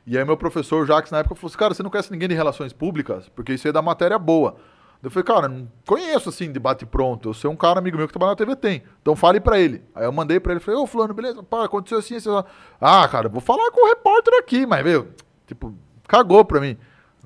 [0.05, 2.35] E aí meu professor, Jacques, na época, falou assim, cara, você não conhece ninguém de
[2.35, 3.29] relações públicas?
[3.29, 4.55] Porque isso aí é da matéria boa.
[5.01, 7.29] Eu falei, cara, não conheço assim, de bate pronto.
[7.29, 8.83] Eu sou um cara amigo meu que trabalha na TV Tem.
[9.01, 9.81] Então fale pra ele.
[9.95, 11.41] Aí eu mandei pra ele, falei, ô fulano, beleza?
[11.41, 12.29] Pá, aconteceu assim, assim.
[12.29, 12.47] assim.
[12.81, 15.13] Ah, cara, vou falar com o repórter aqui, mas, veio,
[15.47, 15.73] tipo,
[16.07, 16.77] cagou pra mim.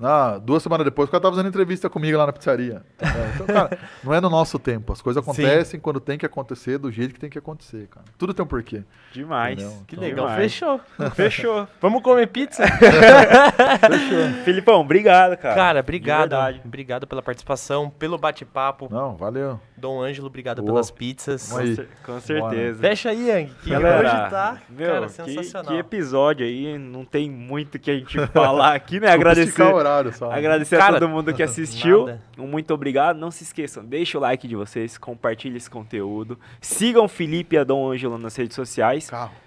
[0.02, 2.82] Ah, duas semanas depois, o cara tava fazendo entrevista comigo lá na pizzaria.
[3.00, 3.06] É,
[3.36, 4.92] então, cara, não é no nosso tempo.
[4.92, 5.80] As coisas acontecem Sim.
[5.80, 8.06] quando tem que acontecer, do jeito que tem que acontecer, cara.
[8.18, 8.84] Tudo tem um porquê.
[9.12, 9.60] Demais.
[9.60, 9.84] Entendeu?
[9.88, 10.28] Que então, legal.
[10.28, 10.42] Demais.
[10.42, 10.82] Fechou.
[11.14, 11.68] Fechou.
[11.80, 12.64] Vamos comer pizza?
[12.68, 14.44] Fechou.
[14.44, 15.56] Filipão, obrigado, cara.
[15.56, 16.36] Cara, obrigado.
[16.66, 18.88] Obrigado pela participação, pelo bate-papo.
[18.92, 19.60] Não, valeu.
[19.84, 21.52] Dom Ângelo, obrigado pelas pizzas.
[21.52, 22.78] Com, cer com certeza.
[22.78, 22.90] Bora.
[22.90, 25.66] Fecha aí, Yang, que Galera, hoje tá meu, cara, sensacional.
[25.66, 29.12] Que, que, episódio aí, não tem muito que a gente falar aqui, né?
[29.12, 29.52] Agradecer,
[29.84, 30.32] horário, só.
[30.32, 32.06] agradecer cara, a todo mundo que assistiu.
[32.06, 32.22] Nada.
[32.38, 33.18] Um muito obrigado.
[33.18, 36.40] Não se esqueçam, deixa o like de vocês, compartilhe esse conteúdo.
[36.62, 39.10] Sigam Felipe e a Dom Ângelo nas redes sociais.
[39.10, 39.44] Carro.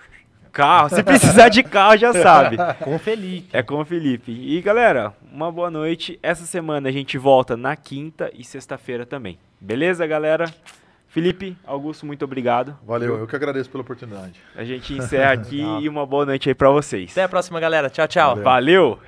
[0.56, 2.56] Carro, se precisar de carro já sabe.
[2.82, 3.48] com o Felipe.
[3.52, 4.32] É com o Felipe.
[4.32, 6.18] E galera, uma boa noite.
[6.22, 9.38] Essa semana a gente volta na quinta e sexta-feira também.
[9.60, 10.46] Beleza, galera?
[11.08, 12.76] Felipe, Augusto, muito obrigado.
[12.86, 14.40] Valeu, eu que agradeço pela oportunidade.
[14.54, 17.12] A gente encerra aqui e uma boa noite aí para vocês.
[17.12, 17.90] Até a próxima, galera.
[17.90, 18.36] Tchau, tchau.
[18.36, 18.44] Valeu.
[18.44, 19.06] Valeu.